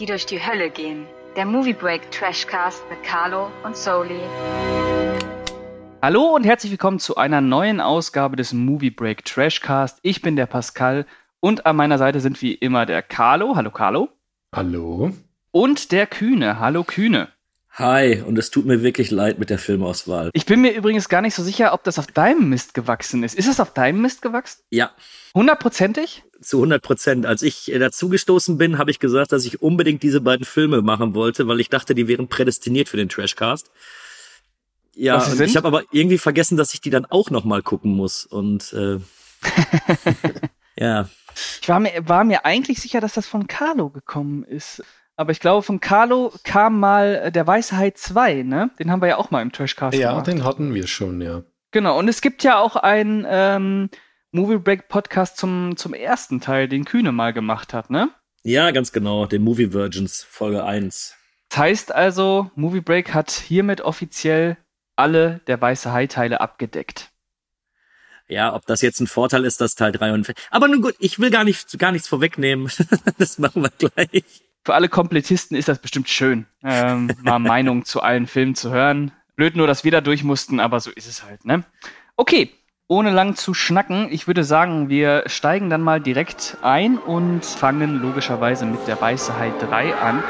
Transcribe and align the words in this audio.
die 0.00 0.06
durch 0.06 0.26
die 0.26 0.44
Hölle 0.44 0.70
gehen. 0.70 1.06
Der 1.36 1.46
Movie 1.46 1.72
Break 1.72 2.10
Trashcast 2.10 2.84
mit 2.90 3.02
Carlo 3.02 3.50
und 3.64 3.76
Soli. 3.76 4.20
Hallo 6.02 6.34
und 6.34 6.44
herzlich 6.44 6.72
willkommen 6.72 6.98
zu 6.98 7.16
einer 7.16 7.40
neuen 7.40 7.80
Ausgabe 7.80 8.36
des 8.36 8.52
Movie 8.52 8.90
Break 8.90 9.24
Trashcast. 9.24 9.98
Ich 10.02 10.22
bin 10.22 10.36
der 10.36 10.46
Pascal 10.46 11.06
und 11.40 11.66
an 11.66 11.76
meiner 11.76 11.98
Seite 11.98 12.20
sind 12.20 12.40
wie 12.42 12.54
immer 12.54 12.86
der 12.86 13.02
Carlo. 13.02 13.56
Hallo 13.56 13.70
Carlo. 13.70 14.08
Hallo. 14.54 15.12
Und 15.50 15.92
der 15.92 16.06
Kühne. 16.06 16.60
Hallo 16.60 16.84
Kühne. 16.84 17.28
Hi, 17.78 18.22
und 18.22 18.38
es 18.38 18.50
tut 18.50 18.64
mir 18.64 18.82
wirklich 18.82 19.10
leid 19.10 19.38
mit 19.38 19.50
der 19.50 19.58
Filmauswahl. 19.58 20.30
Ich 20.32 20.46
bin 20.46 20.62
mir 20.62 20.72
übrigens 20.72 21.10
gar 21.10 21.20
nicht 21.20 21.34
so 21.34 21.42
sicher, 21.42 21.74
ob 21.74 21.84
das 21.84 21.98
auf 21.98 22.06
deinem 22.06 22.48
Mist 22.48 22.72
gewachsen 22.72 23.22
ist. 23.22 23.34
Ist 23.34 23.48
es 23.48 23.60
auf 23.60 23.74
deinem 23.74 24.00
Mist 24.00 24.22
gewachsen? 24.22 24.62
Ja. 24.70 24.92
Hundertprozentig? 25.34 26.24
Zu 26.40 26.56
100 26.56 26.82
Prozent. 26.82 27.26
Als 27.26 27.42
ich 27.42 27.70
äh, 27.70 27.78
dazugestoßen 27.78 28.56
bin, 28.56 28.78
habe 28.78 28.90
ich 28.90 28.98
gesagt, 28.98 29.30
dass 29.32 29.44
ich 29.44 29.60
unbedingt 29.60 30.02
diese 30.02 30.22
beiden 30.22 30.46
Filme 30.46 30.80
machen 30.80 31.14
wollte, 31.14 31.48
weil 31.48 31.60
ich 31.60 31.68
dachte, 31.68 31.94
die 31.94 32.08
wären 32.08 32.28
prädestiniert 32.28 32.88
für 32.88 32.96
den 32.96 33.10
Trashcast. 33.10 33.70
Ja, 34.94 35.22
und 35.22 35.38
ich 35.38 35.58
habe 35.58 35.68
aber 35.68 35.82
irgendwie 35.92 36.16
vergessen, 36.16 36.56
dass 36.56 36.72
ich 36.72 36.80
die 36.80 36.88
dann 36.88 37.04
auch 37.04 37.28
noch 37.28 37.44
mal 37.44 37.60
gucken 37.60 37.92
muss. 37.92 38.24
Und 38.24 38.72
äh, 38.72 39.00
ja. 40.78 41.10
Ich 41.60 41.68
war 41.68 41.80
mir, 41.80 42.08
war 42.08 42.24
mir 42.24 42.46
eigentlich 42.46 42.80
sicher, 42.80 43.02
dass 43.02 43.12
das 43.12 43.26
von 43.26 43.46
Carlo 43.46 43.90
gekommen 43.90 44.44
ist. 44.44 44.82
Aber 45.16 45.32
ich 45.32 45.40
glaube, 45.40 45.62
von 45.62 45.80
Carlo 45.80 46.32
kam 46.44 46.78
mal 46.78 47.22
äh, 47.24 47.32
der 47.32 47.46
Weisheit 47.46 47.96
2, 47.96 48.42
ne? 48.42 48.70
Den 48.78 48.90
haben 48.90 49.00
wir 49.00 49.08
ja 49.08 49.16
auch 49.16 49.30
mal 49.30 49.42
im 49.42 49.50
Trashcast 49.50 49.96
Ja, 49.96 50.10
gemacht. 50.10 50.26
den 50.26 50.44
hatten 50.44 50.74
wir 50.74 50.86
schon, 50.86 51.20
ja. 51.20 51.42
Genau, 51.70 51.98
und 51.98 52.08
es 52.08 52.20
gibt 52.20 52.42
ja 52.42 52.58
auch 52.58 52.76
einen 52.76 53.26
ähm, 53.28 53.90
Movie 54.30 54.58
Break 54.58 54.88
Podcast 54.88 55.38
zum, 55.38 55.76
zum 55.76 55.94
ersten 55.94 56.40
Teil, 56.40 56.68
den 56.68 56.84
Kühne 56.84 57.12
mal 57.12 57.32
gemacht 57.32 57.72
hat, 57.72 57.90
ne? 57.90 58.10
Ja, 58.42 58.70
ganz 58.70 58.92
genau, 58.92 59.26
den 59.26 59.42
Movie 59.42 59.72
Virgins, 59.72 60.22
Folge 60.22 60.64
1. 60.64 61.16
Das 61.48 61.58
heißt 61.58 61.94
also, 61.94 62.50
Movie 62.54 62.80
Break 62.80 63.14
hat 63.14 63.30
hiermit 63.30 63.80
offiziell 63.80 64.56
alle 64.96 65.40
der 65.46 65.60
Weiße 65.60 65.92
Hai-Teile 65.92 66.40
abgedeckt. 66.40 67.10
Ja, 68.28 68.54
ob 68.54 68.66
das 68.66 68.82
jetzt 68.82 69.00
ein 69.00 69.06
Vorteil 69.06 69.44
ist, 69.44 69.60
dass 69.60 69.76
Teil 69.76 69.92
3 69.92 70.12
und 70.12 70.32
Aber 70.50 70.68
nun 70.68 70.82
gut, 70.82 70.94
ich 70.98 71.18
will 71.18 71.30
gar 71.30 71.44
nicht 71.44 71.78
gar 71.78 71.92
nichts 71.92 72.08
vorwegnehmen. 72.08 72.70
das 73.18 73.38
machen 73.38 73.62
wir 73.62 73.70
gleich. 73.70 74.45
Für 74.66 74.74
alle 74.74 74.88
Komplettisten 74.88 75.56
ist 75.56 75.68
das 75.68 75.78
bestimmt 75.78 76.08
schön, 76.08 76.44
ähm, 76.64 77.08
mal 77.22 77.38
Meinungen 77.52 77.84
zu 77.84 78.02
allen 78.02 78.26
Filmen 78.26 78.56
zu 78.56 78.72
hören. 78.72 79.12
Blöd 79.36 79.54
nur, 79.54 79.68
dass 79.68 79.84
wir 79.84 79.92
da 79.92 80.00
durch 80.00 80.24
mussten, 80.24 80.58
aber 80.58 80.80
so 80.80 80.90
ist 80.90 81.06
es 81.06 81.22
halt, 81.22 81.44
ne? 81.44 81.62
Okay, 82.16 82.50
ohne 82.88 83.12
lang 83.12 83.36
zu 83.36 83.54
schnacken, 83.54 84.08
ich 84.10 84.26
würde 84.26 84.42
sagen, 84.42 84.88
wir 84.88 85.22
steigen 85.26 85.70
dann 85.70 85.82
mal 85.82 86.00
direkt 86.00 86.56
ein 86.62 86.98
und 86.98 87.44
fangen 87.44 88.02
logischerweise 88.02 88.66
mit 88.66 88.88
der 88.88 89.00
Weiße 89.00 89.38
Hai 89.38 89.52
3 89.60 89.94
an. 89.94 90.24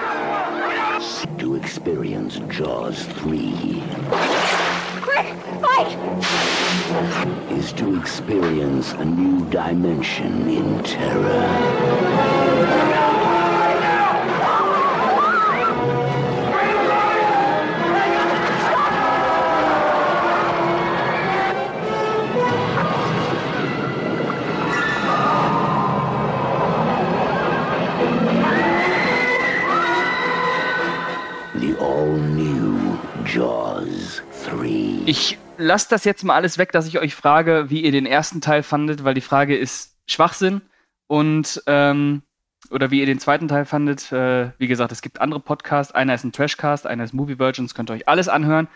To 1.38 1.56
experience 1.56 2.38
Jaws 2.50 3.08
3 3.22 3.80
Quick, 5.00 5.34
fight! 5.62 5.96
is 7.58 7.72
to 7.72 7.98
experience 7.98 8.92
a 9.00 9.04
new 9.06 9.46
dimension 9.46 10.46
in 10.46 10.84
terror. 10.84 12.95
Ich 35.06 35.38
lasse 35.56 35.86
das 35.88 36.02
jetzt 36.04 36.24
mal 36.24 36.34
alles 36.34 36.58
weg, 36.58 36.72
dass 36.72 36.88
ich 36.88 36.98
euch 36.98 37.14
frage, 37.14 37.70
wie 37.70 37.80
ihr 37.80 37.92
den 37.92 38.06
ersten 38.06 38.40
Teil 38.40 38.64
fandet, 38.64 39.04
weil 39.04 39.14
die 39.14 39.20
Frage 39.20 39.56
ist 39.56 39.94
Schwachsinn 40.06 40.62
und 41.06 41.62
ähm, 41.68 42.22
oder 42.72 42.90
wie 42.90 42.98
ihr 42.98 43.06
den 43.06 43.20
zweiten 43.20 43.46
Teil 43.46 43.66
fandet. 43.66 44.10
Äh, 44.10 44.50
wie 44.58 44.66
gesagt, 44.66 44.90
es 44.90 45.02
gibt 45.02 45.20
andere 45.20 45.38
Podcasts. 45.38 45.94
Einer 45.94 46.12
ist 46.14 46.24
ein 46.24 46.32
Trashcast, 46.32 46.88
einer 46.88 47.04
ist 47.04 47.12
Movie 47.12 47.38
Virgins, 47.38 47.72
könnt 47.72 47.88
ihr 47.88 47.94
euch 47.94 48.08
alles 48.08 48.28
anhören. 48.28 48.66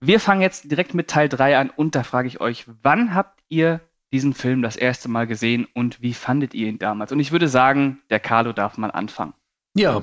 Wir 0.00 0.20
fangen 0.20 0.42
jetzt 0.42 0.70
direkt 0.70 0.92
mit 0.92 1.08
Teil 1.08 1.30
3 1.30 1.56
an 1.56 1.70
und 1.70 1.94
da 1.94 2.02
frage 2.02 2.28
ich 2.28 2.42
euch, 2.42 2.66
wann 2.82 3.14
habt 3.14 3.40
ihr 3.48 3.80
diesen 4.12 4.34
Film 4.34 4.60
das 4.60 4.76
erste 4.76 5.08
Mal 5.08 5.26
gesehen 5.26 5.66
und 5.72 6.02
wie 6.02 6.12
fandet 6.12 6.52
ihr 6.52 6.68
ihn 6.68 6.78
damals? 6.78 7.12
Und 7.12 7.20
ich 7.20 7.32
würde 7.32 7.48
sagen, 7.48 8.02
der 8.10 8.20
Carlo 8.20 8.52
darf 8.52 8.76
mal 8.76 8.90
anfangen. 8.90 9.32
Ja, 9.74 10.02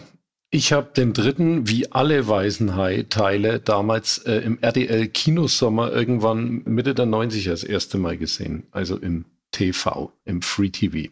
ich 0.50 0.72
habe 0.72 0.91
den 0.96 1.13
dritten, 1.13 1.68
wie 1.68 1.91
alle 1.91 2.28
Weisenhai-Teile, 2.28 3.59
damals 3.59 4.19
äh, 4.19 4.38
im 4.38 4.59
RTL-Kinosommer 4.62 5.91
irgendwann 5.91 6.63
Mitte 6.66 6.96
der 6.96 7.06
90er 7.06 7.50
das 7.50 7.63
erste 7.63 7.97
Mal 7.97 8.18
gesehen. 8.18 8.63
Also 8.72 8.97
im 8.97 9.25
TV, 9.52 10.12
im 10.25 10.41
Free 10.41 10.69
TV. 10.69 11.09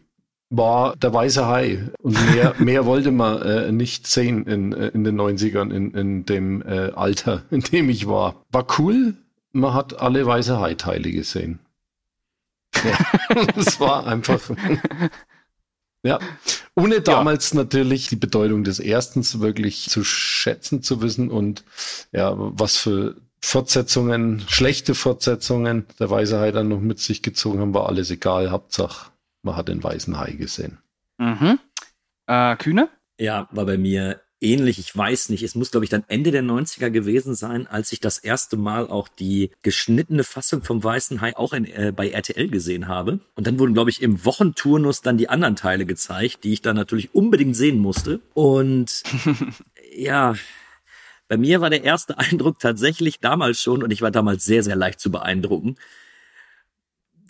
War 0.48 0.96
der 0.96 1.12
weiße 1.12 1.46
Hai. 1.46 1.90
Und 2.00 2.18
mehr, 2.34 2.54
mehr 2.58 2.86
wollte 2.86 3.10
man 3.10 3.42
äh, 3.42 3.72
nicht 3.72 4.06
sehen 4.06 4.46
in, 4.46 4.72
äh, 4.72 4.88
in 4.88 5.04
den 5.04 5.20
90ern, 5.20 5.70
in, 5.70 5.90
in 5.92 6.24
dem 6.24 6.62
äh, 6.62 6.92
Alter, 6.94 7.42
in 7.50 7.60
dem 7.60 7.90
ich 7.90 8.08
war. 8.08 8.44
War 8.50 8.66
cool. 8.78 9.14
Man 9.52 9.74
hat 9.74 10.00
alle 10.00 10.24
weiße 10.24 10.58
Hai-Teile 10.58 11.10
gesehen. 11.10 11.58
Ja, 12.74 13.44
das 13.54 13.80
war 13.80 14.06
einfach. 14.06 14.40
Ja, 16.06 16.18
ohne 16.74 17.00
damals 17.00 17.52
ja. 17.52 17.56
natürlich 17.56 18.08
die 18.08 18.16
Bedeutung 18.16 18.64
des 18.64 18.78
Erstens 18.78 19.40
wirklich 19.40 19.88
zu 19.88 20.04
schätzen 20.04 20.82
zu 20.82 21.02
wissen 21.02 21.30
und 21.30 21.64
ja, 22.12 22.32
was 22.36 22.76
für 22.76 23.16
Fortsetzungen, 23.40 24.42
schlechte 24.48 24.94
Fortsetzungen 24.94 25.86
der 25.98 26.10
Weiße 26.10 26.38
Hai 26.38 26.52
dann 26.52 26.68
noch 26.68 26.80
mit 26.80 26.98
sich 26.98 27.22
gezogen 27.22 27.60
haben, 27.60 27.74
war 27.74 27.86
alles 27.86 28.10
egal. 28.10 28.50
Hauptsache, 28.50 29.10
man 29.42 29.56
hat 29.56 29.68
den 29.68 29.82
Weißen 29.82 30.18
Hai 30.18 30.32
gesehen. 30.32 30.78
Mhm. 31.18 31.58
Äh, 32.26 32.56
Kühne? 32.56 32.88
Ja, 33.18 33.48
war 33.52 33.64
bei 33.66 33.78
mir 33.78 34.20
ähnlich. 34.40 34.78
Ich 34.78 34.96
weiß 34.96 35.30
nicht. 35.30 35.42
Es 35.42 35.54
muss, 35.54 35.70
glaube 35.70 35.84
ich, 35.84 35.90
dann 35.90 36.04
Ende 36.08 36.30
der 36.30 36.42
90er 36.42 36.90
gewesen 36.90 37.34
sein, 37.34 37.66
als 37.66 37.92
ich 37.92 38.00
das 38.00 38.18
erste 38.18 38.56
Mal 38.56 38.88
auch 38.88 39.08
die 39.08 39.50
geschnittene 39.62 40.24
Fassung 40.24 40.62
vom 40.62 40.82
Weißen 40.82 41.20
Hai 41.20 41.36
auch 41.36 41.52
in, 41.52 41.64
äh, 41.64 41.92
bei 41.94 42.08
RTL 42.08 42.48
gesehen 42.48 42.88
habe. 42.88 43.20
Und 43.34 43.46
dann 43.46 43.58
wurden, 43.58 43.74
glaube 43.74 43.90
ich, 43.90 44.02
im 44.02 44.24
Wochenturnus 44.24 45.02
dann 45.02 45.18
die 45.18 45.28
anderen 45.28 45.56
Teile 45.56 45.86
gezeigt, 45.86 46.44
die 46.44 46.52
ich 46.52 46.62
dann 46.62 46.76
natürlich 46.76 47.14
unbedingt 47.14 47.56
sehen 47.56 47.78
musste. 47.78 48.20
Und 48.34 49.02
ja, 49.96 50.34
bei 51.28 51.36
mir 51.36 51.60
war 51.60 51.70
der 51.70 51.84
erste 51.84 52.18
Eindruck 52.18 52.58
tatsächlich 52.58 53.20
damals 53.20 53.60
schon, 53.60 53.82
und 53.82 53.90
ich 53.90 54.02
war 54.02 54.10
damals 54.10 54.44
sehr, 54.44 54.62
sehr 54.62 54.76
leicht 54.76 55.00
zu 55.00 55.10
beeindrucken. 55.10 55.76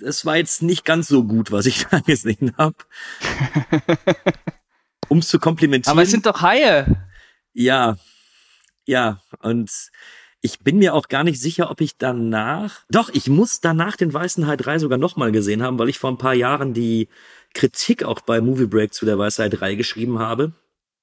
Es 0.05 0.27
war 0.27 0.37
jetzt 0.37 0.63
nicht 0.63 0.85
ganz 0.85 1.09
so 1.09 1.25
gut, 1.25 1.51
was 1.53 1.67
ich 1.67 1.87
da 1.91 2.01
gesehen 2.01 2.53
habe. 2.59 2.77
um 5.09 5.19
es 5.19 5.29
zu 5.29 5.39
komplimentieren. 5.39 5.93
Aber 5.93 6.03
es 6.03 6.11
sind 6.11 6.27
doch 6.27 6.43
Haie. 6.43 6.97
Ja, 7.53 7.97
ja, 8.87 9.21
und 9.41 9.71
ich 10.41 10.61
bin 10.61 10.79
mir 10.79 10.95
auch 10.95 11.09
gar 11.09 11.25
nicht 11.25 11.41
sicher, 11.41 11.71
ob 11.71 11.81
ich 11.81 11.97
danach, 11.99 12.85
doch, 12.89 13.11
ich 13.13 13.29
muss 13.29 13.61
danach 13.61 13.97
den 13.97 14.15
Weißen 14.15 14.47
Hai 14.47 14.57
3 14.57 14.79
sogar 14.79 14.99
nochmal 14.99 15.33
gesehen 15.33 15.63
haben, 15.63 15.79
weil 15.79 15.89
ich 15.89 15.99
vor 15.99 16.11
ein 16.11 16.19
paar 16.19 16.35
Jahren 16.35 16.73
die 16.73 17.09
Kritik 17.53 18.05
auch 18.05 18.21
bei 18.21 18.41
Movie 18.41 18.67
Break 18.67 18.95
zu 18.95 19.05
der 19.07 19.19
Weißen 19.19 19.45
Hai 19.45 19.49
3 19.49 19.75
geschrieben 19.75 20.19
habe. 20.19 20.53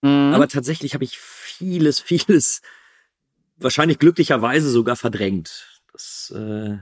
Mhm. 0.02 0.34
Aber 0.34 0.48
tatsächlich 0.48 0.94
habe 0.94 1.04
ich 1.04 1.18
vieles, 1.18 2.00
vieles, 2.00 2.62
wahrscheinlich 3.58 4.00
glücklicherweise 4.00 4.70
sogar 4.70 4.96
verdrängt. 4.96 5.82
Das, 5.92 6.34
äh, 6.36 6.78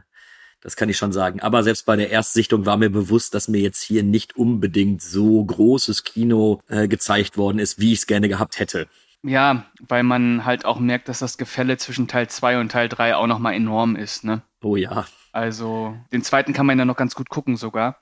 das 0.62 0.76
kann 0.76 0.90
ich 0.90 0.98
schon 0.98 1.12
sagen. 1.12 1.42
Aber 1.42 1.64
selbst 1.64 1.86
bei 1.86 1.96
der 1.96 2.12
Erstsichtung 2.12 2.66
war 2.66 2.78
mir 2.78 2.90
bewusst, 2.90 3.34
dass 3.34 3.48
mir 3.48 3.62
jetzt 3.62 3.82
hier 3.82 4.04
nicht 4.04 4.36
unbedingt 4.36 5.02
so 5.02 5.44
großes 5.44 6.04
Kino 6.04 6.62
äh, 6.70 6.88
gezeigt 6.88 7.38
worden 7.38 7.60
ist, 7.60 7.80
wie 7.80 7.94
ich 7.94 8.00
es 8.00 8.08
gerne 8.08 8.30
gehabt 8.30 8.60
hätte. 8.60 8.88
Ja, 9.24 9.66
weil 9.88 10.04
man 10.04 10.46
halt 10.46 10.66
auch 10.66 10.80
merkt, 10.80 11.08
dass 11.08 11.20
das 11.20 11.38
Gefälle 11.38 11.78
zwischen 11.78 12.08
Teil 12.08 12.28
2 12.28 12.60
und 12.60 12.72
Teil 12.72 12.90
3 12.90 13.16
auch 13.16 13.28
nochmal 13.28 13.54
enorm 13.54 13.96
ist, 13.96 14.24
ne? 14.24 14.42
Oh 14.64 14.76
ja. 14.76 15.06
Also, 15.32 15.96
den 16.12 16.24
zweiten 16.24 16.54
kann 16.54 16.66
man 16.66 16.78
ja 16.80 16.86
noch 16.86 16.96
ganz 16.96 17.16
gut 17.16 17.30
gucken 17.30 17.56
sogar. 17.56 18.02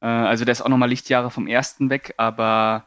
Äh, 0.00 0.06
also, 0.06 0.44
der 0.44 0.52
ist 0.52 0.62
auch 0.62 0.68
nochmal 0.68 0.88
Lichtjahre 0.88 1.30
vom 1.30 1.46
ersten 1.46 1.90
weg, 1.90 2.14
aber 2.18 2.86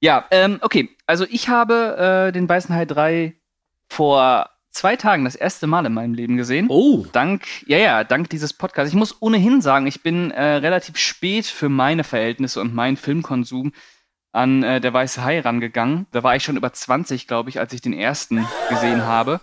ja, 0.00 0.26
ähm, 0.30 0.58
okay. 0.62 0.90
Also, 1.06 1.26
ich 1.28 1.48
habe 1.48 2.28
äh, 2.28 2.32
den 2.32 2.48
Weißen 2.48 2.74
Hai 2.74 2.84
3 2.84 3.34
vor 3.88 4.51
zwei 4.72 4.96
Tagen 4.96 5.24
das 5.24 5.36
erste 5.36 5.66
Mal 5.66 5.86
in 5.86 5.94
meinem 5.94 6.14
Leben 6.14 6.36
gesehen. 6.36 6.66
Oh. 6.68 7.06
Dank, 7.12 7.44
ja, 7.66 7.78
ja, 7.78 8.04
dank 8.04 8.30
dieses 8.30 8.52
Podcasts. 8.52 8.92
Ich 8.92 8.98
muss 8.98 9.20
ohnehin 9.20 9.60
sagen, 9.60 9.86
ich 9.86 10.02
bin 10.02 10.30
äh, 10.30 10.42
relativ 10.42 10.96
spät 10.96 11.46
für 11.46 11.68
meine 11.68 12.04
Verhältnisse 12.04 12.60
und 12.60 12.74
meinen 12.74 12.96
Filmkonsum 12.96 13.72
an 14.32 14.62
äh, 14.62 14.80
Der 14.80 14.92
Weiße 14.92 15.22
Hai 15.22 15.40
rangegangen. 15.40 16.06
Da 16.10 16.22
war 16.22 16.34
ich 16.34 16.42
schon 16.42 16.56
über 16.56 16.72
20, 16.72 17.28
glaube 17.28 17.50
ich, 17.50 17.60
als 17.60 17.72
ich 17.72 17.82
den 17.82 17.92
ersten 17.92 18.46
gesehen 18.68 19.04
habe. 19.04 19.40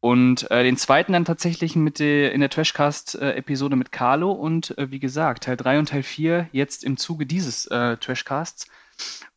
Und 0.00 0.50
äh, 0.50 0.62
den 0.62 0.78
zweiten 0.78 1.12
dann 1.12 1.26
tatsächlich 1.26 1.76
mit 1.76 1.98
der, 1.98 2.32
in 2.32 2.40
der 2.40 2.48
Trashcast-Episode 2.48 3.76
mit 3.76 3.92
Carlo 3.92 4.32
und 4.32 4.76
äh, 4.78 4.90
wie 4.90 4.98
gesagt, 4.98 5.44
Teil 5.44 5.58
3 5.58 5.78
und 5.78 5.88
Teil 5.90 6.02
4 6.02 6.48
jetzt 6.52 6.84
im 6.84 6.96
Zuge 6.96 7.26
dieses 7.26 7.66
äh, 7.66 7.98
Trashcasts. 7.98 8.66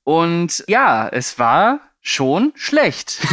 Und 0.06 0.64
ja, 0.68 1.10
es 1.10 1.38
war 1.38 1.82
schon 2.04 2.52
schlecht. 2.56 3.20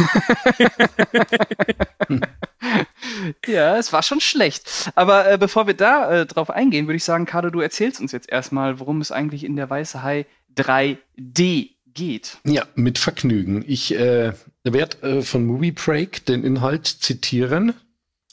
ja, 3.45 3.77
es 3.77 3.93
war 3.93 4.01
schon 4.01 4.21
schlecht. 4.21 4.91
Aber 4.95 5.29
äh, 5.29 5.37
bevor 5.37 5.67
wir 5.67 5.75
da 5.75 6.21
äh, 6.21 6.25
drauf 6.25 6.49
eingehen, 6.49 6.87
würde 6.87 6.95
ich 6.95 7.03
sagen, 7.03 7.25
Carlo, 7.25 7.49
du 7.51 7.59
erzählst 7.59 7.99
uns 7.99 8.13
jetzt 8.13 8.31
erstmal, 8.31 8.79
worum 8.79 9.01
es 9.01 9.11
eigentlich 9.11 9.43
in 9.43 9.57
der 9.57 9.69
Weiße 9.69 10.01
Hai 10.01 10.25
3D 10.55 11.71
geht. 11.93 12.37
Ja, 12.45 12.65
mit 12.75 12.97
Vergnügen. 12.97 13.63
Ich 13.67 13.93
äh, 13.93 14.33
werde 14.63 15.01
äh, 15.01 15.21
von 15.21 15.45
Movie 15.45 15.71
Break 15.71 16.25
den 16.25 16.43
Inhalt 16.43 16.87
zitieren. 16.87 17.73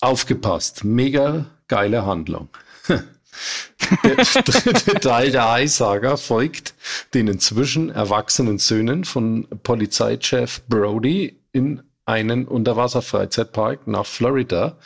Aufgepasst, 0.00 0.84
mega 0.84 1.46
geile 1.66 2.06
Handlung. 2.06 2.48
Der 4.04 4.16
dritte 4.16 5.00
Teil 5.00 5.30
der 5.30 5.48
Hai-Saga 5.50 6.16
folgt 6.16 6.74
den 7.14 7.28
inzwischen 7.28 7.90
erwachsenen 7.90 8.58
Söhnen 8.58 9.04
von 9.04 9.46
Polizeichef 9.62 10.62
Brody 10.68 11.38
in 11.52 11.82
einen 12.04 12.46
Unterwasserfreizeitpark 12.46 13.86
nach 13.86 14.06
Florida, 14.06 14.78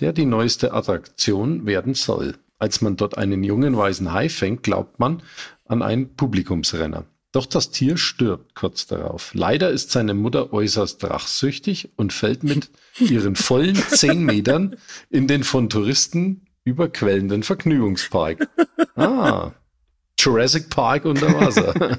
der 0.00 0.12
die 0.12 0.26
neueste 0.26 0.72
Attraktion 0.72 1.66
werden 1.66 1.94
soll. 1.94 2.36
Als 2.58 2.80
man 2.80 2.96
dort 2.96 3.16
einen 3.16 3.44
jungen 3.44 3.76
weißen 3.76 4.12
Hai 4.12 4.28
fängt, 4.28 4.62
glaubt 4.62 4.98
man 4.98 5.22
an 5.66 5.82
einen 5.82 6.14
Publikumsrenner. 6.14 7.04
Doch 7.34 7.46
das 7.46 7.70
Tier 7.70 7.96
stirbt 7.96 8.54
kurz 8.54 8.86
darauf. 8.86 9.34
Leider 9.34 9.70
ist 9.70 9.90
seine 9.90 10.14
Mutter 10.14 10.52
äußerst 10.52 11.02
rachsüchtig 11.04 11.90
und 11.96 12.12
fällt 12.12 12.44
mit 12.44 12.70
ihren 13.00 13.34
vollen 13.34 13.74
zehn 13.74 14.22
Metern 14.22 14.76
in 15.10 15.26
den 15.26 15.42
von 15.42 15.68
Touristen 15.68 16.43
überquellenden 16.64 17.42
Vergnügungspark. 17.42 18.48
Ah, 18.96 19.50
Jurassic 20.16 20.70
Park 20.70 21.04
unter 21.04 21.26
Wasser. 21.34 21.98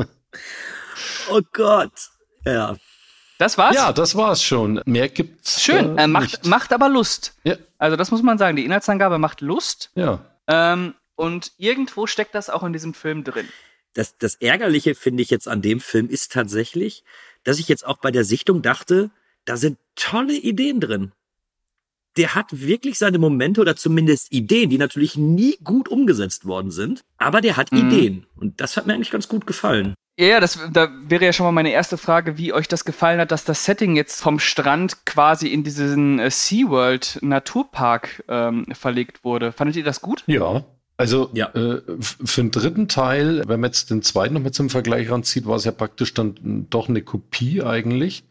oh 1.30 1.40
Gott. 1.52 1.92
Ja. 2.44 2.76
Das 3.38 3.56
war's? 3.56 3.76
Ja, 3.76 3.92
das 3.92 4.16
war's 4.16 4.42
schon. 4.42 4.80
Mehr 4.84 5.08
gibt's. 5.08 5.62
Schön. 5.62 5.96
Äh, 5.96 6.08
macht, 6.08 6.24
nicht. 6.24 6.46
macht 6.46 6.72
aber 6.72 6.88
Lust. 6.88 7.36
Ja. 7.44 7.56
Also, 7.78 7.96
das 7.96 8.10
muss 8.10 8.22
man 8.22 8.36
sagen. 8.36 8.56
Die 8.56 8.64
Inhaltsangabe 8.64 9.18
macht 9.18 9.40
Lust. 9.40 9.90
Ja. 9.94 10.24
Ähm, 10.48 10.94
und 11.14 11.52
irgendwo 11.56 12.08
steckt 12.08 12.34
das 12.34 12.50
auch 12.50 12.64
in 12.64 12.72
diesem 12.72 12.94
Film 12.94 13.22
drin. 13.22 13.48
Das, 13.94 14.18
das 14.18 14.34
Ärgerliche 14.36 14.96
finde 14.96 15.22
ich 15.22 15.30
jetzt 15.30 15.46
an 15.46 15.62
dem 15.62 15.78
Film 15.78 16.08
ist 16.08 16.32
tatsächlich, 16.32 17.04
dass 17.44 17.58
ich 17.60 17.68
jetzt 17.68 17.86
auch 17.86 17.98
bei 17.98 18.10
der 18.10 18.24
Sichtung 18.24 18.62
dachte, 18.62 19.10
da 19.44 19.56
sind 19.56 19.78
tolle 19.94 20.34
Ideen 20.34 20.80
drin. 20.80 21.12
Der 22.16 22.34
hat 22.34 22.46
wirklich 22.50 22.98
seine 22.98 23.18
Momente 23.18 23.60
oder 23.60 23.74
zumindest 23.76 24.32
Ideen, 24.32 24.68
die 24.70 24.78
natürlich 24.78 25.16
nie 25.16 25.56
gut 25.64 25.88
umgesetzt 25.88 26.44
worden 26.44 26.70
sind, 26.70 27.02
aber 27.18 27.40
der 27.40 27.56
hat 27.56 27.72
Mhm. 27.72 27.78
Ideen. 27.78 28.26
Und 28.36 28.60
das 28.60 28.76
hat 28.76 28.86
mir 28.86 28.94
eigentlich 28.94 29.10
ganz 29.10 29.28
gut 29.28 29.46
gefallen. 29.46 29.94
Ja, 30.18 30.26
ja, 30.26 30.40
das 30.40 30.58
da 30.72 30.90
wäre 31.08 31.24
ja 31.24 31.32
schon 31.32 31.44
mal 31.46 31.52
meine 31.52 31.72
erste 31.72 31.96
Frage, 31.96 32.36
wie 32.36 32.52
euch 32.52 32.68
das 32.68 32.84
gefallen 32.84 33.18
hat, 33.18 33.30
dass 33.32 33.44
das 33.44 33.64
Setting 33.64 33.96
jetzt 33.96 34.20
vom 34.20 34.38
Strand 34.38 35.06
quasi 35.06 35.48
in 35.48 35.64
diesen 35.64 36.18
äh, 36.18 36.30
SeaWorld 36.30 37.18
Naturpark 37.22 38.22
ähm, 38.28 38.66
verlegt 38.72 39.24
wurde. 39.24 39.52
Fandet 39.52 39.76
ihr 39.76 39.84
das 39.84 40.02
gut? 40.02 40.22
Ja. 40.26 40.64
Also 40.98 41.30
Ja. 41.32 41.46
Äh, 41.54 41.80
für 41.98 42.42
den 42.42 42.50
dritten 42.50 42.88
Teil, 42.88 43.42
wenn 43.46 43.60
man 43.60 43.68
jetzt 43.68 43.88
den 43.90 44.02
zweiten 44.02 44.34
noch 44.34 44.42
mit 44.42 44.54
zum 44.54 44.68
Vergleich 44.68 45.10
ranzieht, 45.10 45.46
war 45.46 45.56
es 45.56 45.64
ja 45.64 45.72
praktisch 45.72 46.12
dann 46.12 46.36
m, 46.44 46.66
doch 46.68 46.90
eine 46.90 47.00
Kopie 47.00 47.62
eigentlich 47.62 48.24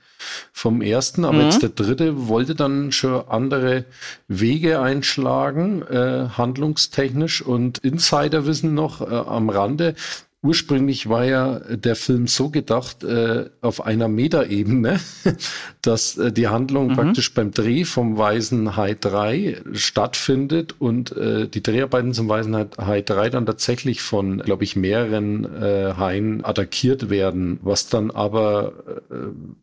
vom 0.51 0.81
ersten. 0.81 1.25
Aber 1.25 1.37
Mhm. 1.37 1.41
jetzt 1.43 1.61
der 1.61 1.69
dritte 1.69 2.27
wollte 2.27 2.55
dann 2.55 2.91
schon 2.91 3.27
andere 3.27 3.85
Wege 4.27 4.79
einschlagen, 4.81 5.81
äh, 5.83 6.27
handlungstechnisch. 6.37 7.41
Und 7.41 7.79
Insider 7.79 8.45
wissen 8.45 8.73
noch 8.73 9.01
äh, 9.01 9.05
am 9.13 9.49
Rande, 9.49 9.95
Ursprünglich 10.43 11.07
war 11.07 11.23
ja 11.23 11.59
der 11.59 11.95
Film 11.95 12.25
so 12.25 12.49
gedacht 12.49 13.03
äh, 13.03 13.51
auf 13.61 13.85
einer 13.85 14.07
Metaebene, 14.07 14.99
dass 15.83 16.17
äh, 16.17 16.31
die 16.31 16.47
Handlung 16.47 16.87
Mhm. 16.87 16.95
praktisch 16.95 17.31
beim 17.35 17.51
Dreh 17.51 17.83
vom 17.85 18.17
Weißen 18.17 18.75
Hai 18.75 18.95
3 18.99 19.61
stattfindet 19.73 20.75
und 20.79 21.15
äh, 21.15 21.47
die 21.47 21.61
Dreharbeiten 21.61 22.13
zum 22.15 22.27
Weißen 22.27 22.55
Hai- 22.55 22.69
Hai 22.79 23.01
3 23.03 23.29
dann 23.29 23.45
tatsächlich 23.45 24.01
von, 24.01 24.39
glaube 24.39 24.63
ich, 24.63 24.75
mehreren 24.75 25.45
äh, 25.61 25.93
Haien 25.95 26.43
attackiert 26.43 27.11
werden, 27.11 27.59
was 27.61 27.89
dann 27.89 28.09
aber 28.09 28.73
äh, 29.11 29.15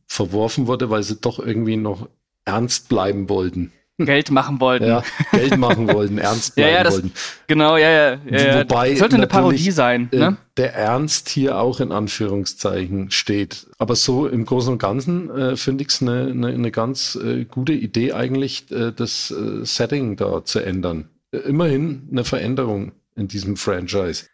verworfen 0.07 0.69
wurde, 0.69 0.91
weil 0.91 1.03
sie 1.03 1.17
doch 1.17 1.41
irgendwie 1.41 1.77
noch 1.77 2.09
ernst 2.45 2.89
bleiben 2.89 3.29
wollten. 3.29 3.73
Geld 3.99 4.31
machen 4.31 4.61
wollten. 4.61 4.87
Ja, 4.87 5.03
Geld 5.33 5.57
machen 5.57 5.93
wollten, 5.93 6.19
ernst 6.19 6.57
Ja, 6.57 6.65
bleiben 6.65 6.75
ja, 6.77 6.85
das- 6.85 6.95
wollten. 6.95 7.13
Genau, 7.49 7.77
ja, 7.77 7.91
ja. 7.91 8.19
ja, 8.31 8.39
ja. 8.39 8.61
Wobei 8.61 8.95
Sollte 8.95 9.17
eine 9.17 9.27
Parodie 9.27 9.71
sein, 9.71 10.09
äh, 10.13 10.19
ne? 10.19 10.37
der 10.57 10.75
Ernst 10.75 11.29
hier 11.29 11.59
auch 11.59 11.81
in 11.81 11.91
Anführungszeichen 11.93 13.11
steht. 13.11 13.67
Aber 13.79 13.97
so 13.97 14.27
im 14.27 14.45
Großen 14.45 14.73
und 14.73 14.79
Ganzen 14.79 15.31
äh, 15.31 15.57
finde 15.57 15.83
ich 15.83 15.89
es 15.91 16.03
eine 16.03 16.35
ne, 16.35 16.57
ne 16.57 16.71
ganz 16.71 17.17
äh, 17.23 17.45
gute 17.45 17.73
Idee 17.73 18.13
eigentlich, 18.13 18.71
äh, 18.71 18.93
das 18.93 19.31
äh, 19.31 19.65
Setting 19.65 20.17
da 20.17 20.45
zu 20.45 20.61
ändern. 20.61 21.09
Äh, 21.33 21.39
immerhin 21.39 22.09
eine 22.11 22.25
Veränderung 22.25 22.93
in 23.17 23.29
diesem 23.29 23.57
Franchise. 23.57 24.27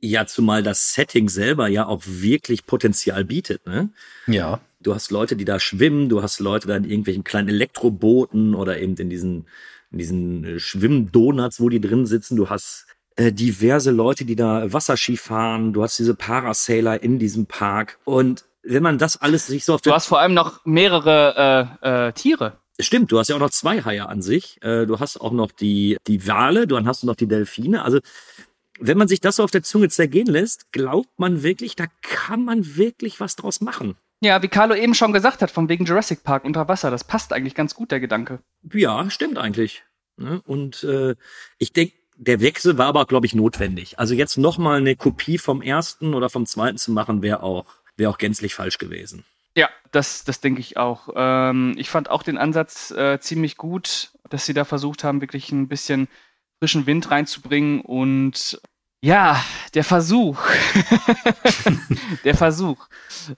Ja, 0.00 0.26
zumal 0.26 0.62
das 0.62 0.94
Setting 0.94 1.28
selber 1.28 1.68
ja 1.68 1.86
auch 1.86 2.02
wirklich 2.04 2.66
Potenzial 2.66 3.24
bietet. 3.24 3.66
Ne? 3.66 3.90
Ja. 4.26 4.60
Du 4.82 4.94
hast 4.94 5.10
Leute, 5.10 5.36
die 5.36 5.44
da 5.44 5.60
schwimmen, 5.60 6.08
du 6.08 6.22
hast 6.22 6.40
Leute 6.40 6.66
da 6.66 6.76
in 6.76 6.84
irgendwelchen 6.84 7.22
kleinen 7.22 7.48
Elektrobooten 7.48 8.54
oder 8.54 8.80
eben 8.80 8.96
in 8.96 9.10
diesen, 9.10 9.46
in 9.90 9.98
diesen 9.98 10.44
äh, 10.44 10.58
Schwimmdonuts, 10.58 11.60
wo 11.60 11.68
die 11.68 11.82
drin 11.82 12.06
sitzen. 12.06 12.36
Du 12.36 12.48
hast 12.48 12.86
äh, 13.16 13.30
diverse 13.30 13.90
Leute, 13.90 14.24
die 14.24 14.36
da 14.36 14.72
Wasserski 14.72 15.18
fahren. 15.18 15.74
Du 15.74 15.82
hast 15.82 15.98
diese 15.98 16.14
Parasailer 16.14 17.02
in 17.02 17.18
diesem 17.18 17.44
Park. 17.44 17.98
Und 18.04 18.46
wenn 18.62 18.82
man 18.82 18.96
das 18.96 19.20
alles 19.20 19.46
sich 19.46 19.66
so 19.66 19.74
auf 19.74 19.82
Du 19.82 19.92
hast 19.92 20.06
vor 20.06 20.20
allem 20.20 20.32
noch 20.32 20.64
mehrere 20.64 21.78
äh, 21.82 22.08
äh, 22.08 22.12
Tiere. 22.12 22.56
Stimmt, 22.78 23.12
du 23.12 23.18
hast 23.18 23.28
ja 23.28 23.36
auch 23.36 23.40
noch 23.40 23.50
zwei 23.50 23.82
Haie 23.82 24.08
an 24.08 24.22
sich. 24.22 24.56
Äh, 24.62 24.86
Du 24.86 24.98
hast 24.98 25.20
auch 25.20 25.32
noch 25.32 25.52
die, 25.52 25.98
die 26.06 26.26
Wale, 26.26 26.66
dann 26.66 26.86
hast 26.86 27.02
du 27.02 27.06
noch 27.06 27.16
die 27.16 27.26
Delfine. 27.28 27.84
Also, 27.84 28.00
wenn 28.78 28.96
man 28.96 29.08
sich 29.08 29.20
das 29.20 29.36
so 29.36 29.44
auf 29.44 29.50
der 29.50 29.62
Zunge 29.62 29.90
zergehen 29.90 30.26
lässt, 30.26 30.72
glaubt 30.72 31.18
man 31.18 31.42
wirklich, 31.42 31.76
da 31.76 31.84
kann 32.00 32.46
man 32.46 32.76
wirklich 32.76 33.20
was 33.20 33.36
draus 33.36 33.60
machen. 33.60 33.96
Ja, 34.20 34.42
wie 34.42 34.48
Carlo 34.48 34.74
eben 34.74 34.94
schon 34.94 35.12
gesagt 35.12 35.40
hat, 35.40 35.50
von 35.50 35.68
wegen 35.68 35.86
Jurassic 35.86 36.22
Park 36.22 36.44
unter 36.44 36.68
Wasser. 36.68 36.90
Das 36.90 37.04
passt 37.04 37.32
eigentlich 37.32 37.54
ganz 37.54 37.74
gut, 37.74 37.90
der 37.90 38.00
Gedanke. 38.00 38.40
Ja, 38.72 39.08
stimmt 39.10 39.38
eigentlich. 39.38 39.82
Ne? 40.18 40.42
Und 40.44 40.84
äh, 40.84 41.16
ich 41.58 41.72
denke, 41.72 41.94
der 42.16 42.40
Wechsel 42.40 42.76
war 42.76 42.86
aber, 42.86 43.06
glaube 43.06 43.24
ich, 43.24 43.34
notwendig. 43.34 43.98
Also 43.98 44.14
jetzt 44.14 44.36
nochmal 44.36 44.78
eine 44.78 44.94
Kopie 44.94 45.38
vom 45.38 45.62
ersten 45.62 46.12
oder 46.12 46.28
vom 46.28 46.44
zweiten 46.44 46.76
zu 46.76 46.92
machen, 46.92 47.22
wäre 47.22 47.42
auch, 47.42 47.64
wäre 47.96 48.10
auch 48.10 48.18
gänzlich 48.18 48.54
falsch 48.54 48.76
gewesen. 48.76 49.24
Ja, 49.56 49.70
das, 49.90 50.24
das 50.24 50.40
denke 50.40 50.60
ich 50.60 50.76
auch. 50.76 51.08
Ähm, 51.16 51.74
ich 51.78 51.88
fand 51.88 52.10
auch 52.10 52.22
den 52.22 52.36
Ansatz 52.36 52.90
äh, 52.90 53.18
ziemlich 53.20 53.56
gut, 53.56 54.10
dass 54.28 54.44
sie 54.44 54.52
da 54.52 54.66
versucht 54.66 55.02
haben, 55.02 55.22
wirklich 55.22 55.50
ein 55.50 55.66
bisschen 55.66 56.08
frischen 56.58 56.86
Wind 56.86 57.10
reinzubringen 57.10 57.80
und 57.80 58.60
ja, 59.02 59.42
der 59.74 59.84
Versuch. 59.84 60.38
der 62.24 62.36
Versuch. 62.36 62.86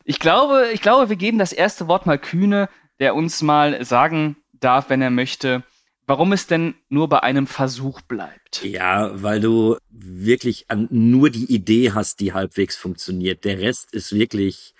Ich 0.04 0.18
glaube, 0.18 0.70
ich 0.72 0.80
glaube, 0.80 1.08
wir 1.08 1.16
geben 1.16 1.38
das 1.38 1.52
erste 1.52 1.86
Wort 1.88 2.06
mal 2.06 2.18
Kühne, 2.18 2.68
der 2.98 3.14
uns 3.14 3.42
mal 3.42 3.84
sagen 3.84 4.36
darf, 4.52 4.90
wenn 4.90 5.02
er 5.02 5.10
möchte, 5.10 5.62
warum 6.06 6.32
es 6.32 6.46
denn 6.46 6.74
nur 6.88 7.08
bei 7.08 7.22
einem 7.22 7.46
Versuch 7.46 8.00
bleibt. 8.02 8.64
Ja, 8.64 9.10
weil 9.22 9.40
du 9.40 9.76
wirklich 9.88 10.66
an 10.68 10.88
nur 10.90 11.30
die 11.30 11.52
Idee 11.52 11.92
hast, 11.92 12.20
die 12.20 12.32
halbwegs 12.32 12.76
funktioniert. 12.76 13.44
Der 13.44 13.60
Rest 13.60 13.92
ist 13.92 14.12
wirklich 14.12 14.74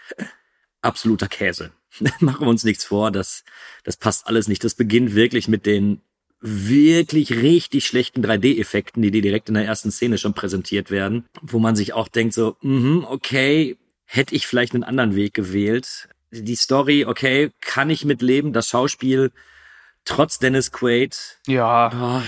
absoluter 0.80 1.28
Käse. 1.28 1.72
Machen 2.20 2.46
wir 2.46 2.48
uns 2.48 2.64
nichts 2.64 2.84
vor, 2.84 3.10
das, 3.10 3.44
das 3.84 3.96
passt 3.96 4.26
alles 4.26 4.48
nicht. 4.48 4.64
Das 4.64 4.74
beginnt 4.74 5.14
wirklich 5.14 5.46
mit 5.46 5.66
den 5.66 6.00
wirklich 6.42 7.30
richtig 7.30 7.86
schlechten 7.86 8.24
3D-Effekten, 8.24 9.00
die 9.00 9.10
dir 9.10 9.22
direkt 9.22 9.48
in 9.48 9.54
der 9.54 9.64
ersten 9.64 9.90
Szene 9.90 10.18
schon 10.18 10.34
präsentiert 10.34 10.90
werden, 10.90 11.24
wo 11.40 11.58
man 11.58 11.76
sich 11.76 11.92
auch 11.92 12.08
denkt 12.08 12.34
so, 12.34 12.56
mhm, 12.62 13.06
okay, 13.08 13.76
hätte 14.04 14.34
ich 14.34 14.46
vielleicht 14.46 14.74
einen 14.74 14.84
anderen 14.84 15.14
Weg 15.14 15.34
gewählt. 15.34 16.08
Die 16.32 16.56
Story, 16.56 17.04
okay, 17.06 17.50
kann 17.60 17.90
ich 17.90 18.04
mitleben. 18.04 18.52
Das 18.52 18.68
Schauspiel, 18.68 19.30
trotz 20.04 20.38
Dennis 20.38 20.72
Quaid, 20.72 21.38
Ja, 21.46 21.88
Ah, 21.88 22.22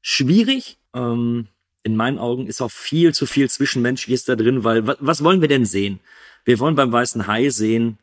schwierig. 0.00 0.78
Ähm, 0.94 1.46
in 1.84 1.96
meinen 1.96 2.18
Augen 2.18 2.46
ist 2.46 2.60
auch 2.60 2.70
viel 2.70 3.14
zu 3.14 3.26
viel 3.26 3.48
Zwischenmenschliches 3.48 4.24
da 4.24 4.36
drin, 4.36 4.64
weil 4.64 4.86
wa 4.86 4.96
was 5.00 5.22
wollen 5.24 5.40
wir 5.40 5.48
denn 5.48 5.64
sehen? 5.64 6.00
Wir 6.44 6.58
wollen 6.58 6.74
beim 6.74 6.92
weißen 6.92 7.26
Hai 7.26 7.48
sehen, 7.50 7.98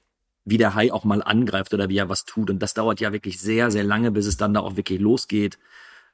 wie 0.45 0.57
der 0.57 0.75
Hai 0.75 0.91
auch 0.91 1.03
mal 1.03 1.21
angreift 1.21 1.73
oder 1.73 1.89
wie 1.89 1.97
er 1.97 2.09
was 2.09 2.25
tut. 2.25 2.49
Und 2.49 2.59
das 2.59 2.73
dauert 2.73 2.99
ja 2.99 3.11
wirklich 3.11 3.39
sehr, 3.39 3.71
sehr 3.71 3.83
lange, 3.83 4.11
bis 4.11 4.25
es 4.25 4.37
dann 4.37 4.53
da 4.53 4.61
auch 4.61 4.75
wirklich 4.75 4.99
losgeht. 4.99 5.57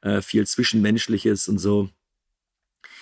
Äh, 0.01 0.21
viel 0.21 0.45
Zwischenmenschliches 0.45 1.47
und 1.47 1.57
so. 1.57 1.89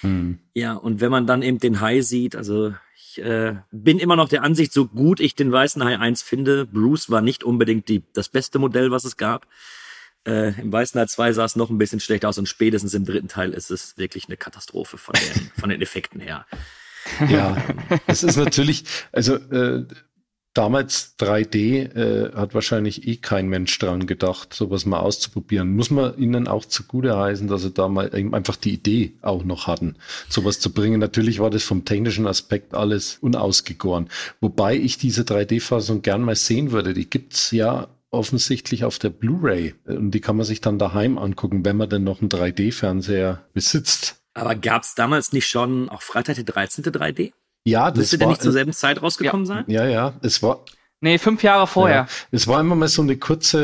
Hm. 0.02 0.40
Ja, 0.54 0.74
und 0.74 1.02
wenn 1.02 1.12
man 1.12 1.26
dann 1.26 1.42
eben 1.42 1.60
den 1.60 1.82
Hai 1.82 2.02
sieht, 2.02 2.36
also 2.36 2.74
ich 2.96 3.22
äh, 3.22 3.56
bin 3.72 4.00
immer 4.00 4.16
noch 4.16 4.30
der 4.30 4.44
Ansicht, 4.44 4.74
so 4.74 4.86
gut 4.86 5.20
ich 5.20 5.36
den 5.36 5.52
weißen 5.52 5.84
Hai 5.84 5.98
1 5.98 6.22
finde, 6.22 6.66
Bruce 6.66 7.10
war 7.10 7.22
nicht 7.22 7.44
unbedingt 7.44 7.88
die, 7.88 8.04
das 8.14 8.30
beste 8.30 8.60
Modell, 8.60 8.92
was 8.92 9.06
es 9.06 9.18
gab. 9.18 9.48
Äh, 10.26 10.60
Im 10.62 10.72
Weißen 10.72 11.00
Hai 11.00 11.06
2 11.06 11.34
sah 11.34 11.46
es 11.46 11.56
noch 11.56 11.70
ein 11.70 11.78
bisschen 11.78 12.00
schlecht 12.00 12.26
aus 12.26 12.38
und 12.38 12.48
spätestens 12.48 12.94
im 12.94 13.06
dritten 13.06 13.28
Teil 13.28 13.54
ist 13.54 13.72
es 13.72 13.98
wirklich 13.98 14.28
eine 14.28 14.38
Katastrophe 14.38 14.98
von 14.98 15.16
den, 15.16 15.52
von 15.60 15.70
den 15.70 15.82
Effekten 15.82 16.20
her. 16.20 16.46
Ja, 17.30 17.58
es 18.08 18.24
ist 18.24 18.38
natürlich, 18.38 18.86
also 19.12 19.36
äh, 19.36 19.86
damals 20.54 21.16
3D 21.20 21.96
äh, 21.96 22.32
hat 22.34 22.54
wahrscheinlich 22.54 23.08
eh 23.08 23.18
kein 23.18 23.48
Mensch 23.48 23.78
dran 23.80 24.06
gedacht, 24.06 24.54
sowas 24.54 24.86
mal 24.86 25.00
auszuprobieren. 25.00 25.76
Muss 25.76 25.90
man 25.90 26.18
ihnen 26.18 26.48
auch 26.48 26.66
zugute 26.66 27.18
heißen, 27.18 27.48
dass 27.48 27.64
sie 27.64 27.72
da 27.72 27.88
mal 27.88 28.12
einfach 28.12 28.56
die 28.56 28.74
Idee 28.74 29.14
auch 29.22 29.44
noch 29.44 29.68
hatten, 29.68 29.96
sowas 30.30 30.60
zu 30.60 30.72
bringen. 30.72 31.00
Natürlich 31.00 31.40
war 31.40 31.50
das 31.50 31.64
vom 31.64 31.86
technischen 31.86 32.28
Aspekt 32.28 32.74
alles 32.74 33.18
unausgegoren. 33.22 34.10
Wobei 34.42 34.76
ich 34.76 34.98
diese 34.98 35.24
3D-Fassung 35.24 36.02
gern 36.02 36.22
mal 36.22 36.36
sehen 36.36 36.72
würde. 36.72 36.94
Die 36.94 37.10
gibt's 37.10 37.52
ja 37.52 37.88
offensichtlich 38.12 38.86
auf 38.86 39.00
der 39.00 39.10
Blu-ray 39.10 39.74
und 39.86 40.12
die 40.12 40.22
kann 40.22 40.38
man 40.38 40.46
sich 40.46 40.62
dann 40.62 40.78
daheim 40.78 41.18
angucken, 41.18 41.66
wenn 41.66 41.78
man 41.78 41.90
denn 41.90 42.04
noch 42.04 42.22
einen 42.22 42.30
3D-Fernseher 42.30 43.44
besitzt. 43.54 44.22
Aber 44.36 44.56
gab's 44.56 44.96
damals 44.96 45.34
nicht 45.34 45.48
schon 45.48 45.90
auch 45.90 46.02
Freitag 46.02 46.36
der 46.36 46.44
13. 46.44 46.84
3D? 46.86 47.34
Ja, 47.66 47.90
das 47.92 48.00
Müsste 48.00 48.16
war, 48.16 48.20
der 48.20 48.28
nicht 48.30 48.42
zur 48.42 48.52
selben 48.52 48.74
Zeit 48.74 49.02
rausgekommen 49.02 49.46
sein? 49.46 49.64
Ja, 49.68 49.86
ja, 49.88 50.14
es 50.22 50.44
war, 50.44 50.66
Nee, 51.04 51.18
fünf 51.18 51.44
Jahre 51.44 51.68
vorher. 51.68 51.96
Ja, 51.96 52.08
es 52.32 52.48
war 52.48 52.62
immer 52.62 52.76
mal 52.76 52.88
so 52.88 53.02
eine 53.02 53.18
kurze, 53.18 53.60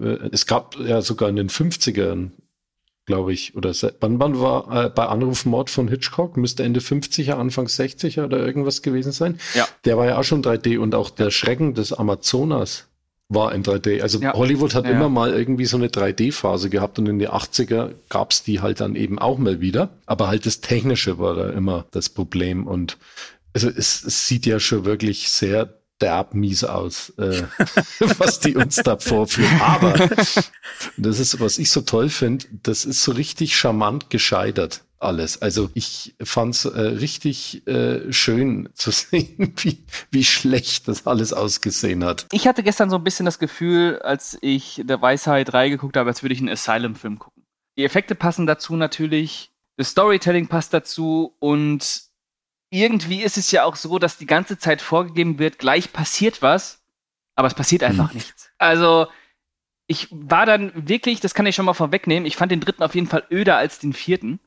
äh, 0.00 0.04
äh, 0.04 0.28
es 0.32 0.46
gab 0.46 0.76
ja 0.80 1.00
sogar 1.00 1.28
in 1.28 1.36
den 1.36 1.48
50ern, 1.48 2.30
glaube 3.06 3.32
ich, 3.32 3.54
oder 3.54 3.72
wann, 4.00 4.18
wann 4.18 4.40
war 4.40 4.86
äh, 4.86 4.88
bei 4.90 5.06
Anrufmord 5.06 5.70
von 5.70 5.86
Hitchcock, 5.86 6.36
müsste 6.36 6.64
Ende 6.64 6.80
50er, 6.80 7.34
Anfang 7.34 7.66
60er 7.66 8.24
oder 8.24 8.44
irgendwas 8.44 8.82
gewesen 8.82 9.12
sein. 9.12 9.38
Ja. 9.54 9.68
Der 9.84 9.96
war 9.96 10.06
ja 10.06 10.18
auch 10.18 10.24
schon 10.24 10.42
3D 10.42 10.78
und 10.78 10.96
auch 10.96 11.10
der 11.10 11.30
Schrecken 11.30 11.74
des 11.74 11.92
Amazonas 11.92 12.88
war 13.28 13.54
in 13.54 13.62
3D. 13.62 14.00
Also 14.00 14.20
Ja. 14.20 14.32
Hollywood 14.32 14.74
hat 14.74 14.84
Ja, 14.84 14.92
immer 14.92 15.08
mal 15.08 15.32
irgendwie 15.32 15.66
so 15.66 15.76
eine 15.76 15.88
3D-Phase 15.88 16.70
gehabt 16.70 16.98
und 16.98 17.06
in 17.06 17.18
den 17.18 17.28
80er 17.28 17.90
gab's 18.08 18.42
die 18.42 18.60
halt 18.60 18.80
dann 18.80 18.96
eben 18.96 19.18
auch 19.18 19.38
mal 19.38 19.60
wieder. 19.60 19.90
Aber 20.06 20.28
halt 20.28 20.46
das 20.46 20.60
Technische 20.60 21.18
war 21.18 21.34
da 21.34 21.50
immer 21.50 21.84
das 21.90 22.08
Problem 22.08 22.66
und 22.66 22.96
also 23.54 23.68
es, 23.68 24.04
es 24.04 24.28
sieht 24.28 24.46
ja 24.46 24.60
schon 24.60 24.84
wirklich 24.84 25.30
sehr 25.30 25.77
derb 26.00 26.34
mies 26.34 26.64
aus, 26.64 27.10
äh, 27.18 27.42
was 28.18 28.40
die 28.40 28.56
uns 28.56 28.76
da 28.76 28.98
vorführen. 28.98 29.60
Aber 29.60 29.94
das 30.96 31.18
ist, 31.18 31.40
was 31.40 31.58
ich 31.58 31.70
so 31.70 31.80
toll 31.80 32.08
finde, 32.08 32.46
das 32.62 32.84
ist 32.84 33.02
so 33.02 33.12
richtig 33.12 33.56
charmant 33.56 34.10
gescheitert 34.10 34.82
alles. 35.00 35.40
Also 35.42 35.70
ich 35.74 36.14
fand's 36.22 36.64
äh, 36.64 36.80
richtig 36.80 37.66
äh, 37.66 38.12
schön 38.12 38.68
zu 38.74 38.90
sehen, 38.92 39.54
wie, 39.56 39.84
wie 40.10 40.24
schlecht 40.24 40.88
das 40.88 41.06
alles 41.06 41.32
ausgesehen 41.32 42.04
hat. 42.04 42.26
Ich 42.32 42.46
hatte 42.46 42.62
gestern 42.62 42.90
so 42.90 42.96
ein 42.96 43.04
bisschen 43.04 43.26
das 43.26 43.38
Gefühl, 43.38 44.00
als 44.02 44.38
ich 44.40 44.82
der 44.84 45.00
Weisheit 45.00 45.52
3 45.52 45.70
geguckt 45.70 45.96
habe, 45.96 46.10
als 46.10 46.22
würde 46.22 46.34
ich 46.34 46.40
einen 46.40 46.50
Asylum-Film 46.50 47.18
gucken. 47.18 47.44
Die 47.76 47.84
Effekte 47.84 48.14
passen 48.14 48.46
dazu 48.46 48.74
natürlich, 48.74 49.52
das 49.76 49.90
Storytelling 49.90 50.48
passt 50.48 50.74
dazu 50.74 51.36
und 51.38 52.07
irgendwie 52.70 53.22
ist 53.22 53.38
es 53.38 53.50
ja 53.50 53.64
auch 53.64 53.76
so, 53.76 53.98
dass 53.98 54.18
die 54.18 54.26
ganze 54.26 54.58
Zeit 54.58 54.82
vorgegeben 54.82 55.38
wird, 55.38 55.58
gleich 55.58 55.92
passiert 55.92 56.42
was, 56.42 56.82
aber 57.34 57.48
es 57.48 57.54
passiert 57.54 57.82
einfach 57.82 58.12
nichts. 58.12 58.50
Also 58.58 59.06
ich 59.86 60.08
war 60.10 60.44
dann 60.44 60.72
wirklich, 60.74 61.20
das 61.20 61.34
kann 61.34 61.46
ich 61.46 61.54
schon 61.54 61.64
mal 61.64 61.74
vorwegnehmen, 61.74 62.26
ich 62.26 62.36
fand 62.36 62.52
den 62.52 62.60
dritten 62.60 62.82
auf 62.82 62.94
jeden 62.94 63.06
Fall 63.06 63.24
öder 63.30 63.56
als 63.56 63.78
den 63.78 63.92
vierten. 63.92 64.38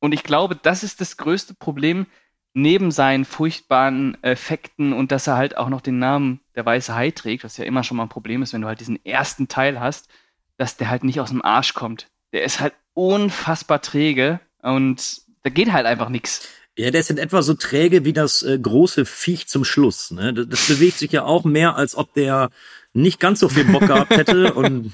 Und 0.00 0.12
ich 0.12 0.22
glaube, 0.22 0.56
das 0.56 0.82
ist 0.82 1.00
das 1.00 1.16
größte 1.16 1.54
Problem, 1.54 2.06
neben 2.54 2.90
seinen 2.90 3.24
furchtbaren 3.24 4.16
Effekten 4.22 4.92
und 4.92 5.12
dass 5.12 5.26
er 5.26 5.36
halt 5.36 5.56
auch 5.56 5.68
noch 5.68 5.80
den 5.80 5.98
Namen 5.98 6.40
der 6.54 6.64
weiße 6.64 6.94
Hai 6.94 7.10
trägt, 7.10 7.44
was 7.44 7.56
ja 7.56 7.64
immer 7.64 7.84
schon 7.84 7.96
mal 7.96 8.04
ein 8.04 8.08
Problem 8.08 8.42
ist, 8.42 8.52
wenn 8.52 8.62
du 8.62 8.68
halt 8.68 8.80
diesen 8.80 9.04
ersten 9.04 9.48
Teil 9.48 9.78
hast, 9.78 10.08
dass 10.56 10.76
der 10.76 10.90
halt 10.90 11.04
nicht 11.04 11.20
aus 11.20 11.30
dem 11.30 11.44
Arsch 11.44 11.74
kommt. 11.74 12.08
Der 12.32 12.42
ist 12.42 12.60
halt 12.60 12.74
unfassbar 12.94 13.82
träge 13.82 14.40
und 14.62 15.22
da 15.42 15.50
geht 15.50 15.72
halt 15.72 15.86
einfach 15.86 16.08
nichts. 16.08 16.48
Ja, 16.78 16.92
der 16.92 17.00
ist 17.00 17.10
in 17.10 17.18
etwa 17.18 17.42
so 17.42 17.54
träge 17.54 18.04
wie 18.04 18.12
das 18.12 18.44
äh, 18.44 18.56
große 18.56 19.04
Viech 19.04 19.48
zum 19.48 19.64
Schluss. 19.64 20.12
Ne? 20.12 20.32
Das, 20.32 20.46
das 20.48 20.68
bewegt 20.68 20.98
sich 20.98 21.10
ja 21.10 21.24
auch 21.24 21.42
mehr, 21.42 21.74
als 21.74 21.96
ob 21.96 22.14
der 22.14 22.50
nicht 22.92 23.18
ganz 23.18 23.40
so 23.40 23.48
viel 23.48 23.64
Bock 23.64 23.88
gehabt 23.88 24.12
hätte. 24.12 24.54
Und 24.54 24.92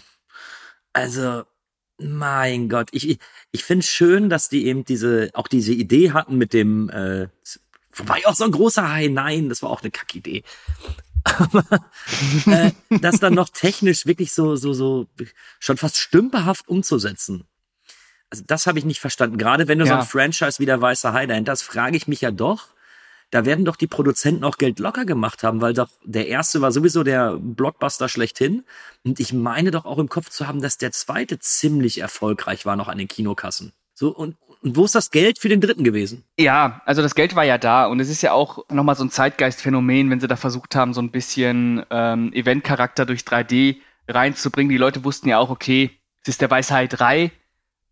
also, 0.95 1.43
mein 1.99 2.71
Gott, 2.71 2.89
ich, 2.93 3.11
ich, 3.11 3.19
ich 3.53 3.65
finde 3.65 3.85
schön, 3.85 4.31
dass 4.31 4.49
die 4.49 4.65
eben 4.65 4.87
diese, 4.87 5.29
auch 5.35 5.47
diese 5.47 5.75
Idee 5.75 6.13
hatten 6.13 6.39
mit 6.39 6.55
dem, 6.55 6.89
äh, 6.89 7.29
wobei 7.93 8.27
auch 8.27 8.35
so 8.35 8.45
ein 8.45 8.53
großer 8.53 8.91
Hai, 8.91 9.09
nein, 9.09 9.51
das 9.51 9.63
war 9.63 9.69
auch 9.69 9.83
eine 9.83 9.91
Kackidee. 9.91 10.43
Aber 11.25 11.67
äh, 12.47 12.71
das 12.89 13.21
dann 13.21 13.35
noch 13.35 13.51
technisch 13.51 14.07
wirklich 14.07 14.33
so, 14.33 14.57
so, 14.57 14.73
so 14.73 15.07
schon 15.59 15.77
fast 15.77 15.99
stümperhaft 15.99 16.67
umzusetzen. 16.67 17.45
Also 18.31 18.45
das 18.47 18.67
habe 18.67 18.79
ich 18.79 18.85
nicht 18.85 19.01
verstanden. 19.01 19.39
Gerade 19.39 19.69
wenn 19.69 19.79
du 19.79 19.87
so 19.87 19.93
Ja. 19.93 20.01
ein 20.01 20.07
Franchise 20.07 20.59
wie 20.59 20.67
der 20.67 20.81
Weiße 20.81 21.13
Hai 21.13 21.27
dahinter 21.27 21.53
hast, 21.53 21.63
frage 21.63 21.97
ich 21.97 22.09
mich 22.09 22.21
ja 22.21 22.31
doch, 22.31 22.67
da 23.31 23.45
werden 23.45 23.65
doch 23.65 23.77
die 23.77 23.87
Produzenten 23.87 24.45
auch 24.45 24.59
Geld 24.59 24.79
locker 24.79 25.05
gemacht 25.05 25.43
haben, 25.43 25.61
weil 25.61 25.75
doch 25.75 25.89
der 26.05 26.29
erste 26.29 26.61
war 26.61 26.71
sowieso 26.73 27.03
der 27.03 27.37
Blockbuster 27.41 28.09
schlechthin. 28.09 28.65
Und 29.05 29.19
ich 29.21 29.33
meine 29.33 29.71
doch 29.71 29.85
auch 29.87 29.99
im 29.99 30.09
Kopf 30.09 30.31
zu 30.31 30.47
haben, 30.47 30.61
dass 30.63 30.79
der 30.79 30.93
zweite 30.93 31.39
ziemlich 31.39 31.99
erfolgreich 32.01 32.65
war 32.67 32.77
noch 32.77 32.89
an 32.89 32.99
den 32.99 33.09
Kinokassen. 33.09 33.73
So, 33.97 34.09
und, 34.15 34.37
und 34.63 34.77
wo 34.77 34.85
ist 34.85 34.95
das 34.95 35.11
Geld 35.11 35.39
für 35.39 35.49
den 35.49 35.61
dritten 35.61 35.85
gewesen? 35.85 36.25
Ja, 36.39 36.81
also 36.85 37.03
das 37.03 37.15
Geld 37.15 37.35
war 37.37 37.45
ja 37.45 37.59
da 37.59 37.87
und 37.87 38.01
es 38.01 38.09
ist 38.09 38.23
ja 38.23 38.33
auch 38.33 38.69
nochmal 38.71 38.97
so 38.97 39.05
ein 39.05 39.11
Zeitgeistphänomen, 39.11 40.11
wenn 40.11 40.21
sie 40.21 40.27
da 40.29 40.37
versucht 40.37 40.75
haben, 40.75 40.95
so 40.95 41.01
ein 41.01 41.11
bisschen 41.11 41.85
ähm, 41.91 42.33
Eventcharakter 42.33 43.07
durch 43.07 43.23
3D 43.23 43.77
reinzubringen. 44.09 44.71
Die 44.71 44.77
Leute 44.77 45.05
wussten 45.05 45.29
ja 45.29 45.39
auch, 45.39 45.51
okay, 45.51 45.91
es 46.23 46.29
ist 46.29 46.41
der 46.41 46.51
Weisheit 46.51 46.99
3 46.99 47.31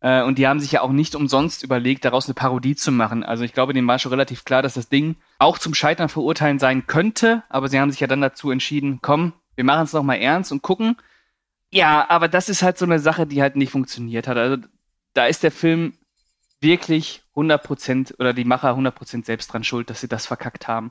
äh, 0.03 0.23
und 0.23 0.37
die 0.37 0.49
haben 0.49 0.59
sich 0.59 0.73
ja 0.73 0.83
auch 0.83 0.91
nicht 0.91 1.15
umsonst 1.15 1.63
überlegt, 1.63 2.05
daraus 2.05 2.27
eine 2.27 2.35
Parodie 2.35 2.75
zu 2.75 2.91
machen. 2.91 3.23
Also 3.23 3.45
ich 3.45 3.55
glaube, 3.55 3.73
denen 3.73 3.87
war 3.87 4.01
schon 4.01 4.11
relativ 4.11 4.45
klar, 4.45 4.61
dass 4.61 4.75
das 4.75 4.89
Ding 4.89 5.15
auch 5.39 5.59
zum 5.59 5.75
Scheitern 5.75 6.09
verurteilen 6.09 6.59
sein 6.59 6.89
könnte, 6.89 7.45
aber 7.49 7.69
sie 7.69 7.79
haben 7.79 7.93
sich 7.93 8.01
ja 8.01 8.09
dann 8.09 8.21
dazu 8.21 8.51
entschieden, 8.51 8.99
komm, 9.01 9.33
wir 9.55 9.65
machen 9.65 9.85
es 9.85 9.93
nochmal 9.93 10.19
ernst 10.19 10.51
und 10.51 10.61
gucken. 10.61 10.97
Ja, 11.71 12.11
aber 12.11 12.27
das 12.27 12.49
ist 12.49 12.63
halt 12.63 12.79
so 12.79 12.85
eine 12.85 12.99
Sache, 12.99 13.27
die 13.27 13.41
halt 13.41 13.55
nicht 13.55 13.71
funktioniert 13.71 14.27
hat. 14.27 14.37
Also 14.37 14.63
da 15.15 15.27
ist 15.27 15.45
der 15.45 15.53
Film 15.53 15.95
wirklich 16.61 17.23
100% 17.37 18.19
oder 18.19 18.33
die 18.33 18.45
Macher 18.45 18.73
100% 18.73 19.25
selbst 19.25 19.53
dran 19.53 19.63
schuld, 19.63 19.89
dass 19.89 20.01
sie 20.01 20.09
das 20.09 20.27
verkackt 20.27 20.67
haben. 20.67 20.91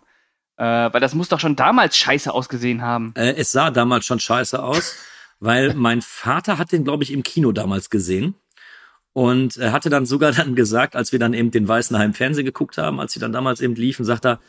Äh, 0.55 0.63
weil 0.63 1.01
das 1.01 1.15
muss 1.15 1.27
doch 1.27 1.39
schon 1.39 1.57
damals 1.57 1.97
scheiße 1.97 2.31
ausgesehen 2.31 2.81
haben. 2.81 3.13
Äh, 3.15 3.33
es 3.33 3.51
sah 3.51 3.71
damals 3.71 4.05
schon 4.05 4.19
scheiße 4.19 4.61
aus, 4.61 4.95
weil 5.39 5.73
mein 5.73 6.01
Vater 6.01 6.57
hat 6.57 6.71
den, 6.71 6.85
glaube 6.85 7.03
ich, 7.03 7.11
im 7.11 7.23
Kino 7.23 7.51
damals 7.51 7.89
gesehen. 7.89 8.35
Und 9.13 9.57
er 9.57 9.71
hatte 9.71 9.89
dann 9.89 10.05
sogar 10.05 10.31
dann 10.33 10.55
gesagt, 10.55 10.95
als 10.95 11.11
wir 11.11 11.19
dann 11.19 11.33
eben 11.33 11.51
den 11.51 11.67
Weißen 11.67 11.97
Hai 11.97 12.05
im 12.05 12.13
Fernsehen 12.13 12.45
geguckt 12.45 12.77
haben, 12.77 12.99
als 12.99 13.13
sie 13.13 13.19
dann 13.19 13.33
damals 13.33 13.61
eben 13.61 13.75
liefen, 13.75 14.05
sagt 14.05 14.25
er, 14.25 14.39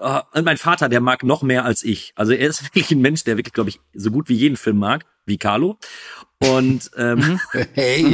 "Ah, 0.00 0.24
und 0.32 0.44
mein 0.44 0.56
Vater, 0.56 0.88
der 0.88 1.00
mag 1.00 1.22
noch 1.22 1.42
mehr 1.42 1.64
als 1.64 1.82
ich. 1.82 2.12
Also 2.16 2.32
er 2.32 2.48
ist 2.48 2.62
wirklich 2.74 2.90
ein 2.90 3.00
Mensch, 3.00 3.24
der 3.24 3.36
wirklich, 3.36 3.52
glaube 3.54 3.70
ich, 3.70 3.80
so 3.94 4.10
gut 4.10 4.28
wie 4.28 4.34
jeden 4.34 4.56
Film 4.56 4.78
mag, 4.78 5.04
wie 5.26 5.38
Carlo. 5.38 5.78
Und 6.38 6.90
ähm, 6.96 7.40
Hey, 7.72 8.04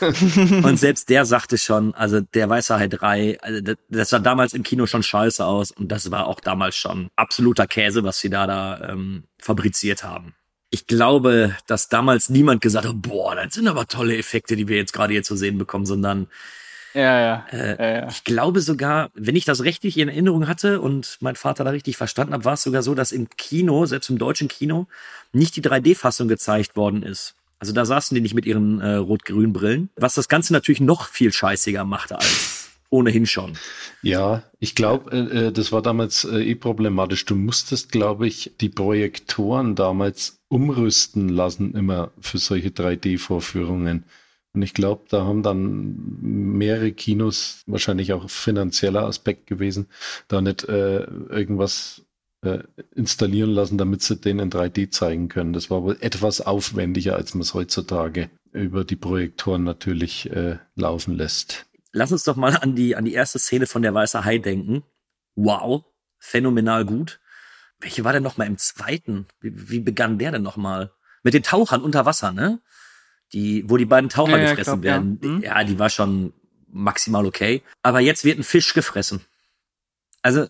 Und 0.64 0.78
selbst 0.78 1.08
der 1.08 1.24
sagte 1.24 1.58
schon, 1.58 1.94
also 1.94 2.20
der 2.20 2.48
Weiße 2.48 2.76
Hai 2.76 2.88
3, 2.88 3.40
also 3.40 3.60
das, 3.60 3.76
das 3.88 4.10
sah 4.10 4.18
damals 4.18 4.52
im 4.52 4.64
Kino 4.64 4.86
schon 4.86 5.02
scheiße 5.04 5.44
aus 5.44 5.70
und 5.70 5.88
das 5.92 6.10
war 6.10 6.26
auch 6.26 6.40
damals 6.40 6.74
schon 6.76 7.08
absoluter 7.14 7.66
Käse, 7.68 8.02
was 8.02 8.18
sie 8.18 8.30
da 8.30 8.46
da 8.48 8.88
ähm, 8.90 9.24
fabriziert 9.40 10.02
haben. 10.02 10.34
Ich 10.74 10.88
glaube, 10.88 11.54
dass 11.68 11.88
damals 11.88 12.30
niemand 12.30 12.60
gesagt 12.60 12.84
hat, 12.84 13.00
boah, 13.00 13.36
das 13.36 13.54
sind 13.54 13.68
aber 13.68 13.86
tolle 13.86 14.18
Effekte, 14.18 14.56
die 14.56 14.66
wir 14.66 14.76
jetzt 14.76 14.92
gerade 14.92 15.12
hier 15.12 15.22
zu 15.22 15.36
sehen 15.36 15.56
bekommen, 15.56 15.86
sondern 15.86 16.26
Ja, 16.94 17.20
ja. 17.20 17.46
Äh, 17.52 17.76
ja, 17.78 18.00
ja. 18.00 18.08
ich 18.08 18.24
glaube 18.24 18.60
sogar, 18.60 19.10
wenn 19.14 19.36
ich 19.36 19.44
das 19.44 19.62
richtig 19.62 19.96
in 19.98 20.08
Erinnerung 20.08 20.48
hatte 20.48 20.80
und 20.80 21.18
mein 21.20 21.36
Vater 21.36 21.62
da 21.62 21.70
richtig 21.70 21.96
verstanden 21.96 22.34
hat, 22.34 22.44
war 22.44 22.54
es 22.54 22.64
sogar 22.64 22.82
so, 22.82 22.96
dass 22.96 23.12
im 23.12 23.28
Kino, 23.36 23.86
selbst 23.86 24.10
im 24.10 24.18
deutschen 24.18 24.48
Kino, 24.48 24.88
nicht 25.32 25.54
die 25.54 25.62
3D-Fassung 25.62 26.26
gezeigt 26.26 26.74
worden 26.74 27.04
ist. 27.04 27.36
Also 27.60 27.72
da 27.72 27.84
saßen 27.84 28.16
die 28.16 28.20
nicht 28.20 28.34
mit 28.34 28.44
ihren 28.44 28.80
äh, 28.80 28.94
rot-grünen 28.94 29.52
Brillen, 29.52 29.90
was 29.94 30.14
das 30.14 30.28
Ganze 30.28 30.52
natürlich 30.52 30.80
noch 30.80 31.06
viel 31.06 31.32
scheißiger 31.32 31.84
machte 31.84 32.16
als 32.16 32.53
ohnehin 32.90 33.26
schon. 33.26 33.54
Ja, 34.02 34.42
ich 34.60 34.74
glaube, 34.74 35.10
äh, 35.10 35.46
äh, 35.46 35.52
das 35.52 35.72
war 35.72 35.82
damals 35.82 36.24
äh, 36.24 36.42
eh 36.42 36.54
problematisch. 36.54 37.24
Du 37.24 37.34
musstest, 37.34 37.90
glaube 37.90 38.26
ich, 38.26 38.52
die 38.60 38.68
Projektoren 38.68 39.74
damals 39.74 40.38
umrüsten 40.48 41.28
lassen, 41.28 41.74
immer 41.74 42.12
für 42.20 42.38
solche 42.38 42.68
3D-Vorführungen. 42.68 44.04
Und 44.52 44.62
ich 44.62 44.72
glaube, 44.72 45.04
da 45.08 45.24
haben 45.24 45.42
dann 45.42 45.96
mehrere 46.20 46.92
Kinos, 46.92 47.62
wahrscheinlich 47.66 48.12
auch 48.12 48.30
finanzieller 48.30 49.02
Aspekt 49.02 49.48
gewesen, 49.48 49.88
da 50.28 50.40
nicht 50.40 50.64
äh, 50.68 51.02
irgendwas 51.02 52.02
äh, 52.42 52.60
installieren 52.94 53.50
lassen, 53.50 53.78
damit 53.78 54.02
sie 54.02 54.16
den 54.16 54.38
in 54.38 54.50
3D 54.50 54.90
zeigen 54.90 55.28
können. 55.28 55.52
Das 55.52 55.70
war 55.70 55.82
wohl 55.82 55.96
etwas 56.00 56.40
aufwendiger, 56.40 57.16
als 57.16 57.34
man 57.34 57.40
es 57.40 57.54
heutzutage 57.54 58.30
über 58.52 58.84
die 58.84 58.96
Projektoren 58.96 59.64
natürlich 59.64 60.30
äh, 60.30 60.58
laufen 60.76 61.16
lässt. 61.16 61.66
Lass 61.94 62.10
uns 62.10 62.24
doch 62.24 62.34
mal 62.34 62.56
an 62.56 62.74
die, 62.74 62.96
an 62.96 63.04
die 63.04 63.14
erste 63.14 63.38
Szene 63.38 63.66
von 63.66 63.82
der 63.82 63.94
Weiße 63.94 64.24
Hai 64.24 64.38
denken. 64.38 64.82
Wow, 65.36 65.84
phänomenal 66.18 66.84
gut. 66.84 67.20
Welche 67.78 68.02
war 68.02 68.12
denn 68.12 68.24
noch 68.24 68.36
mal 68.36 68.48
im 68.48 68.58
zweiten? 68.58 69.26
Wie, 69.40 69.70
wie 69.70 69.78
begann 69.78 70.18
der 70.18 70.32
denn 70.32 70.42
noch 70.42 70.56
mal? 70.56 70.90
Mit 71.22 71.34
den 71.34 71.44
Tauchern 71.44 71.82
unter 71.82 72.04
Wasser, 72.04 72.32
ne? 72.32 72.60
Die, 73.32 73.62
wo 73.70 73.76
die 73.76 73.84
beiden 73.84 74.10
Taucher 74.10 74.32
Ja, 74.32 74.38
ja, 74.38 74.50
gefressen 74.50 74.80
glaub, 74.80 74.84
ja. 74.84 74.90
werden. 74.92 75.18
Mhm. 75.22 75.42
Ja, 75.42 75.62
die 75.62 75.78
war 75.78 75.88
schon 75.88 76.32
maximal 76.66 77.26
okay. 77.26 77.62
Aber 77.82 78.00
jetzt 78.00 78.24
wird 78.24 78.40
ein 78.40 78.44
Fisch 78.44 78.74
gefressen. 78.74 79.20
Also 80.20 80.48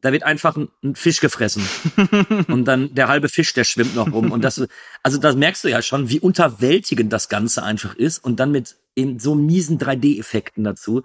da 0.00 0.12
wird 0.12 0.22
einfach 0.22 0.56
ein, 0.56 0.68
ein 0.84 0.94
Fisch 0.94 1.18
gefressen 1.18 1.66
und 2.48 2.66
dann 2.66 2.94
der 2.94 3.08
halbe 3.08 3.28
Fisch, 3.28 3.52
der 3.52 3.64
schwimmt 3.64 3.96
noch 3.96 4.12
rum 4.12 4.32
und 4.32 4.42
das, 4.42 4.62
also 5.02 5.18
das 5.18 5.34
merkst 5.34 5.64
du 5.64 5.68
ja 5.68 5.80
schon, 5.80 6.10
wie 6.10 6.20
unterwältigend 6.20 7.10
das 7.10 7.30
Ganze 7.30 7.62
einfach 7.62 7.94
ist 7.94 8.22
und 8.22 8.38
dann 8.38 8.52
mit 8.52 8.76
eben 8.96 9.18
so 9.18 9.34
miesen 9.34 9.78
3D-Effekten 9.78 10.64
dazu. 10.64 11.02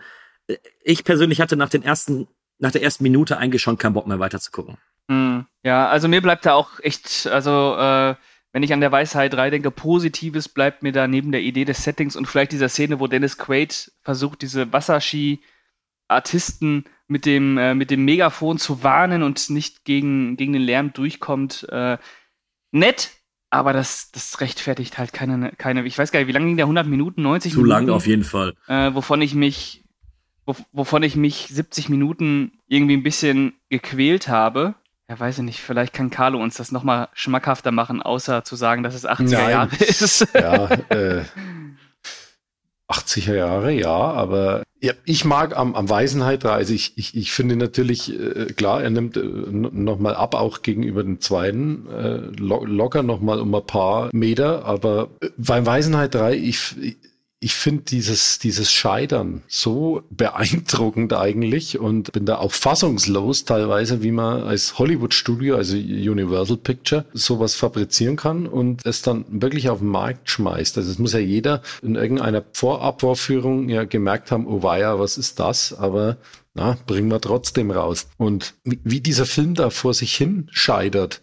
Ich 0.83 1.03
persönlich 1.03 1.41
hatte 1.41 1.55
nach 1.55 1.69
den 1.69 1.83
ersten, 1.83 2.27
nach 2.57 2.71
der 2.71 2.83
ersten 2.83 3.03
Minute 3.03 3.37
eigentlich 3.37 3.61
schon 3.61 3.77
keinen 3.77 3.93
Bock 3.93 4.07
mehr 4.07 4.19
weiter 4.19 4.39
zu 4.39 4.51
gucken. 4.51 4.77
Hm, 5.07 5.45
ja, 5.63 5.87
also 5.87 6.07
mir 6.07 6.21
bleibt 6.21 6.45
da 6.45 6.53
auch 6.53 6.79
echt, 6.81 7.27
also 7.27 7.75
äh, 7.77 8.15
wenn 8.51 8.63
ich 8.63 8.73
an 8.73 8.81
der 8.81 8.91
Weisheit 8.91 9.33
3 9.33 9.51
denke, 9.51 9.71
Positives 9.71 10.49
bleibt 10.49 10.83
mir 10.83 10.91
da 10.91 11.07
neben 11.07 11.31
der 11.31 11.41
Idee 11.41 11.65
des 11.65 11.83
Settings 11.83 12.15
und 12.15 12.27
vielleicht 12.27 12.51
dieser 12.51 12.69
Szene, 12.69 12.99
wo 12.99 13.07
Dennis 13.07 13.37
Quaid 13.37 13.91
versucht, 14.01 14.41
diese 14.41 14.73
Wasserski-Artisten 14.73 16.85
mit 17.07 17.25
dem, 17.25 17.57
äh, 17.57 17.75
mit 17.75 17.91
dem 17.91 18.05
Megafon 18.05 18.57
zu 18.57 18.83
warnen 18.83 19.23
und 19.23 19.49
nicht 19.49 19.85
gegen, 19.85 20.37
gegen 20.37 20.53
den 20.53 20.61
Lärm 20.61 20.93
durchkommt. 20.93 21.67
Äh, 21.69 21.97
nett, 22.71 23.11
aber 23.49 23.73
das, 23.73 24.11
das 24.11 24.41
rechtfertigt 24.41 24.97
halt 24.97 25.13
keine, 25.13 25.51
keine, 25.51 25.83
ich 25.85 25.97
weiß 25.97 26.11
gar 26.11 26.19
nicht, 26.19 26.27
wie 26.27 26.31
lange 26.33 26.45
ging 26.47 26.57
der? 26.57 26.65
100 26.65 26.87
Minuten, 26.87 27.21
90 27.23 27.53
Zu 27.53 27.61
Minuten? 27.61 27.69
lang 27.85 27.89
auf 27.89 28.07
jeden 28.07 28.23
Fall. 28.23 28.53
Äh, 28.67 28.93
wovon 28.93 29.21
ich 29.21 29.33
mich, 29.33 29.83
wov 30.45 30.61
wovon 30.71 31.03
ich 31.03 31.15
mich 31.15 31.47
70 31.49 31.89
Minuten 31.89 32.51
irgendwie 32.67 32.95
ein 32.97 33.03
bisschen 33.03 33.53
gequält 33.69 34.27
habe. 34.27 34.75
Ja, 35.09 35.19
weiß 35.19 35.39
ich 35.39 35.43
nicht, 35.43 35.59
vielleicht 35.61 35.93
kann 35.93 36.11
Carlo 36.11 36.39
uns 36.39 36.57
das 36.57 36.71
nochmal 36.71 37.09
schmackhafter 37.13 37.71
machen, 37.71 38.01
außer 38.03 38.43
zu 38.43 38.55
sagen, 38.55 38.83
dass 38.83 38.93
es 38.93 39.07
80er 39.07 39.31
Nein. 39.31 39.49
Jahre 39.49 39.75
ist. 39.79 40.27
Ja, 40.35 40.69
äh, 40.89 41.23
80er 42.87 43.35
Jahre, 43.35 43.71
ja, 43.71 43.89
aber 43.89 44.63
ja, 44.81 44.93
ich 45.03 45.25
mag 45.25 45.57
am, 45.57 45.75
am 45.75 45.89
Weisenheit, 45.89 46.45
also 46.45 46.73
ich, 46.73 46.93
ich, 46.95 47.15
ich 47.15 47.31
finde 47.31 47.57
natürlich, 47.57 48.17
äh, 48.17 48.45
klar, 48.53 48.81
er 48.81 48.89
nimmt 48.89 49.17
äh, 49.17 49.21
nochmal 49.21 50.15
ab, 50.15 50.35
auch 50.35 50.61
gegenüber 50.61 51.03
dem 51.03 51.19
zweiten, 51.19 51.87
äh, 51.89 52.17
lo 52.39 52.63
locker 52.63 53.03
nochmal 53.03 53.41
um 53.41 53.53
ein 53.53 53.65
paar 53.65 54.09
Meter, 54.13 54.63
aber 54.65 55.09
äh, 55.21 55.29
beim 55.37 55.65
Weisenheit 55.65 56.15
3, 56.15 56.35
ich, 56.35 56.97
ich 57.41 57.55
finde 57.55 57.83
dieses, 57.83 58.39
dieses 58.39 58.71
Scheitern 58.71 59.43
so 59.47 60.03
beeindruckend 60.09 61.13
eigentlich 61.13 61.79
und 61.79 62.11
bin 62.11 62.25
da 62.25 62.37
auch 62.37 62.51
fassungslos 62.51 63.45
teilweise, 63.45 64.03
wie 64.03 64.11
man 64.11 64.43
als 64.43 64.77
Hollywood-Studio, 64.77 65.55
also 65.55 65.77
Universal 65.77 66.57
Picture, 66.57 67.05
sowas 67.13 67.55
fabrizieren 67.55 68.17
kann 68.17 68.45
und 68.45 68.85
es 68.85 69.01
dann 69.01 69.23
wirklich 69.29 69.69
auf 69.69 69.79
den 69.79 69.87
Markt 69.87 70.29
schmeißt. 70.29 70.77
Also 70.77 70.91
es 70.91 70.99
muss 70.99 71.13
ja 71.13 71.19
jeder 71.19 71.61
in 71.81 71.95
irgendeiner 71.95 72.43
Vorabvorführung 72.51 73.69
ja 73.69 73.85
gemerkt 73.85 74.31
haben, 74.31 74.45
oh 74.45 74.61
weia, 74.61 74.99
was 74.99 75.17
ist 75.17 75.39
das? 75.39 75.71
Aber 75.73 76.17
na, 76.55 76.77
bringen 76.87 77.09
wir 77.09 77.21
trotzdem 77.21 77.71
raus. 77.71 78.07
Und 78.17 78.55
wie, 78.65 78.99
dieser 78.99 79.25
Film 79.25 79.53
da 79.53 79.69
vor 79.69 79.93
sich 79.93 80.13
hin 80.13 80.49
scheitert, 80.51 81.21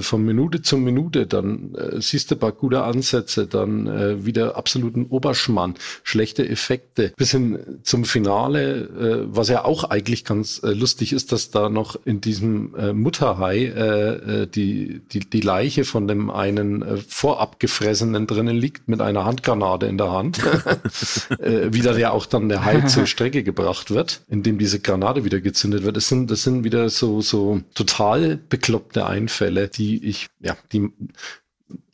von 0.00 0.24
Minute 0.24 0.62
zu 0.62 0.78
Minute, 0.78 1.26
dann 1.26 1.74
äh, 1.74 2.00
siehst 2.00 2.30
du 2.30 2.36
ein 2.36 2.38
paar 2.38 2.52
gute 2.52 2.84
Ansätze, 2.84 3.46
dann 3.46 3.86
äh, 3.86 4.24
wieder 4.24 4.56
absoluten 4.56 5.06
Oberschmann, 5.06 5.74
schlechte 6.02 6.48
Effekte, 6.48 7.12
bis 7.16 7.32
hin 7.32 7.58
zum 7.82 8.04
Finale, 8.04 8.74
äh, 8.74 9.26
was 9.26 9.48
ja 9.48 9.64
auch 9.64 9.84
eigentlich 9.84 10.24
ganz 10.24 10.62
äh, 10.62 10.70
lustig 10.70 11.12
ist, 11.12 11.32
dass 11.32 11.50
da 11.50 11.68
noch 11.68 11.98
in 12.04 12.22
diesem 12.22 12.74
äh, 12.76 12.92
Mutterhai 12.94 13.64
äh, 13.66 14.42
äh, 14.42 14.46
die, 14.46 15.02
die, 15.12 15.20
die 15.20 15.40
Leiche 15.40 15.84
von 15.84 16.08
dem 16.08 16.30
einen 16.30 16.80
äh, 16.80 16.96
vorab 16.96 17.60
gefressenen 17.60 18.26
drinnen 18.26 18.56
liegt 18.56 18.88
mit 18.88 19.02
einer 19.02 19.26
Handgranate 19.26 19.84
in 19.86 19.98
der 19.98 20.12
Hand, 20.12 20.38
äh, 21.40 21.72
wie 21.72 21.82
da 21.82 21.94
ja 21.96 22.10
auch 22.10 22.24
dann 22.24 22.48
der 22.48 22.64
Hai 22.64 22.80
zur 22.86 23.06
Strecke 23.06 23.42
gebracht 23.42 23.90
wird, 23.90 24.22
indem 24.28 24.56
diese 24.56 24.80
Granate 24.80 25.24
wieder 25.24 25.40
gezündet 25.40 25.84
wird. 25.84 25.96
Das 25.96 26.08
sind, 26.08 26.30
das 26.30 26.42
sind 26.42 26.64
wieder 26.64 26.88
so, 26.88 27.20
so 27.20 27.60
total 27.74 28.38
bekloppte 28.48 29.06
Einfälle, 29.06 29.68
die 29.76 30.04
ich, 30.04 30.28
ja, 30.40 30.56
die 30.72 30.90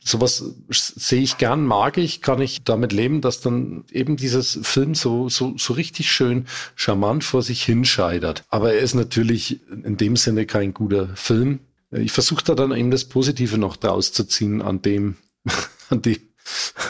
sowas 0.03 0.43
sehe 0.69 1.21
ich 1.21 1.37
gern, 1.37 1.65
mag 1.65 1.97
ich, 1.97 2.21
kann 2.21 2.41
ich 2.41 2.63
damit 2.63 2.91
leben, 2.91 3.21
dass 3.21 3.41
dann 3.41 3.85
eben 3.91 4.17
dieses 4.17 4.59
Film 4.63 4.95
so, 4.95 5.29
so, 5.29 5.55
so 5.57 5.73
richtig 5.73 6.11
schön 6.11 6.47
charmant 6.75 7.23
vor 7.23 7.41
sich 7.41 7.63
hinscheitert. 7.63 8.43
Aber 8.49 8.73
er 8.73 8.79
ist 8.79 8.95
natürlich 8.95 9.61
in 9.69 9.97
dem 9.97 10.15
Sinne 10.15 10.45
kein 10.45 10.73
guter 10.73 11.15
Film. 11.15 11.59
Ich 11.91 12.11
versuche 12.11 12.43
da 12.43 12.55
dann 12.55 12.71
eben 12.71 12.91
das 12.91 13.05
Positive 13.05 13.57
noch 13.57 13.75
draus 13.77 14.11
zu 14.11 14.23
ziehen 14.23 14.61
an 14.61 14.81
dem, 14.81 15.17
an 15.89 16.01
dem, 16.01 16.17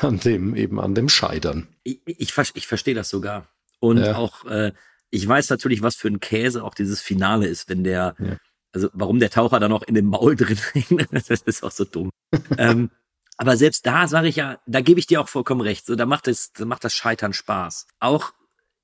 an 0.01 0.19
dem, 0.19 0.55
eben 0.55 0.79
an 0.79 0.95
dem 0.95 1.09
Scheitern. 1.09 1.67
Ich, 1.83 1.99
ich, 2.05 2.33
ich 2.53 2.67
verstehe 2.67 2.95
das 2.95 3.09
sogar. 3.09 3.47
Und 3.79 3.97
Ja. 3.97 4.15
auch, 4.15 4.45
äh, 4.45 4.71
ich 5.09 5.27
weiß 5.27 5.49
natürlich, 5.49 5.81
was 5.81 5.95
für 5.95 6.07
ein 6.07 6.19
Käse 6.21 6.63
auch 6.63 6.73
dieses 6.75 7.01
Finale 7.01 7.47
ist, 7.47 7.67
wenn 7.67 7.83
der, 7.83 8.15
Ja. 8.19 8.37
Also 8.73 8.89
warum 8.93 9.19
der 9.19 9.29
Taucher 9.29 9.59
da 9.59 9.69
noch 9.69 9.83
in 9.83 9.95
dem 9.95 10.05
Maul 10.05 10.35
drin 10.37 10.57
hängt, 10.73 11.09
das 11.29 11.41
ist 11.41 11.63
auch 11.63 11.71
so 11.71 11.85
dumm. 11.85 12.11
ähm, 12.57 12.89
aber 13.37 13.57
selbst 13.57 13.85
da 13.85 14.07
sage 14.07 14.27
ich 14.27 14.35
ja, 14.35 14.59
da 14.67 14.81
gebe 14.81 14.99
ich 14.99 15.07
dir 15.07 15.19
auch 15.19 15.29
vollkommen 15.29 15.61
recht. 15.61 15.85
So, 15.85 15.95
da 15.95 16.05
macht 16.05 16.27
es, 16.27 16.53
da 16.53 16.65
macht 16.65 16.83
das 16.83 16.93
Scheitern 16.93 17.33
Spaß. 17.33 17.87
Auch 17.99 18.33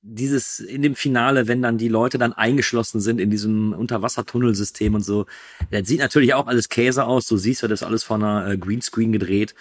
dieses 0.01 0.59
in 0.59 0.81
dem 0.81 0.95
Finale, 0.95 1.47
wenn 1.47 1.61
dann 1.61 1.77
die 1.77 1.89
Leute 1.89 2.17
dann 2.17 2.33
eingeschlossen 2.33 3.01
sind 3.01 3.19
in 3.19 3.29
diesem 3.29 3.73
Unterwassertunnelsystem 3.73 4.95
und 4.95 5.03
so, 5.03 5.25
das 5.69 5.87
sieht 5.87 5.99
natürlich 5.99 6.33
auch 6.33 6.47
alles 6.47 6.69
Käse 6.69 7.05
aus. 7.05 7.27
Du 7.27 7.37
siehst 7.37 7.61
ja, 7.61 7.67
das 7.67 7.83
alles 7.83 8.03
von 8.03 8.23
einer 8.23 8.49
äh, 8.49 8.57
Greenscreen 8.57 9.11
gedreht. 9.11 9.53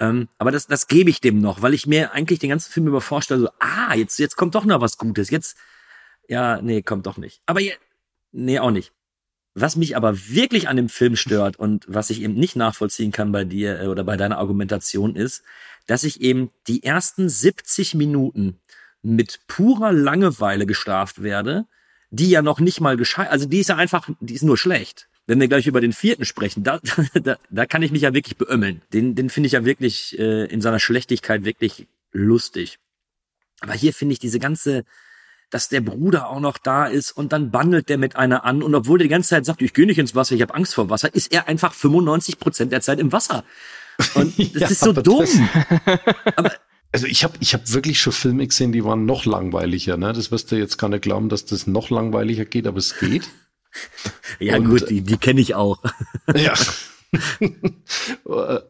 Ähm, 0.00 0.28
aber 0.38 0.50
das, 0.50 0.66
das 0.66 0.88
gebe 0.88 1.10
ich 1.10 1.20
dem 1.20 1.40
noch, 1.40 1.62
weil 1.62 1.74
ich 1.74 1.86
mir 1.86 2.12
eigentlich 2.12 2.38
den 2.38 2.50
ganzen 2.50 2.72
Film 2.72 2.86
über 2.88 3.02
vorstelle, 3.02 3.40
so, 3.40 3.48
ah, 3.58 3.94
jetzt, 3.94 4.18
jetzt 4.18 4.36
kommt 4.36 4.54
doch 4.54 4.64
noch 4.64 4.80
was 4.80 4.96
Gutes. 4.96 5.30
Jetzt, 5.30 5.58
ja, 6.26 6.60
nee, 6.62 6.80
kommt 6.82 7.06
doch 7.06 7.18
nicht. 7.18 7.42
Aber 7.46 7.60
je, 7.60 7.74
nee, 8.32 8.58
auch 8.58 8.70
nicht. 8.70 8.92
Was 9.54 9.76
mich 9.76 9.96
aber 9.96 10.16
wirklich 10.28 10.68
an 10.68 10.76
dem 10.76 10.88
Film 10.88 11.16
stört 11.16 11.58
und 11.58 11.84
was 11.88 12.10
ich 12.10 12.22
eben 12.22 12.34
nicht 12.34 12.54
nachvollziehen 12.56 13.10
kann 13.10 13.32
bei 13.32 13.44
dir 13.44 13.80
äh, 13.80 13.86
oder 13.86 14.04
bei 14.04 14.16
deiner 14.16 14.38
Argumentation 14.38 15.16
ist, 15.16 15.42
dass 15.86 16.04
ich 16.04 16.20
eben 16.20 16.50
die 16.68 16.84
ersten 16.84 17.28
70 17.28 17.94
Minuten 17.94 18.60
mit 19.02 19.40
purer 19.48 19.92
Langeweile 19.92 20.66
gestraft 20.66 21.22
werde, 21.22 21.66
die 22.10 22.30
ja 22.30 22.42
noch 22.42 22.60
nicht 22.60 22.80
mal 22.80 22.96
gescheit, 22.96 23.30
also 23.30 23.46
die 23.46 23.60
ist 23.60 23.68
ja 23.68 23.76
einfach, 23.76 24.08
die 24.20 24.34
ist 24.34 24.42
nur 24.42 24.58
schlecht. 24.58 25.08
Wenn 25.26 25.40
wir 25.40 25.48
gleich 25.48 25.66
über 25.66 25.80
den 25.80 25.92
vierten 25.92 26.24
sprechen, 26.24 26.64
da, 26.64 26.80
da, 27.14 27.36
da 27.50 27.66
kann 27.66 27.82
ich 27.82 27.92
mich 27.92 28.02
ja 28.02 28.14
wirklich 28.14 28.36
beömmeln. 28.36 28.82
Den, 28.92 29.14
den 29.14 29.30
finde 29.30 29.46
ich 29.46 29.52
ja 29.52 29.64
wirklich 29.64 30.18
äh, 30.18 30.46
in 30.46 30.60
seiner 30.60 30.80
Schlechtigkeit 30.80 31.44
wirklich 31.44 31.86
lustig. 32.12 32.78
Aber 33.60 33.74
hier 33.74 33.92
finde 33.92 34.12
ich 34.14 34.18
diese 34.18 34.38
ganze, 34.38 34.84
dass 35.50 35.68
der 35.68 35.80
Bruder 35.80 36.28
auch 36.28 36.40
noch 36.40 36.58
da 36.58 36.86
ist 36.86 37.12
und 37.12 37.32
dann 37.32 37.50
bandelt 37.50 37.88
der 37.88 37.98
mit 37.98 38.16
einer 38.16 38.44
an 38.44 38.62
und 38.62 38.74
obwohl 38.74 38.98
der 38.98 39.04
die 39.06 39.10
ganze 39.10 39.30
Zeit 39.30 39.44
sagt, 39.44 39.62
ich 39.62 39.74
gehe 39.74 39.86
nicht 39.86 39.98
ins 39.98 40.14
Wasser, 40.14 40.34
ich 40.34 40.42
habe 40.42 40.54
Angst 40.54 40.74
vor 40.74 40.88
Wasser, 40.90 41.12
ist 41.14 41.32
er 41.32 41.48
einfach 41.48 41.74
95 41.74 42.38
Prozent 42.38 42.72
der 42.72 42.80
Zeit 42.80 42.98
im 43.00 43.12
Wasser. 43.12 43.44
Und 44.14 44.38
das 44.54 44.60
Ja, 44.62 44.68
ist 44.68 44.80
so 44.80 44.90
aber 44.90 45.02
dumm. 45.02 45.20
das- 45.20 45.98
aber 46.36 46.52
Also 46.92 47.06
ich 47.06 47.22
habe 47.24 47.34
ich 47.40 47.54
hab 47.54 47.70
wirklich 47.72 48.00
schon 48.00 48.12
Filme 48.12 48.46
gesehen, 48.46 48.72
die 48.72 48.84
waren 48.84 49.04
noch 49.06 49.24
langweiliger. 49.24 49.96
Ne? 49.96 50.12
Das 50.12 50.30
wirst 50.32 50.50
du 50.50 50.56
jetzt 50.56 50.76
gar 50.78 50.88
nicht 50.88 51.02
glauben, 51.02 51.28
dass 51.28 51.44
das 51.44 51.66
noch 51.66 51.90
langweiliger 51.90 52.44
geht, 52.44 52.66
aber 52.66 52.78
es 52.78 52.98
geht. 52.98 53.28
ja 54.40 54.56
Und- 54.56 54.68
gut, 54.70 54.90
die, 54.90 55.00
die 55.02 55.16
kenne 55.16 55.40
ich 55.40 55.54
auch. 55.54 55.78
ja. 56.34 56.54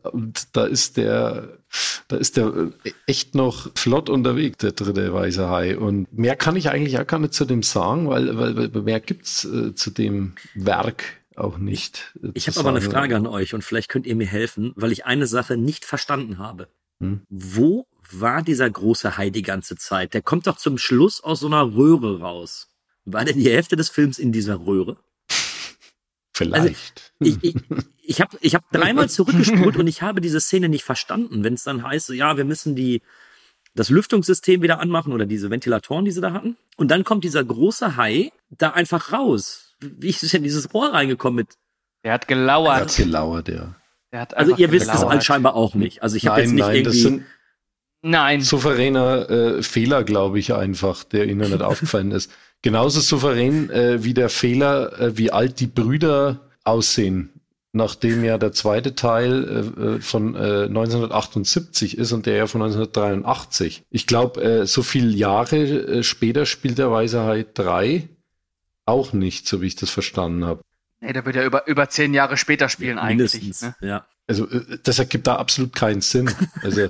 Und 0.03 0.49
da 0.57 0.65
ist 0.67 0.97
der, 0.97 1.59
da 2.09 2.17
ist 2.17 2.37
der 2.37 2.73
echt 3.07 3.35
noch 3.35 3.71
flott 3.77 4.09
unterwegs, 4.11 4.59
der 4.59 4.73
dritte 4.73 5.13
weiße 5.13 5.49
Hai. 5.49 5.79
Und 5.79 6.13
mehr 6.13 6.37
kann 6.37 6.57
ich 6.57 6.71
eigentlich 6.71 6.99
auch 6.99 7.07
gar 7.07 7.19
nicht 7.21 7.35
zu 7.35 7.45
dem 7.45 7.63
sagen, 7.63 8.09
weil, 8.09 8.37
weil, 8.37 8.83
mehr 8.83 9.01
gibt's 9.01 9.45
äh, 9.45 9.75
zu 9.75 9.91
dem 9.91 10.35
Werk 10.55 11.05
auch 11.37 11.59
nicht. 11.59 12.15
äh, 12.23 12.31
Ich 12.35 12.49
habe 12.49 12.59
aber 12.61 12.71
eine. 12.71 12.81
Frage 12.81 13.17
an 13.17 13.27
euch 13.27 13.55
und 13.55 13.63
vielleicht 13.63 13.89
könnt 13.89 14.07
ihr 14.07 14.17
mir 14.17 14.27
helfen, 14.27 14.73
weil 14.77 14.93
ich 14.93 15.07
eine 15.07 15.27
Sache 15.27 15.57
nicht 15.57 15.85
verstanden 15.85 16.39
habe. 16.39 16.69
Hm? 17.01 17.23
Wo 17.29 17.87
war 18.11 18.43
dieser 18.43 18.69
große 18.69 19.17
Hai 19.17 19.31
die 19.31 19.43
ganze 19.43 19.77
Zeit? 19.77 20.15
Der 20.15 20.23
kommt 20.23 20.47
doch 20.47 20.57
zum 20.57 20.79
Schluss 20.79 21.23
aus 21.23 21.41
so 21.41 21.47
einer 21.47 21.75
Röhre 21.75 22.21
raus. 22.21 22.69
War 23.05 23.25
denn 23.25 23.39
die 23.39 23.51
Hälfte 23.51 23.77
des 23.77 23.89
Films 23.89 24.19
in 24.19 24.33
dieser 24.33 24.67
Röhre? 24.67 24.99
Vielleicht. 26.45 27.13
Ich, 27.21 27.37
ich, 27.43 27.55
ich 28.03 28.21
habe 28.21 28.37
ich 28.41 28.55
hab 28.55 28.71
dreimal 28.73 29.09
zurückgespult 29.09 29.77
und 29.77 29.87
ich 29.87 30.03
habe 30.03 30.21
diese 30.21 30.41
Szene 30.41 30.69
nicht 30.69 30.85
verstanden, 30.85 31.45
wenn 31.45 31.55
es 31.55 31.65
dann 31.65 31.83
heißt, 31.83 32.09
ja, 32.11 32.37
wir 32.37 32.45
müssen 32.45 32.75
die 32.75 33.03
das 33.75 33.89
Lüftungssystem 33.89 34.63
wieder 34.63 34.81
anmachen 34.81 35.13
oder 35.13 35.27
diese 35.27 35.51
Ventilatoren, 35.51 36.05
die 36.05 36.11
sie 36.11 36.21
da 36.21 36.33
hatten. 36.33 36.57
Und 36.77 36.91
dann 36.91 37.05
kommt 37.05 37.23
dieser 37.25 37.45
große 37.45 37.97
Hai 37.97 38.33
da 38.51 38.71
einfach 38.71 39.13
raus. 39.13 39.75
Wie 39.81 40.09
ist 40.09 40.33
denn 40.33 40.43
dieses 40.43 40.75
Rohr 40.75 40.93
reingekommen 40.93 41.37
mit? 41.37 41.49
Der 42.05 42.15
hat 42.15 42.25
Er 42.25 42.29
gelauert. 42.37 42.81
hat 42.81 42.97
gelauert, 42.97 43.49
ja. 43.49 43.77
Der 44.13 44.21
hat 44.23 44.37
Also 44.37 44.57
ihr 44.57 44.73
wisst 44.73 44.87
es 44.89 44.93
gelauert. 44.93 45.13
anscheinend 45.13 45.47
auch 45.47 45.75
nicht. 45.75 46.03
Also 46.03 46.17
ich 46.17 46.27
habe 46.27 46.41
jetzt 46.41 46.51
nicht 46.53 46.61
nein, 46.67 46.83
das 46.85 46.97
irgendwie. 46.97 47.19
sind 47.19 47.27
Nein. 48.03 48.41
souveräner 48.41 49.31
äh, 49.31 49.63
Fehler, 49.63 50.03
glaube 50.05 50.39
ich, 50.39 50.53
einfach, 50.55 51.05
der 51.05 51.27
ihnen 51.27 51.49
nicht 51.51 51.63
aufgefallen 51.63 52.11
ist. 52.11 52.33
Genauso 52.63 53.01
souverän 53.01 53.71
äh, 53.71 54.05
wie 54.05 54.15
der 54.15 54.29
Fehler, 54.29 54.99
äh, 55.01 55.17
wie 55.17 55.33
alt 55.33 55.61
die 55.61 55.67
Brüder 55.67 56.41
aussehen 56.65 57.41
nachdem 57.73 58.25
ja 58.25 58.39
der 58.39 58.53
zweite 58.53 58.95
Teil 58.95 59.45
äh, 59.79 59.83
äh 59.97 60.01
von 60.01 60.35
äh, 60.35 60.65
1978 60.65 61.99
ist 61.99 62.13
und 62.13 62.27
der 62.27 62.37
ja 62.37 62.47
von 62.47 62.63
1983. 62.63 63.85
Ich 63.91 64.07
glaube, 64.07 64.43
äh, 64.43 64.67
so 64.67 64.83
viele 64.83 65.11
Jahre 65.11 65.57
äh, 65.57 66.03
später 66.03 66.47
spielt 66.47 66.79
der 66.79 66.91
Weiße 66.91 67.23
Hai 67.23 67.47
3 67.55 68.09
auch 68.87 69.13
nicht, 69.13 69.47
so 69.47 69.61
wie 69.61 69.67
ich 69.67 69.77
das 69.77 69.91
verstanden 69.91 70.45
habe. 70.45 70.63
Nee, 71.01 71.13
der 71.13 71.25
wird 71.25 71.37
ja 71.37 71.45
über, 71.45 71.67
über 71.67 71.89
zehn 71.89 72.13
Jahre 72.13 72.37
später 72.37 72.69
spielen 72.69 72.97
ja, 72.97 73.03
eigentlich. 73.03 73.63
Ne? 73.63 73.75
Ja. 73.81 74.07
Also 74.27 74.49
äh, 74.49 74.79
das 74.83 74.99
ergibt 74.99 75.27
da 75.27 75.37
absolut 75.37 75.75
keinen 75.75 76.01
Sinn. 76.01 76.31
Also, 76.63 76.89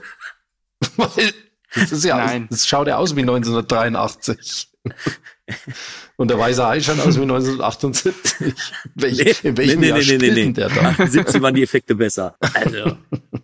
weil 0.97 1.33
das 1.75 1.93
ist 1.93 2.05
ja, 2.05 2.17
Nein. 2.17 2.47
das 2.51 2.67
schaut 2.67 2.89
ja 2.89 2.97
aus 2.97 3.17
wie 3.17 3.21
1983. 3.21 4.69
Und 6.17 6.31
der 6.31 6.39
weiße 6.39 6.65
Hai 6.65 6.81
schaut 6.81 7.01
aus 7.01 7.17
wie 7.17 7.23
1978. 7.23 8.55
Welch, 8.95 9.45
in 9.45 9.57
welchem 9.57 9.81
nee, 9.81 9.89
Jahr 9.89 9.99
nee, 9.99 10.19
nee, 10.19 10.31
nee, 10.31 10.53
der 10.53 10.69
da? 10.69 10.91
78 10.91 11.41
waren 11.43 11.55
die 11.55 11.63
Effekte 11.63 11.95
besser. 11.95 12.37
Also, 12.55 12.97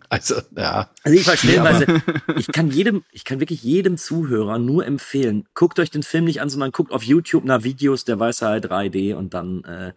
also 0.09 0.35
ja. 0.57 0.91
Also 1.03 1.19
ich 1.19 1.25
verstehe, 1.25 1.63
weil 1.63 2.03
ich 2.37 2.49
kann 2.49 2.71
jedem, 2.71 3.03
ich 3.13 3.25
kann 3.25 3.41
wirklich 3.41 3.63
jedem 3.63 3.97
Zuhörer 3.97 4.59
nur 4.59 4.87
empfehlen, 4.87 5.47
guckt 5.55 5.79
euch 5.81 5.91
den 5.91 6.03
Film 6.03 6.25
nicht 6.25 6.41
an, 6.41 6.49
sondern 6.49 6.71
guckt 6.71 6.93
auf 6.93 7.03
YouTube 7.03 7.45
nach 7.45 7.65
Videos 7.65 8.05
der 8.05 8.21
Weiße 8.21 8.47
Hai 8.47 8.59
3D 8.59 9.15
und 9.15 9.35
dann 9.35 9.65
äh, 9.65 9.93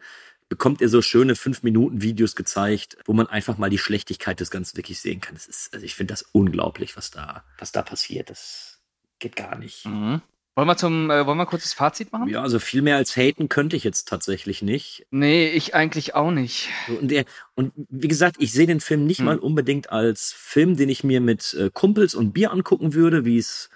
bekommt 0.49 0.81
ihr 0.81 0.89
so 0.89 1.01
schöne 1.01 1.35
5-Minuten-Videos 1.35 2.35
gezeigt, 2.35 2.97
wo 3.05 3.13
man 3.13 3.27
einfach 3.27 3.57
mal 3.57 3.69
die 3.69 3.77
Schlechtigkeit 3.77 4.39
des 4.39 4.51
Ganzen 4.51 4.77
wirklich 4.77 4.99
sehen 4.99 5.21
kann. 5.21 5.35
Das 5.35 5.47
ist, 5.47 5.73
also 5.73 5.85
ich 5.85 5.95
finde 5.95 6.13
das 6.13 6.23
unglaublich, 6.31 6.97
was 6.97 7.11
da, 7.11 7.43
was 7.59 7.71
da 7.71 7.83
passiert. 7.83 8.29
Das 8.29 8.79
geht 9.19 9.35
gar 9.35 9.57
nicht. 9.57 9.85
Mhm. 9.85 10.21
Wollen 10.55 10.67
wir 10.67 10.75
zum, 10.75 11.09
äh, 11.09 11.25
wollen 11.25 11.37
wir 11.37 11.45
kurz 11.45 11.63
das 11.63 11.73
Fazit 11.73 12.11
machen? 12.11 12.27
Ja, 12.27 12.41
also 12.41 12.59
viel 12.59 12.81
mehr 12.81 12.97
als 12.97 13.15
haten 13.15 13.47
könnte 13.47 13.77
ich 13.77 13.83
jetzt 13.83 14.09
tatsächlich 14.09 14.61
nicht. 14.61 15.05
Nee, 15.11 15.47
ich 15.49 15.73
eigentlich 15.73 16.15
auch 16.15 16.31
nicht. 16.31 16.69
Und, 16.99 17.11
der, 17.11 17.23
und 17.55 17.71
wie 17.87 18.09
gesagt, 18.09 18.37
ich 18.39 18.51
sehe 18.51 18.67
den 18.67 18.81
Film 18.81 19.05
nicht 19.05 19.19
hm. 19.19 19.25
mal 19.25 19.39
unbedingt 19.39 19.91
als 19.91 20.33
Film, 20.35 20.75
den 20.75 20.89
ich 20.89 21.03
mir 21.03 21.21
mit 21.21 21.53
äh, 21.53 21.69
Kumpels 21.71 22.15
und 22.15 22.33
Bier 22.33 22.51
angucken 22.51 22.93
würde, 22.93 23.23
wie 23.23 23.37
es 23.37 23.69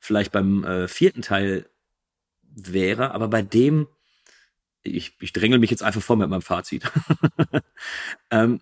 vielleicht 0.00 0.32
beim 0.32 0.64
äh, 0.64 0.88
vierten 0.88 1.22
Teil 1.22 1.66
wäre, 2.42 3.12
aber 3.12 3.28
bei 3.28 3.42
dem, 3.42 3.86
ich, 4.88 5.14
ich 5.20 5.32
drängel 5.32 5.58
mich 5.58 5.70
jetzt 5.70 5.82
einfach 5.82 6.02
vor 6.02 6.16
mit 6.16 6.28
meinem 6.28 6.42
Fazit. 6.42 6.84
ähm, 8.30 8.60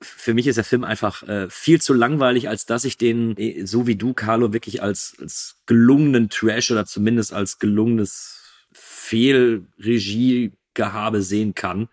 für 0.00 0.34
mich 0.34 0.46
ist 0.46 0.56
der 0.56 0.64
Film 0.64 0.84
einfach 0.84 1.22
äh, 1.24 1.50
viel 1.50 1.80
zu 1.80 1.94
langweilig, 1.94 2.48
als 2.48 2.66
dass 2.66 2.84
ich 2.84 2.98
den, 2.98 3.36
äh, 3.36 3.66
so 3.66 3.86
wie 3.86 3.96
du, 3.96 4.14
Carlo, 4.14 4.52
wirklich 4.52 4.82
als, 4.82 5.16
als 5.20 5.56
gelungenen 5.66 6.30
Trash 6.30 6.70
oder 6.70 6.86
zumindest 6.86 7.32
als 7.32 7.58
gelungenes 7.58 8.42
Fehlregiegehabe 8.72 11.22
sehen 11.22 11.54
kann. 11.54 11.88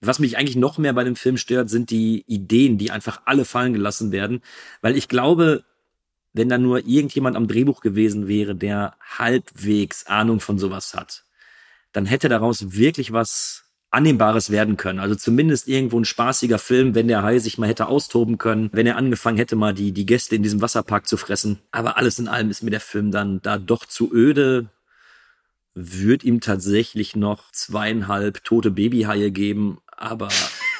Was 0.00 0.18
mich 0.18 0.36
eigentlich 0.36 0.56
noch 0.56 0.78
mehr 0.78 0.92
bei 0.92 1.04
dem 1.04 1.16
Film 1.16 1.36
stört, 1.36 1.70
sind 1.70 1.90
die 1.90 2.24
Ideen, 2.26 2.78
die 2.78 2.90
einfach 2.90 3.22
alle 3.24 3.44
fallen 3.44 3.72
gelassen 3.72 4.12
werden, 4.12 4.42
weil 4.80 4.96
ich 4.96 5.08
glaube, 5.08 5.64
wenn 6.32 6.48
da 6.48 6.58
nur 6.58 6.86
irgendjemand 6.86 7.36
am 7.36 7.48
Drehbuch 7.48 7.80
gewesen 7.80 8.28
wäre, 8.28 8.54
der 8.54 8.96
halbwegs 9.00 10.06
Ahnung 10.06 10.40
von 10.40 10.58
sowas 10.58 10.94
hat, 10.94 11.24
dann 11.98 12.06
hätte 12.06 12.28
daraus 12.28 12.74
wirklich 12.74 13.12
was 13.12 13.64
Annehmbares 13.90 14.50
werden 14.50 14.76
können. 14.76 15.00
Also 15.00 15.16
zumindest 15.16 15.66
irgendwo 15.66 15.98
ein 15.98 16.04
spaßiger 16.04 16.60
Film, 16.60 16.94
wenn 16.94 17.08
der 17.08 17.24
Hai 17.24 17.40
sich 17.40 17.58
mal 17.58 17.68
hätte 17.68 17.88
austoben 17.88 18.38
können, 18.38 18.70
wenn 18.72 18.86
er 18.86 18.96
angefangen 18.96 19.36
hätte, 19.36 19.56
mal 19.56 19.74
die, 19.74 19.90
die 19.90 20.06
Gäste 20.06 20.36
in 20.36 20.44
diesem 20.44 20.62
Wasserpark 20.62 21.08
zu 21.08 21.16
fressen. 21.16 21.58
Aber 21.72 21.96
alles 21.96 22.20
in 22.20 22.28
allem 22.28 22.50
ist 22.50 22.62
mir 22.62 22.70
der 22.70 22.78
Film 22.78 23.10
dann 23.10 23.42
da 23.42 23.58
doch 23.58 23.84
zu 23.84 24.12
öde. 24.12 24.70
Würde 25.74 26.24
ihm 26.24 26.40
tatsächlich 26.40 27.16
noch 27.16 27.50
zweieinhalb 27.50 28.44
tote 28.44 28.70
Babyhaie 28.70 29.32
geben, 29.32 29.78
aber 29.88 30.28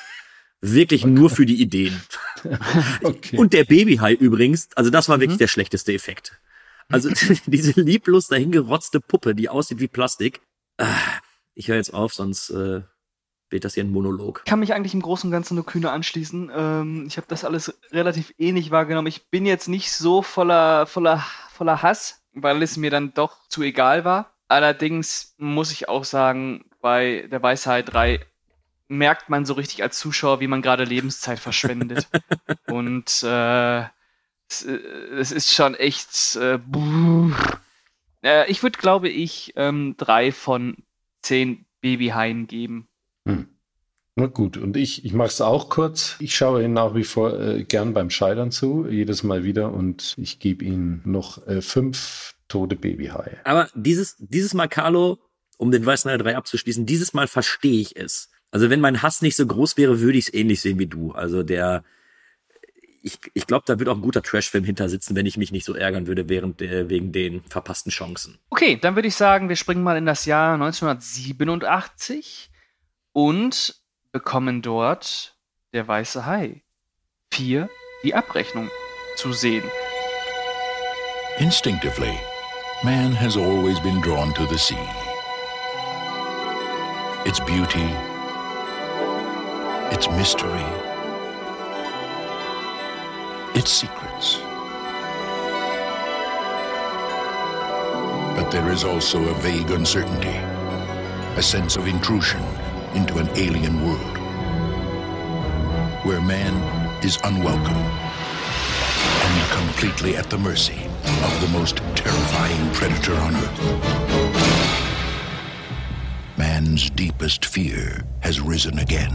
wirklich 0.60 1.02
okay. 1.02 1.10
nur 1.10 1.30
für 1.30 1.46
die 1.46 1.60
Ideen. 1.60 2.00
okay. 3.02 3.38
Und 3.38 3.54
der 3.54 3.64
Babyhai 3.64 4.14
übrigens, 4.14 4.68
also 4.76 4.90
das 4.90 5.08
war 5.08 5.16
mhm. 5.16 5.22
wirklich 5.22 5.38
der 5.38 5.48
schlechteste 5.48 5.92
Effekt. 5.92 6.38
Also 6.88 7.10
diese 7.46 7.80
lieblos 7.80 8.28
dahingerotzte 8.28 9.00
Puppe, 9.00 9.34
die 9.34 9.48
aussieht 9.48 9.80
wie 9.80 9.88
Plastik. 9.88 10.40
Ich 11.54 11.68
höre 11.68 11.76
jetzt 11.76 11.92
auf, 11.92 12.14
sonst 12.14 12.50
äh, 12.50 12.82
wird 13.50 13.64
das 13.64 13.74
hier 13.74 13.84
ein 13.84 13.90
Monolog. 13.90 14.42
Ich 14.44 14.50
kann 14.50 14.60
mich 14.60 14.74
eigentlich 14.74 14.94
im 14.94 15.02
Großen 15.02 15.28
und 15.28 15.32
Ganzen 15.32 15.54
nur 15.54 15.66
kühner 15.66 15.92
anschließen. 15.92 16.50
Ähm, 16.54 17.04
ich 17.06 17.16
habe 17.16 17.26
das 17.28 17.44
alles 17.44 17.78
relativ 17.90 18.32
ähnlich 18.38 18.70
wahrgenommen. 18.70 19.08
Ich 19.08 19.28
bin 19.28 19.46
jetzt 19.46 19.68
nicht 19.68 19.92
so 19.92 20.22
voller, 20.22 20.86
voller, 20.86 21.24
voller 21.50 21.82
Hass, 21.82 22.22
weil 22.32 22.62
es 22.62 22.76
mir 22.76 22.90
dann 22.90 23.14
doch 23.14 23.48
zu 23.48 23.62
egal 23.62 24.04
war. 24.04 24.32
Allerdings 24.48 25.34
muss 25.38 25.72
ich 25.72 25.88
auch 25.88 26.04
sagen, 26.04 26.64
bei 26.80 27.26
der 27.30 27.42
Weisheit 27.42 27.92
3 27.92 28.20
merkt 28.88 29.28
man 29.28 29.44
so 29.44 29.54
richtig 29.54 29.82
als 29.82 29.98
Zuschauer, 29.98 30.40
wie 30.40 30.46
man 30.46 30.62
gerade 30.62 30.84
Lebenszeit 30.84 31.38
verschwendet. 31.38 32.08
und 32.66 33.22
äh, 33.22 33.80
es, 34.48 34.64
äh, 34.64 34.78
es, 35.18 35.32
ist 35.32 35.52
schon 35.52 35.74
echt. 35.74 36.36
Äh, 36.36 36.58
äh, 38.22 38.50
ich 38.50 38.62
würde, 38.62 38.78
glaube 38.78 39.08
ich, 39.08 39.52
ähm, 39.56 39.94
drei 39.96 40.32
von 40.32 40.76
zehn 41.22 41.64
Babyhaien 41.80 42.46
geben. 42.46 42.88
Hm. 43.26 43.48
Na 44.16 44.26
gut, 44.26 44.56
und 44.56 44.76
ich, 44.76 45.04
ich 45.04 45.12
mache 45.12 45.28
es 45.28 45.40
auch 45.40 45.68
kurz. 45.68 46.16
Ich 46.18 46.34
schaue 46.34 46.64
Ihnen 46.64 46.74
nach 46.74 46.94
wie 46.96 47.04
vor 47.04 47.38
äh, 47.38 47.62
gern 47.62 47.94
beim 47.94 48.10
Scheitern 48.10 48.50
zu, 48.50 48.86
jedes 48.88 49.22
Mal 49.22 49.44
wieder, 49.44 49.72
und 49.72 50.14
ich 50.18 50.40
gebe 50.40 50.64
Ihnen 50.64 51.02
noch 51.04 51.46
äh, 51.46 51.62
fünf 51.62 52.34
tote 52.48 52.74
Babyhaie. 52.74 53.38
Aber 53.44 53.68
dieses, 53.74 54.16
dieses 54.18 54.54
Mal, 54.54 54.66
Carlo, 54.66 55.18
um 55.56 55.70
den 55.70 55.86
Weißen 55.86 56.10
Hai 56.10 56.16
3 56.16 56.36
abzuschließen, 56.36 56.84
dieses 56.84 57.12
Mal 57.12 57.28
verstehe 57.28 57.80
ich 57.80 57.96
es. 57.96 58.30
Also 58.50 58.70
wenn 58.70 58.80
mein 58.80 59.02
Hass 59.02 59.22
nicht 59.22 59.36
so 59.36 59.46
groß 59.46 59.76
wäre, 59.76 60.00
würde 60.00 60.18
ich 60.18 60.28
es 60.28 60.34
ähnlich 60.34 60.62
sehen 60.62 60.78
wie 60.78 60.86
du. 60.86 61.12
Also 61.12 61.42
der, 61.42 61.84
ich, 63.02 63.18
ich 63.34 63.46
glaube, 63.46 63.64
da 63.66 63.78
wird 63.78 63.88
auch 63.88 63.96
ein 63.96 64.02
guter 64.02 64.22
Trashfilm 64.22 64.64
hinter 64.64 64.88
sitzen, 64.88 65.14
wenn 65.16 65.26
ich 65.26 65.36
mich 65.36 65.52
nicht 65.52 65.64
so 65.64 65.74
ärgern 65.74 66.06
würde 66.06 66.28
während 66.28 66.60
der, 66.60 66.88
wegen 66.88 67.12
den 67.12 67.42
verpassten 67.44 67.90
Chancen. 67.90 68.38
Okay, 68.50 68.76
dann 68.80 68.94
würde 68.96 69.08
ich 69.08 69.16
sagen, 69.16 69.48
wir 69.48 69.56
springen 69.56 69.82
mal 69.82 69.96
in 69.96 70.06
das 70.06 70.24
Jahr 70.24 70.54
1987 70.54 72.50
und 73.12 73.80
bekommen 74.12 74.62
dort 74.62 75.36
der 75.72 75.86
weiße 75.86 76.26
Hai. 76.26 76.62
Vier, 77.30 77.68
die 78.02 78.14
Abrechnung 78.14 78.70
zu 79.16 79.32
sehen. 79.32 79.64
Instinctively, 81.38 82.18
man 82.82 83.12
has 83.12 83.36
always 83.36 83.78
been 83.80 84.00
drawn 84.00 84.32
to 84.34 84.46
the 84.46 84.58
sea. 84.58 84.76
Its 87.24 87.38
beauty, 87.40 87.94
its 89.92 90.08
mystery, 90.10 90.64
its 93.54 93.70
secrets. 93.70 94.38
But 98.36 98.50
there 98.50 98.70
is 98.70 98.84
also 98.84 99.22
a 99.28 99.34
vague 99.34 99.70
uncertainty, 99.70 100.36
a 101.36 101.42
sense 101.42 101.76
of 101.76 101.86
intrusion 101.86 102.42
into 102.94 103.18
an 103.18 103.28
alien 103.36 103.86
world 103.86 104.18
where 106.04 106.20
man 106.22 106.54
is 107.04 107.18
unwelcome 107.24 107.76
and 107.76 109.50
completely 109.52 110.16
at 110.16 110.30
the 110.30 110.38
mercy 110.38 110.86
of 111.22 111.40
the 111.40 111.48
most 111.48 111.76
terrifying 111.94 112.72
predator 112.72 113.14
on 113.14 113.34
earth. 113.36 114.28
Man's 116.38 116.88
deepest 116.88 117.44
fear 117.44 118.04
has 118.20 118.40
risen 118.40 118.78
again. 118.78 119.12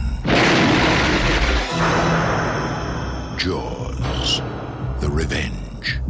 Jaws, 3.38 3.83
the 5.04 5.10
revenge. 5.10 6.00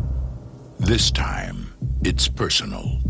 This 0.78 1.12
time, 1.12 1.66
it's 2.04 2.28
personal. 2.28 3.00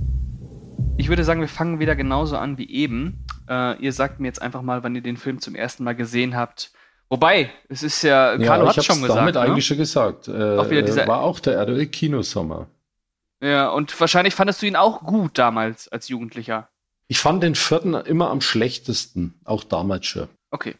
Ich 0.97 1.09
würde 1.09 1.25
sagen, 1.25 1.40
wir 1.40 1.49
fangen 1.49 1.79
wieder 1.79 1.94
genauso 1.94 2.37
an 2.37 2.57
wie 2.57 2.70
eben. 2.70 3.27
Äh, 3.49 3.79
ihr 3.83 3.92
sagt 3.92 4.18
mir 4.18 4.29
jetzt 4.29 4.40
einfach 4.40 4.62
mal, 4.62 4.83
wann 4.83 4.94
ihr 4.94 5.03
den 5.03 5.18
Film 5.18 5.40
zum 5.40 5.55
ersten 5.55 5.85
Mal 5.85 5.94
gesehen 5.94 6.37
habt. 6.37 6.73
Wobei, 7.11 7.51
es 7.68 7.83
ist 7.83 8.03
ja, 8.03 8.38
Carlo 8.38 8.64
ja, 8.64 8.77
hat 8.77 8.85
schon 8.85 9.03
gesagt. 9.03 9.18
damit 9.18 9.35
ne? 9.35 9.42
eigentlich 9.42 9.66
schon 9.66 9.77
gesagt. 9.77 10.29
Äh, 10.29 10.57
auch 10.57 10.68
dieser, 10.68 11.07
war 11.07 11.20
auch 11.20 11.38
der 11.40 11.57
RTL 11.57 11.87
Kinosommer. 11.87 12.68
Ja, 13.42 13.68
und 13.68 13.99
wahrscheinlich 14.01 14.35
fandest 14.35 14.62
du 14.62 14.66
ihn 14.66 14.77
auch 14.77 15.03
gut 15.03 15.37
damals 15.37 15.88
als 15.88 16.09
Jugendlicher. 16.09 16.68
Ich 17.09 17.18
fand 17.18 17.42
den 17.42 17.55
vierten 17.55 17.92
immer 17.92 18.31
am 18.31 18.40
schlechtesten, 18.40 19.35
auch 19.44 19.64
damals 19.64 20.07
schon. 20.07 20.29
Okay. 20.51 20.77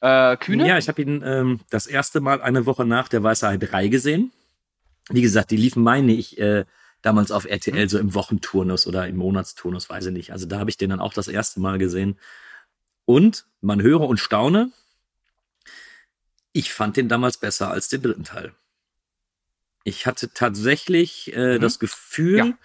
Äh, 0.00 0.36
Kühne? 0.36 0.66
Ja, 0.68 0.78
ich 0.78 0.88
habe 0.88 1.02
ihn 1.02 1.22
ähm, 1.24 1.60
das 1.70 1.86
erste 1.86 2.20
Mal 2.20 2.40
eine 2.40 2.66
Woche 2.66 2.84
nach 2.84 3.08
der 3.08 3.22
Weiße 3.22 3.46
Hai 3.46 3.56
3 3.56 3.88
gesehen. 3.88 4.32
Wie 5.10 5.22
gesagt, 5.22 5.50
die 5.50 5.56
liefen, 5.56 5.82
meine 5.82 6.12
ich, 6.12 6.38
äh, 6.38 6.64
damals 7.02 7.30
auf 7.30 7.44
RTL 7.44 7.84
mhm. 7.84 7.88
so 7.88 7.98
im 7.98 8.14
Wochenturnus 8.14 8.86
oder 8.86 9.06
im 9.06 9.16
Monatsturnus, 9.16 9.88
weiß 9.88 10.06
ich 10.06 10.12
nicht. 10.12 10.32
Also 10.32 10.46
da 10.46 10.58
habe 10.58 10.70
ich 10.70 10.76
den 10.76 10.90
dann 10.90 11.00
auch 11.00 11.12
das 11.12 11.28
erste 11.28 11.60
Mal 11.60 11.78
gesehen. 11.78 12.18
Und 13.04 13.46
man 13.60 13.80
höre 13.80 14.02
und 14.02 14.18
staune, 14.18 14.70
ich 16.52 16.72
fand 16.72 16.96
den 16.96 17.08
damals 17.08 17.38
besser 17.38 17.70
als 17.70 17.88
den 17.88 18.02
dritten 18.02 18.24
Teil. 18.24 18.52
Ich 19.84 20.06
hatte 20.06 20.32
tatsächlich 20.32 21.32
äh, 21.34 21.56
mhm. 21.56 21.60
das 21.60 21.78
Gefühl, 21.78 22.38
ja. 22.38 22.58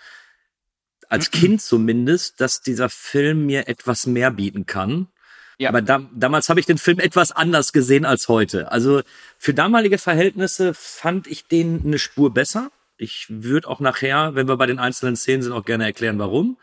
als 1.09 1.31
Kind 1.31 1.61
zumindest, 1.61 2.41
dass 2.41 2.61
dieser 2.61 2.89
Film 2.89 3.45
mir 3.45 3.67
etwas 3.67 4.07
mehr 4.07 4.31
bieten 4.31 4.65
kann. 4.65 5.07
Ja. 5.63 5.69
Aber 5.69 5.81
da, 5.81 6.01
damals 6.13 6.49
habe 6.49 6.59
ich 6.59 6.65
den 6.65 6.77
Film 6.77 6.99
etwas 6.99 7.31
anders 7.31 7.71
gesehen 7.71 8.05
als 8.05 8.27
heute. 8.27 8.71
Also 8.71 9.01
für 9.37 9.53
damalige 9.53 9.97
Verhältnisse 9.97 10.73
fand 10.73 11.25
ich 11.27 11.47
den 11.47 11.81
eine 11.85 11.99
Spur 11.99 12.33
besser. 12.33 12.69
Ich 12.97 13.27
würde 13.29 13.69
auch 13.69 13.79
nachher, 13.79 14.35
wenn 14.35 14.47
wir 14.47 14.57
bei 14.57 14.65
den 14.65 14.77
einzelnen 14.77 15.15
Szenen 15.15 15.41
sind, 15.41 15.53
auch 15.53 15.63
gerne 15.63 15.85
erklären, 15.85 16.19
warum. 16.19 16.57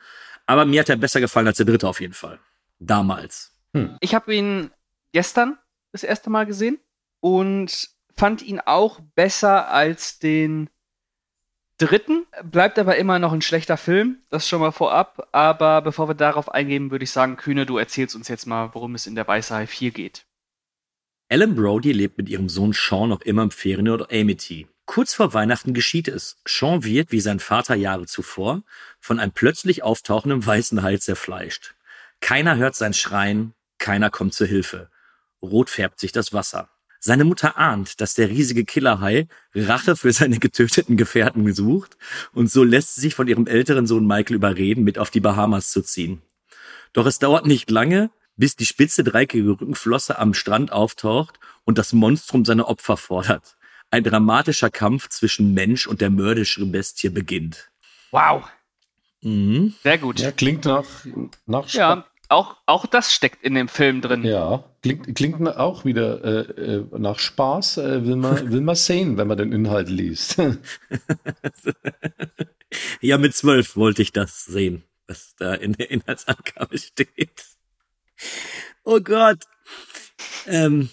Aber 0.44 0.66
mir 0.66 0.80
hat 0.80 0.90
er 0.90 0.96
besser 0.96 1.20
gefallen 1.20 1.46
als 1.46 1.56
der 1.56 1.66
dritte 1.66 1.88
auf 1.88 2.00
jeden 2.00 2.12
Fall. 2.12 2.38
Damals. 2.78 3.52
Ich 4.00 4.14
habe 4.14 4.34
ihn 4.34 4.70
gestern 5.12 5.56
das 5.92 6.02
erste 6.02 6.28
Mal 6.28 6.44
gesehen 6.44 6.78
und 7.20 7.88
fand 8.16 8.42
ihn 8.42 8.60
auch 8.60 9.00
besser 9.14 9.68
als 9.68 10.18
den 10.18 10.68
dritten. 11.80 12.26
Bleibt 12.44 12.78
aber 12.78 12.96
immer 12.96 13.18
noch 13.18 13.32
ein 13.32 13.42
schlechter 13.42 13.76
Film, 13.76 14.18
das 14.30 14.48
schon 14.48 14.60
mal 14.60 14.70
vorab. 14.70 15.28
Aber 15.32 15.82
bevor 15.82 16.08
wir 16.08 16.14
darauf 16.14 16.48
eingehen, 16.52 16.90
würde 16.90 17.04
ich 17.04 17.10
sagen, 17.10 17.36
Kühne, 17.36 17.66
du 17.66 17.78
erzählst 17.78 18.14
uns 18.14 18.28
jetzt 18.28 18.46
mal, 18.46 18.70
worum 18.74 18.94
es 18.94 19.06
in 19.06 19.14
der 19.14 19.26
Weiße 19.26 19.54
Hai 19.54 19.66
4 19.66 19.90
geht. 19.90 20.26
Ellen 21.28 21.54
Brody 21.54 21.92
lebt 21.92 22.18
mit 22.18 22.28
ihrem 22.28 22.48
Sohn 22.48 22.72
Sean 22.72 23.08
noch 23.08 23.20
immer 23.20 23.42
im 23.42 23.50
Ferienort 23.50 24.12
Amity. 24.12 24.66
Kurz 24.84 25.14
vor 25.14 25.32
Weihnachten 25.32 25.74
geschieht 25.74 26.08
es. 26.08 26.36
Sean 26.44 26.82
wird, 26.82 27.12
wie 27.12 27.20
sein 27.20 27.38
Vater 27.38 27.76
Jahre 27.76 28.06
zuvor, 28.06 28.62
von 28.98 29.20
einem 29.20 29.30
plötzlich 29.30 29.84
auftauchenden 29.84 30.44
weißen 30.44 30.82
Hai 30.82 30.96
zerfleischt. 30.96 31.74
Keiner 32.20 32.56
hört 32.56 32.74
sein 32.74 32.92
Schreien, 32.92 33.54
keiner 33.78 34.10
kommt 34.10 34.34
zur 34.34 34.48
Hilfe. 34.48 34.90
Rot 35.40 35.70
färbt 35.70 36.00
sich 36.00 36.10
das 36.12 36.32
Wasser. 36.32 36.68
Seine 37.02 37.24
Mutter 37.24 37.56
ahnt, 37.56 38.00
dass 38.02 38.12
der 38.14 38.28
riesige 38.28 38.66
Killerhai 38.66 39.26
Rache 39.54 39.96
für 39.96 40.12
seine 40.12 40.38
getöteten 40.38 40.98
Gefährten 40.98 41.50
sucht 41.54 41.96
und 42.34 42.50
so 42.50 42.62
lässt 42.62 42.94
sie 42.94 43.00
sich 43.00 43.14
von 43.14 43.26
ihrem 43.26 43.46
älteren 43.46 43.86
Sohn 43.86 44.06
Michael 44.06 44.36
überreden, 44.36 44.84
mit 44.84 44.98
auf 44.98 45.10
die 45.10 45.20
Bahamas 45.20 45.72
zu 45.72 45.80
ziehen. 45.80 46.20
Doch 46.92 47.06
es 47.06 47.18
dauert 47.18 47.46
nicht 47.46 47.70
lange, 47.70 48.10
bis 48.36 48.54
die 48.54 48.66
spitze 48.66 49.02
dreieckige 49.02 49.48
Rückenflosse 49.48 50.18
am 50.18 50.34
Strand 50.34 50.72
auftaucht 50.72 51.40
und 51.64 51.78
das 51.78 51.94
Monstrum 51.94 52.44
seine 52.44 52.66
Opfer 52.66 52.98
fordert. 52.98 53.56
Ein 53.90 54.04
dramatischer 54.04 54.70
Kampf 54.70 55.08
zwischen 55.08 55.54
Mensch 55.54 55.86
und 55.86 56.02
der 56.02 56.10
mörderischen 56.10 56.70
Bestie 56.70 57.08
beginnt. 57.08 57.70
Wow, 58.10 58.44
Mhm. 59.22 59.74
sehr 59.82 59.98
gut. 59.98 60.20
Ja, 60.20 60.32
klingt 60.32 60.64
nach, 60.64 60.86
nach 61.46 61.68
Ja, 61.68 62.06
auch, 62.30 62.56
auch 62.66 62.86
das 62.86 63.12
steckt 63.12 63.42
in 63.42 63.54
dem 63.54 63.68
Film 63.68 64.00
drin. 64.00 64.24
Ja, 64.24 64.64
klingt, 64.82 65.14
klingt 65.14 65.56
auch 65.56 65.84
wieder 65.84 66.24
äh, 66.24 66.76
äh, 66.76 66.84
nach 66.98 67.18
Spaß. 67.18 67.78
Äh, 67.78 68.06
will, 68.06 68.16
man, 68.16 68.50
will 68.52 68.60
man 68.60 68.76
sehen, 68.76 69.16
wenn 69.16 69.28
man 69.28 69.38
den 69.38 69.52
Inhalt 69.52 69.88
liest. 69.88 70.40
Ja, 73.00 73.18
mit 73.18 73.34
zwölf 73.34 73.76
wollte 73.76 74.02
ich 74.02 74.12
das 74.12 74.44
sehen, 74.44 74.84
was 75.06 75.34
da 75.36 75.54
in 75.54 75.72
der 75.72 75.90
Inhaltsangabe 75.90 76.78
steht. 76.78 77.46
Oh 78.84 79.00
Gott. 79.00 79.44
Ähm, 80.46 80.90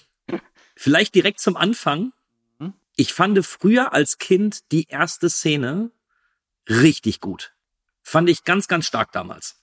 vielleicht 0.76 1.16
direkt 1.16 1.40
zum 1.40 1.56
Anfang. 1.56 2.14
Hm? 2.60 2.74
Ich 2.96 3.14
fand 3.14 3.46
früher 3.46 3.94
als 3.94 4.18
Kind 4.18 4.72
die 4.72 4.88
erste 4.90 5.30
Szene 5.30 5.92
richtig 6.68 7.22
gut. 7.22 7.54
Fand 8.02 8.30
ich 8.30 8.44
ganz, 8.44 8.68
ganz 8.68 8.88
stark 8.88 9.12
damals. 9.12 9.62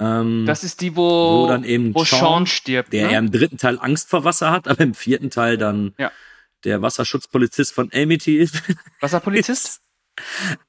Ähm, 0.00 0.44
Das 0.46 0.64
ist 0.64 0.80
die, 0.80 0.94
wo, 0.96 1.44
Wo 1.44 1.46
dann 1.48 1.64
eben 1.64 1.94
wo 1.94 2.04
Sean, 2.04 2.20
Sean 2.20 2.46
stirbt. 2.46 2.92
der 2.92 3.06
ne? 3.06 3.12
ja 3.14 3.18
im 3.18 3.30
dritten 3.32 3.58
Teil 3.58 3.78
Angst 3.80 4.08
vor 4.10 4.24
Wasser 4.24 4.50
hat, 4.50 4.68
aber 4.68 4.80
im 4.80 4.94
vierten 4.94 5.30
Teil 5.30 5.56
dann 5.58 5.94
Ja. 5.98 6.12
der 6.64 6.82
Wasserschutzpolizist 6.82 7.72
von 7.72 7.90
Amity 7.92 8.38
ist. 8.38 8.62
Wasserpolizist? 9.00 9.80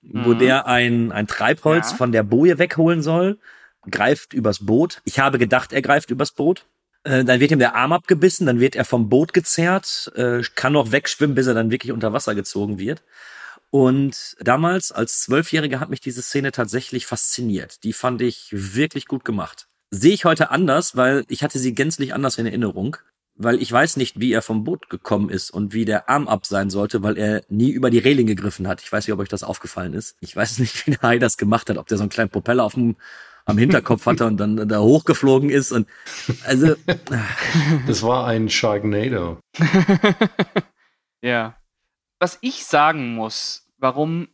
wo 0.04 0.34
Mhm. 0.36 0.40
der 0.40 0.68
ein, 0.68 1.12
ein 1.12 1.26
Treibholz 1.26 1.92
Ja. 1.92 1.98
von 1.98 2.12
der 2.12 2.22
Boje 2.22 2.60
wegholen 2.60 3.02
soll, 3.02 3.40
greift 3.90 4.34
übers 4.34 4.64
Boot. 4.66 5.02
Ich 5.06 5.18
habe 5.20 5.40
gedacht, 5.40 5.74
er 5.74 5.82
greift 5.82 6.12
übers 6.12 6.32
Boot. 6.34 6.66
Äh, 7.04 7.24
dann 7.24 7.40
wird 7.40 7.50
ihm 7.52 7.58
der 7.60 7.74
Arm 7.76 7.92
abgebissen, 7.94 8.46
dann 8.46 8.60
wird 8.60 8.76
er 8.76 8.86
vom 8.86 9.10
Boot 9.10 9.34
gezerrt, 9.34 10.12
äh, 10.16 10.42
kann 10.54 10.74
noch 10.74 10.92
wegschwimmen, 10.92 11.34
bis 11.34 11.48
er 11.48 11.54
dann 11.56 11.72
wirklich 11.72 11.92
unter 11.92 12.14
Wasser 12.14 12.36
gezogen 12.36 12.78
wird. 12.78 13.02
Und 13.72 14.36
damals 14.40 14.92
als 14.92 15.22
Zwölfjähriger 15.22 15.80
hat 15.80 15.90
mich 15.90 16.02
diese 16.02 16.22
Szene 16.22 16.52
tatsächlich 16.52 17.06
fasziniert. 17.06 17.84
Die 17.84 17.94
fand 17.94 18.22
ich 18.22 18.50
wirklich 18.52 19.06
gut 19.06 19.24
gemacht. 19.24 19.68
Sehe 19.92 20.14
ich 20.14 20.26
heute 20.26 20.52
anders, 20.52 20.96
weil 20.96 21.24
ich 21.28 21.44
hatte 21.44 21.60
sie 21.60 21.74
gänzlich 21.74 22.14
anders 22.14 22.38
in 22.38 22.46
Erinnerung. 22.46 22.98
Weil 23.42 23.62
ich 23.62 23.72
weiß 23.72 23.96
nicht, 23.96 24.20
wie 24.20 24.34
er 24.34 24.42
vom 24.42 24.66
Boot 24.66 24.90
gekommen 24.90 25.30
ist 25.30 25.50
und 25.50 25.74
wie 25.74 25.86
der 25.86 26.10
Arm 26.10 26.28
ab 26.28 26.46
sein 26.46 26.70
sollte, 26.70 27.04
weil 27.04 27.18
er 27.18 27.44
nie 27.48 27.72
über 27.72 27.90
die 27.90 28.00
Reling 28.00 28.28
gegriffen 28.28 28.68
hat. 28.68 28.82
Ich 28.82 28.92
weiß 28.92 29.08
nicht, 29.08 29.14
ob 29.14 29.20
euch 29.20 29.30
das 29.30 29.44
aufgefallen 29.44 29.94
ist. 29.94 30.18
Ich 30.20 30.36
weiß 30.36 30.60
nicht, 30.60 30.86
wie 30.86 30.92
der 30.92 31.02
Hai 31.02 31.20
das 31.20 31.38
gemacht 31.38 31.70
hat, 31.70 31.78
ob 31.78 31.88
der 31.88 31.98
so 31.98 32.04
einen 32.04 32.10
kleinen 32.10 32.30
Propeller 32.30 32.66
auf 32.66 32.74
dem, 32.74 32.98
am 33.46 33.58
Hinterkopf 33.58 34.06
hatte 34.06 34.26
und 34.26 34.38
dann 34.38 34.68
da 34.68 34.80
hochgeflogen 34.80 35.50
ist. 35.50 35.72
Und 35.72 35.88
also, 36.46 36.76
Das 37.88 38.04
war 38.04 38.28
ein 38.28 38.50
Sharknado. 38.50 39.40
Ja. 41.22 41.59
Was 42.20 42.38
ich 42.42 42.66
sagen 42.66 43.16
muss, 43.16 43.72
warum, 43.78 44.28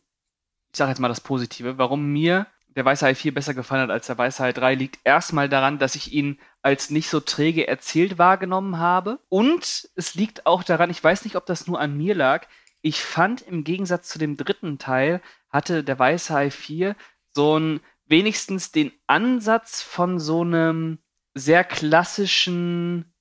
ich 0.72 0.76
sage 0.76 0.90
jetzt 0.90 0.98
mal 0.98 1.08
das 1.08 1.20
Positive, 1.20 1.78
warum 1.78 2.12
mir 2.12 2.46
der 2.74 2.84
Weiße 2.84 3.06
Hai 3.06 3.14
4 3.14 3.32
besser 3.32 3.54
gefallen 3.54 3.82
hat 3.82 3.90
als 3.90 4.08
der 4.08 4.18
Weiße 4.18 4.42
Hai 4.42 4.52
3, 4.52 4.74
liegt 4.74 4.98
erstmal 5.04 5.48
daran, 5.48 5.78
dass 5.78 5.94
ich 5.94 6.12
ihn 6.12 6.38
als 6.62 6.90
nicht 6.90 7.08
so 7.08 7.20
träge 7.20 7.66
erzählt 7.68 8.18
wahrgenommen 8.18 8.78
habe. 8.78 9.20
Und 9.28 9.88
es 9.94 10.14
liegt 10.14 10.46
auch 10.46 10.62
daran, 10.62 10.90
ich 10.90 11.02
weiß 11.02 11.24
nicht, 11.24 11.36
ob 11.36 11.46
das 11.46 11.66
nur 11.66 11.80
an 11.80 11.96
mir 11.96 12.14
lag, 12.14 12.46
ich 12.82 13.02
fand 13.02 13.42
im 13.42 13.64
Gegensatz 13.64 14.08
zu 14.08 14.18
dem 14.18 14.36
dritten 14.36 14.78
Teil, 14.78 15.22
hatte 15.48 15.82
der 15.82 15.98
Weiße 15.98 16.34
Hai 16.34 16.50
4 16.50 16.96
so 17.34 17.58
ein, 17.58 17.80
wenigstens 18.04 18.72
den 18.72 18.92
Ansatz 19.06 19.80
von 19.80 20.18
so 20.18 20.42
einem 20.42 20.98
sehr 21.34 21.64
klassischen 21.64 23.12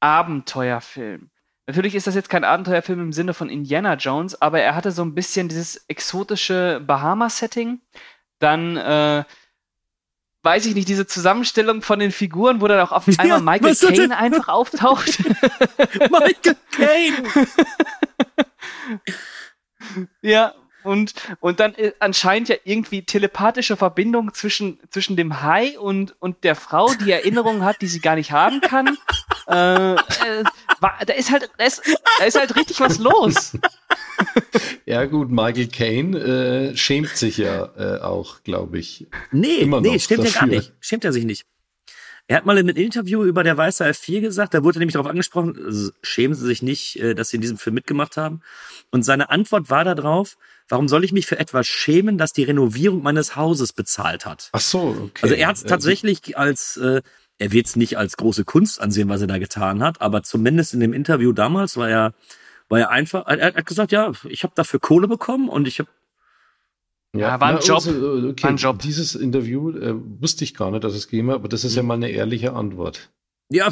Abenteuerfilm. 0.00 1.30
Natürlich 1.68 1.94
ist 1.94 2.06
das 2.06 2.14
jetzt 2.14 2.30
kein 2.30 2.44
Abenteuerfilm 2.44 2.98
im 2.98 3.12
Sinne 3.12 3.34
von 3.34 3.50
Indiana 3.50 3.92
Jones, 3.96 4.40
aber 4.40 4.58
er 4.58 4.74
hatte 4.74 4.90
so 4.90 5.02
ein 5.02 5.14
bisschen 5.14 5.48
dieses 5.48 5.84
exotische 5.86 6.82
Bahamas-Setting. 6.86 7.82
Dann, 8.38 8.78
äh, 8.78 9.24
weiß 10.42 10.64
ich 10.64 10.74
nicht, 10.74 10.88
diese 10.88 11.06
Zusammenstellung 11.06 11.82
von 11.82 11.98
den 11.98 12.10
Figuren, 12.10 12.62
wo 12.62 12.68
dann 12.68 12.80
auch 12.80 12.92
auf 12.92 13.06
einmal 13.06 13.26
Ja, 13.26 13.38
Michael 13.40 13.76
Caine 13.76 14.16
einfach 14.16 14.48
auftaucht. 14.48 15.18
Michael 16.10 16.56
Caine! 16.70 17.46
ja, 20.22 20.54
und, 20.84 21.14
und 21.40 21.60
dann 21.60 21.74
äh, 21.74 21.92
anscheinend 21.98 22.48
ja 22.48 22.56
irgendwie 22.64 23.02
telepathische 23.02 23.76
Verbindung 23.76 24.32
zwischen, 24.34 24.78
zwischen 24.90 25.16
dem 25.16 25.42
Hai 25.42 25.78
und, 25.78 26.14
und 26.20 26.44
der 26.44 26.54
Frau, 26.54 26.90
die 27.04 27.10
Erinnerungen 27.10 27.64
hat, 27.64 27.80
die 27.80 27.86
sie 27.86 28.00
gar 28.00 28.16
nicht 28.16 28.32
haben 28.32 28.60
kann. 28.60 28.96
äh, 29.48 29.94
äh, 29.94 30.44
da 30.80 31.14
ist 31.14 31.30
halt, 31.30 31.50
da 31.58 31.64
ist, 31.64 31.82
da 32.18 32.24
ist 32.24 32.38
halt 32.38 32.56
richtig 32.56 32.80
was 32.80 32.98
los. 32.98 33.56
Ja 34.86 35.04
gut, 35.04 35.30
Michael 35.30 35.68
Caine 35.68 36.18
äh, 36.18 36.76
schämt 36.76 37.10
sich 37.10 37.36
ja 37.36 37.70
äh, 37.76 38.00
auch, 38.00 38.42
glaube 38.42 38.78
ich. 38.78 39.06
Nee, 39.32 39.56
Immer 39.56 39.82
nee, 39.82 39.98
stimmt 39.98 40.24
ja 40.24 40.30
gar 40.30 40.40
dafür. 40.46 40.56
nicht. 40.56 40.72
Stimmt 40.80 41.04
er 41.04 41.12
sich 41.12 41.24
nicht. 41.24 41.44
Er 42.26 42.38
hat 42.38 42.46
mal 42.46 42.58
in 42.58 42.68
einem 42.68 42.76
Interview 42.82 43.22
über 43.24 43.42
der 43.42 43.56
Weiße 43.56 43.84
Hai 43.84 43.94
4 43.94 44.20
gesagt, 44.20 44.54
da 44.54 44.64
wurde 44.64 44.78
nämlich 44.78 44.94
darauf 44.94 45.10
angesprochen, 45.10 45.58
also 45.64 45.90
schämen 46.02 46.34
Sie 46.34 46.46
sich 46.46 46.62
nicht, 46.62 46.98
äh, 47.00 47.14
dass 47.14 47.30
Sie 47.30 47.36
in 47.36 47.40
diesem 47.42 47.58
Film 47.58 47.74
mitgemacht 47.74 48.16
haben. 48.16 48.40
Und 48.90 49.02
seine 49.02 49.30
Antwort 49.30 49.70
war 49.70 49.84
darauf, 49.84 50.36
warum 50.68 50.88
soll 50.88 51.04
ich 51.04 51.12
mich 51.12 51.26
für 51.26 51.38
etwas 51.38 51.66
schämen, 51.66 52.18
das 52.18 52.32
die 52.32 52.44
Renovierung 52.44 53.02
meines 53.02 53.36
Hauses 53.36 53.72
bezahlt 53.72 54.26
hat? 54.26 54.50
Ach 54.52 54.60
so, 54.60 54.80
okay. 55.04 55.20
Also 55.22 55.34
er 55.34 55.48
hat 55.48 55.56
es 55.56 55.64
Äh, 55.64 55.68
tatsächlich 55.68 56.36
als, 56.38 56.76
äh, 56.76 57.02
er 57.38 57.52
wird 57.52 57.66
es 57.66 57.76
nicht 57.76 57.98
als 57.98 58.16
große 58.16 58.44
Kunst 58.44 58.80
ansehen, 58.80 59.08
was 59.08 59.20
er 59.20 59.26
da 59.28 59.38
getan 59.38 59.82
hat, 59.82 60.00
aber 60.00 60.22
zumindest 60.22 60.74
in 60.74 60.80
dem 60.80 60.92
Interview 60.92 61.32
damals 61.32 61.76
war 61.76 61.88
er, 61.88 62.14
war 62.68 62.80
er 62.80 62.90
einfach, 62.90 63.26
er, 63.26 63.38
er 63.38 63.54
hat 63.54 63.66
gesagt, 63.66 63.92
ja, 63.92 64.12
ich 64.28 64.42
habe 64.42 64.52
dafür 64.56 64.80
Kohle 64.80 65.08
bekommen 65.08 65.48
und 65.48 65.68
ich 65.68 65.78
habe 65.78 65.88
Ja, 67.14 67.40
war 67.40 67.48
ein 67.48 67.54
na, 67.56 67.60
Job. 67.60 67.76
also, 67.76 68.28
okay. 68.30 68.42
War 68.42 68.50
ein 68.50 68.56
Job. 68.56 68.78
Dieses 68.80 69.14
Interview 69.14 69.70
äh, 69.70 69.94
wusste 70.20 70.44
ich 70.44 70.54
gar 70.54 70.70
nicht, 70.70 70.84
dass 70.84 70.94
es 70.94 71.10
hat, 71.10 71.30
aber 71.30 71.48
das 71.48 71.64
ist 71.64 71.72
Hm. 71.72 71.76
ja 71.76 71.82
mal 71.84 71.94
eine 71.94 72.10
ehrliche 72.10 72.52
Antwort. 72.52 73.10
ja, 73.50 73.70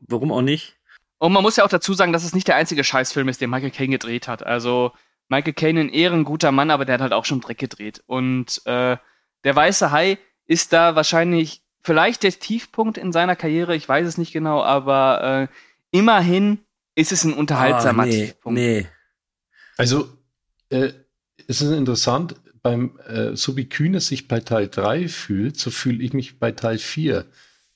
warum 0.00 0.32
auch 0.32 0.42
nicht? 0.42 0.76
Und 1.18 1.32
man 1.32 1.42
muss 1.42 1.56
ja 1.56 1.64
auch 1.64 1.68
dazu 1.68 1.94
sagen, 1.94 2.12
dass 2.12 2.24
es 2.24 2.34
nicht 2.34 2.46
der 2.46 2.56
einzige 2.56 2.84
Scheißfilm 2.84 3.28
ist, 3.28 3.40
den 3.40 3.50
Michael 3.50 3.72
Caine 3.72 3.90
gedreht 3.92 4.28
hat. 4.28 4.44
Also 4.46 4.92
Michael 5.28 5.52
Caine 5.52 5.80
ein 5.80 5.88
ehrenguter 5.90 6.52
Mann, 6.52 6.70
aber 6.70 6.84
der 6.84 6.94
hat 6.94 7.00
halt 7.02 7.12
auch 7.12 7.24
schon 7.24 7.40
Dreck 7.40 7.58
gedreht. 7.58 8.02
Und 8.06 8.62
äh, 8.64 8.96
der 9.44 9.56
Weiße 9.56 9.90
Hai 9.90 10.18
ist 10.46 10.72
da 10.72 10.96
wahrscheinlich 10.96 11.62
vielleicht 11.82 12.22
der 12.22 12.32
Tiefpunkt 12.32 12.98
in 12.98 13.12
seiner 13.12 13.36
Karriere, 13.36 13.76
ich 13.76 13.88
weiß 13.88 14.06
es 14.06 14.18
nicht 14.18 14.32
genau, 14.32 14.62
aber 14.62 15.48
äh, 15.50 15.96
immerhin 15.96 16.60
ist 16.94 17.12
es 17.12 17.24
ein 17.24 17.32
unterhaltsamer 17.34 18.02
Ah, 18.04 18.06
nee, 18.06 18.26
Tiefpunkt. 18.26 18.58
nee. 18.58 18.86
Also 19.76 20.08
äh, 20.70 20.90
es 21.46 21.62
ist 21.62 21.70
interessant, 21.70 22.34
beim, 22.62 22.98
äh, 23.06 23.36
so 23.36 23.56
wie 23.56 23.68
Kühne 23.68 24.00
sich 24.00 24.28
bei 24.28 24.40
Teil 24.40 24.68
3 24.68 25.08
fühlt, 25.08 25.56
so 25.58 25.70
fühle 25.70 26.02
ich 26.02 26.12
mich 26.12 26.38
bei 26.38 26.52
Teil 26.52 26.78
4. 26.78 27.24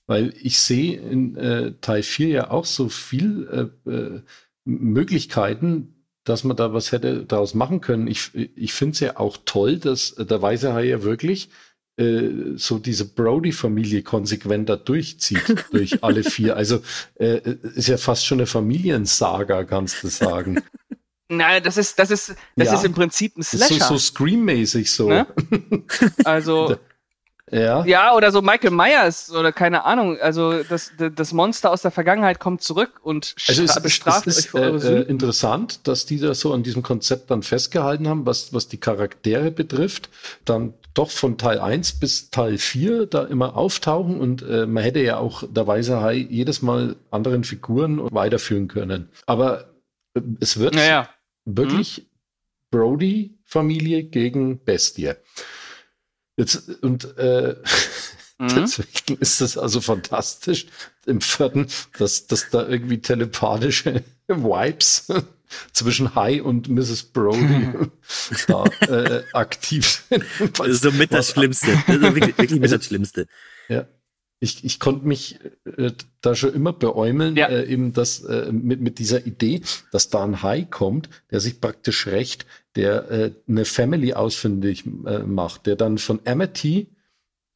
Weil 0.07 0.35
ich 0.43 0.59
sehe 0.59 0.99
in 1.01 1.37
äh, 1.37 1.75
Teil 1.81 2.03
4 2.03 2.29
ja 2.29 2.51
auch 2.51 2.65
so 2.65 2.89
viel 2.89 3.71
äh, 3.87 3.91
äh, 3.91 4.23
Möglichkeiten, 4.65 6.02
dass 6.25 6.45
man 6.45 6.57
da 6.57 6.73
was 6.73 6.93
hätte 6.93 7.25
daraus 7.25 7.55
machen 7.55 7.81
können. 7.81 8.07
Ich, 8.07 8.31
ich 8.35 8.73
finde 8.73 8.93
es 8.95 9.01
ja 9.01 9.17
auch 9.19 9.39
toll, 9.45 9.79
dass 9.79 10.15
der 10.17 10.41
Weiße 10.41 10.73
Hai 10.73 10.85
ja 10.85 11.03
wirklich 11.03 11.51
äh, 11.97 12.29
so 12.57 12.79
diese 12.79 13.05
Brody-Familie 13.07 14.03
konsequenter 14.03 14.77
durchzieht 14.77 15.67
durch 15.73 16.03
alle 16.05 16.23
vier. 16.25 16.57
Also 16.57 16.81
äh, 17.17 17.41
ist 17.75 17.89
ja 17.89 17.97
fast 17.97 18.25
schon 18.27 18.39
eine 18.39 18.47
Familiensaga, 18.47 19.65
kannst 19.65 20.03
du 20.03 20.09
sagen. 20.09 20.63
Nein, 21.29 21.63
das 21.63 21.79
ist, 21.79 21.99
das 21.99 22.11
ist, 22.11 22.35
das 22.57 22.69
Ja. 22.69 22.75
ist 22.75 22.85
im 22.85 22.93
Prinzip 22.93 23.37
ein 23.37 23.41
Das 23.41 23.55
ist 23.55 23.67
Slasher. 23.67 23.85
so, 23.89 23.95
so 23.97 23.99
Scream-mäßig 23.99 24.91
so. 24.91 25.09
Ne? 25.09 25.27
Also, 26.25 26.77
Ja. 27.53 27.85
ja, 27.85 28.15
oder 28.15 28.33
so 28.33 28.41
Michael 28.41 28.71
Myers 28.71 29.31
oder 29.31 29.53
keine 29.53 29.85
Ahnung. 29.85 30.17
Also, 30.21 30.63
das, 30.63 30.93
das 30.97 31.33
Monster 31.35 31.71
aus 31.71 31.83
der 31.83 31.91
Vergangenheit 31.91 32.41
kommt 32.41 32.63
zurück 32.63 33.01
und 33.03 33.35
Also 33.47 33.63
es, 33.63 33.71
stra- 33.73 33.77
es, 33.77 33.83
bestraft 33.83 34.27
es 34.27 34.55
euch 34.55 34.75
ist 34.75 34.85
äh, 34.85 35.01
äh, 35.01 35.03
interessant, 35.03 35.87
dass 35.87 36.07
die 36.07 36.19
da 36.19 36.33
so 36.35 36.55
an 36.55 36.63
diesem 36.63 36.83
Konzept 36.83 37.31
dann 37.31 37.43
festgehalten 37.43 38.09
haben, 38.09 38.25
was, 38.25 38.55
was 38.55 38.69
die 38.69 38.79
Charaktere 38.79 39.51
betrifft, 39.51 40.09
dann 40.47 40.73
doch 40.95 41.11
von 41.11 41.37
Teil 41.39 41.59
1 41.59 42.01
bis 42.01 42.31
Teil 42.31 42.57
4 42.59 43.07
da 43.07 43.25
immer 43.25 43.57
auftauchen 43.57 44.19
und 44.19 44.43
äh, 44.43 44.67
man 44.67 44.83
hätte 44.83 45.01
ja 45.01 45.19
auch 45.19 45.43
der 45.49 45.67
Weiße 45.67 46.01
Hai 46.01 46.15
jedes 46.15 46.63
Mal 46.63 46.97
anderen 47.11 47.45
Figuren 47.45 48.01
weiterführen 48.13 48.69
können. 48.69 49.11
Aber 49.27 49.71
äh, 50.15 50.21
es 50.41 50.59
wird 50.59 50.75
Naja, 50.75 51.09
wirklich 51.45 52.07
Brody-Familie 52.71 54.05
gegen 54.05 54.59
Bestie. 54.65 55.13
Jetzt, 56.37 56.69
und 56.83 57.17
äh, 57.19 57.57
mhm. 58.39 58.49
Deswegen 58.49 59.21
ist 59.21 59.41
es 59.41 59.59
also 59.59 59.81
fantastisch 59.81 60.67
im 61.07 61.21
vierten, 61.21 61.67
dass, 61.99 62.27
dass 62.27 62.51
da 62.51 62.67
irgendwie 62.67 63.01
telepathische 63.01 64.03
Vibes 64.29 65.09
zwischen 65.73 66.15
Hai 66.15 66.43
und 66.43 66.69
Mrs. 66.69 67.03
Brody 67.05 67.73
da 68.47 68.65
äh, 68.89 69.25
aktiv 69.35 70.05
sind. 70.09 70.25
Das 70.59 70.69
ist 70.69 70.83
so 70.83 70.91
mit 70.93 71.13
das 71.13 71.29
Was- 71.29 71.33
Schlimmste. 71.35 71.83
Das 71.87 71.97
ist 71.97 72.03
wirklich, 72.03 72.39
wirklich 72.39 72.61
mit 72.61 72.73
das 72.73 72.85
Schlimmste. 72.85 73.27
Ja. 73.69 73.87
Ich, 74.45 74.65
ich 74.65 74.81
konnte 74.81 75.07
mich 75.07 75.39
äh, 75.77 75.93
da 76.21 76.35
schon 76.35 76.53
immer 76.53 76.73
beäumeln, 76.73 77.37
Ja. 77.37 77.47
äh, 77.47 77.65
eben 77.67 77.93
das 77.93 78.25
äh, 78.25 78.51
mit, 78.51 78.81
mit 78.81 78.99
dieser 78.99 79.25
Idee, 79.25 79.63
dass 79.93 80.11
da 80.11 80.25
ein 80.25 80.43
Hai 80.43 80.63
kommt, 80.69 81.09
der 81.31 81.39
sich 81.39 81.61
praktisch 81.61 82.09
rächt, 82.09 82.45
der 82.75 83.09
äh, 83.11 83.31
eine 83.47 83.65
Family 83.65 84.15
ausfindig 84.15 84.85
äh, 85.07 85.21
macht, 85.21 85.67
der 85.67 85.77
dann 85.77 85.99
von 85.99 86.19
Amity 86.27 86.89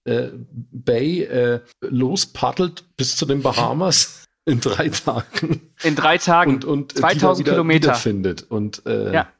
äh, 0.05 0.29
Bay 0.53 1.23
äh, 1.25 1.61
lospaddelt 1.81 2.85
bis 2.97 3.17
zu 3.17 3.27
den 3.27 3.43
Bahamas 3.43 4.25
in 4.45 4.61
drei 4.61 4.89
Tagen 4.89 5.63
in 5.83 5.97
drei 5.97 6.19
Tagen. 6.19 6.55
und, 6.55 6.65
und 6.65 6.93
die 6.93 7.01
da 7.01 7.09
2000 7.09 7.39
wieder, 7.47 7.53
Kilometer. 7.57 7.83
wiederfindet. 7.89 8.47
Und 8.49 8.87
äh, 8.87 9.13
Ja. 9.13 9.33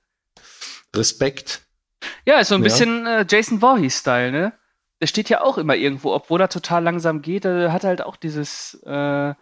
Respekt. 0.97 1.63
Ja, 2.27 2.41
ist 2.41 2.49
so 2.49 2.57
ein 2.57 2.63
Ja. 2.63 2.65
bisschen 2.65 3.07
äh, 3.07 3.25
Jason 3.29 3.61
Voorhees-Style, 3.61 4.33
ne? 4.33 4.53
Der 5.01 5.07
steht 5.07 5.29
ja 5.29 5.43
auch 5.43 5.59
immer 5.59 5.77
irgendwo, 5.77 6.13
obwohl 6.13 6.41
er 6.41 6.49
total 6.49 6.83
langsam 6.83 7.23
geht, 7.23 7.45
er 7.45 7.73
hat 7.73 7.85
halt 7.85 8.03
auch 8.03 8.17
dieses, 8.17 8.75
äh, 8.85 9.35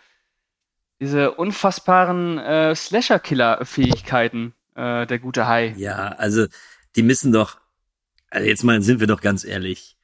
diese 1.00 1.32
unfassbaren 1.32 2.38
äh, 2.38 2.74
Slasher-Killer-Fähigkeiten, 2.74 4.54
äh, 4.74 5.06
der 5.06 5.18
gute 5.18 5.46
Hai. 5.46 5.74
Ja, 5.76 6.08
also 6.08 6.46
die 6.96 7.02
müssen 7.02 7.32
doch, 7.32 7.60
also 8.30 8.48
jetzt 8.48 8.64
mal 8.64 8.82
sind 8.82 9.00
wir 9.00 9.06
doch 9.06 9.20
ganz 9.20 9.44
ehrlich, 9.44 9.96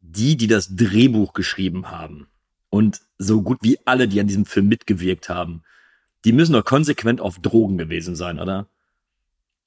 die, 0.00 0.36
die 0.36 0.46
das 0.46 0.74
Drehbuch 0.74 1.34
geschrieben 1.34 1.90
haben 1.90 2.28
und 2.70 3.00
so 3.18 3.42
gut 3.42 3.58
wie 3.62 3.78
alle, 3.84 4.08
die 4.08 4.20
an 4.20 4.28
diesem 4.28 4.46
Film 4.46 4.68
mitgewirkt 4.68 5.28
haben, 5.28 5.62
die 6.24 6.32
müssen 6.32 6.52
doch 6.52 6.64
konsequent 6.64 7.20
auf 7.20 7.38
Drogen 7.38 7.78
gewesen 7.78 8.16
sein, 8.16 8.38
oder? 8.38 8.66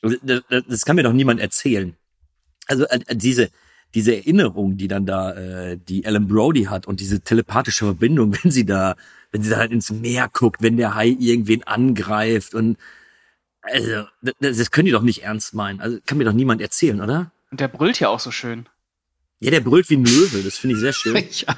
Das, 0.01 0.43
das, 0.67 0.85
kann 0.85 0.97
mir 0.97 1.03
doch 1.03 1.13
niemand 1.13 1.39
erzählen. 1.39 1.95
Also 2.67 2.85
äh, 2.85 3.15
diese 3.15 3.49
diese 3.93 4.15
Erinnerung, 4.15 4.77
die 4.77 4.87
dann 4.87 5.05
da 5.05 5.33
äh, 5.33 5.77
die 5.77 6.03
Ellen 6.05 6.27
Brody 6.27 6.63
hat 6.65 6.87
und 6.87 6.99
diese 6.99 7.21
telepathische 7.21 7.85
Verbindung, 7.85 8.33
wenn 8.43 8.51
sie 8.51 8.65
da, 8.65 8.95
wenn 9.31 9.43
sie 9.43 9.49
da 9.49 9.57
halt 9.57 9.71
ins 9.71 9.91
Meer 9.91 10.29
guckt, 10.31 10.61
wenn 10.61 10.77
der 10.77 10.95
Hai 10.95 11.15
irgendwen 11.19 11.63
angreift 11.63 12.53
und 12.55 12.77
also, 13.61 14.05
das, 14.21 14.57
das 14.57 14.71
können 14.71 14.87
die 14.87 14.91
doch 14.91 15.03
nicht 15.03 15.23
ernst 15.23 15.53
meinen. 15.53 15.79
Also 15.79 15.97
kann 16.05 16.17
mir 16.17 16.25
doch 16.25 16.33
niemand 16.33 16.59
erzählen, 16.61 16.99
oder? 16.99 17.31
Und 17.49 17.61
der 17.61 17.69
brüllt 17.69 17.97
ja 17.99 18.09
auch 18.09 18.19
so 18.19 18.29
schön. 18.29 18.67
Ja, 19.39 19.51
der 19.51 19.61
brüllt 19.61 19.89
wie 19.89 19.95
ein 19.95 20.03
Löwe, 20.05 20.43
das 20.43 20.57
finde 20.57 20.75
ich 20.75 20.81
sehr 20.81 20.91
schön. 20.93 21.23
Ja. 21.31 21.55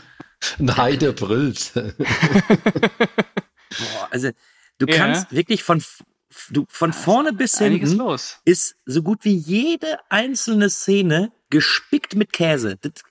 Ein 0.59 0.77
Hai, 0.77 0.95
der 0.97 1.13
brüllt. 1.13 1.71
Boah, 1.95 1.95
also 4.11 4.29
du 4.77 4.85
Ja. 4.87 4.95
kannst 4.97 5.31
wirklich 5.31 5.63
von 5.63 5.81
du 6.49 6.65
von 6.69 6.93
vorne 6.93 7.33
bis 7.33 7.57
hinten 7.57 7.97
los. 7.97 8.39
ist 8.45 8.75
so 8.85 9.01
gut 9.03 9.23
wie 9.23 9.35
jede 9.35 9.99
einzelne 10.09 10.69
Szene 10.69 11.31
gespickt 11.49 12.15
mit 12.15 12.33
Käse. 12.33 12.77
Das, 12.77 13.03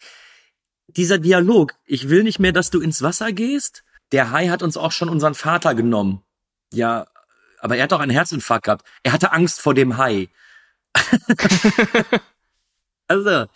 dieser 0.89 1.19
Dialog, 1.19 1.75
ich 1.85 2.09
will 2.09 2.23
nicht 2.23 2.39
mehr, 2.39 2.53
dass 2.53 2.71
du 2.71 2.81
ins 2.81 3.03
Wasser 3.03 3.33
gehst. 3.33 3.85
Der 4.13 4.31
Hai 4.31 4.49
hat 4.49 4.63
uns 4.63 4.77
auch 4.77 4.93
schon 4.93 5.09
unseren 5.09 5.35
Vater 5.35 5.75
genommen. 5.75 6.23
Ja, 6.73 7.07
aber 7.59 7.77
er 7.77 7.85
hat 7.85 7.93
doch 7.93 8.01
einen 8.01 8.11
Herzinfarkt 8.11 8.67
gehabt. 8.67 8.87
Er 9.03 9.13
hatte 9.13 9.33
Angst 9.33 9.61
vor 9.61 9.75
dem 9.75 9.97
Hai. 9.97 10.29
also, 13.09 13.47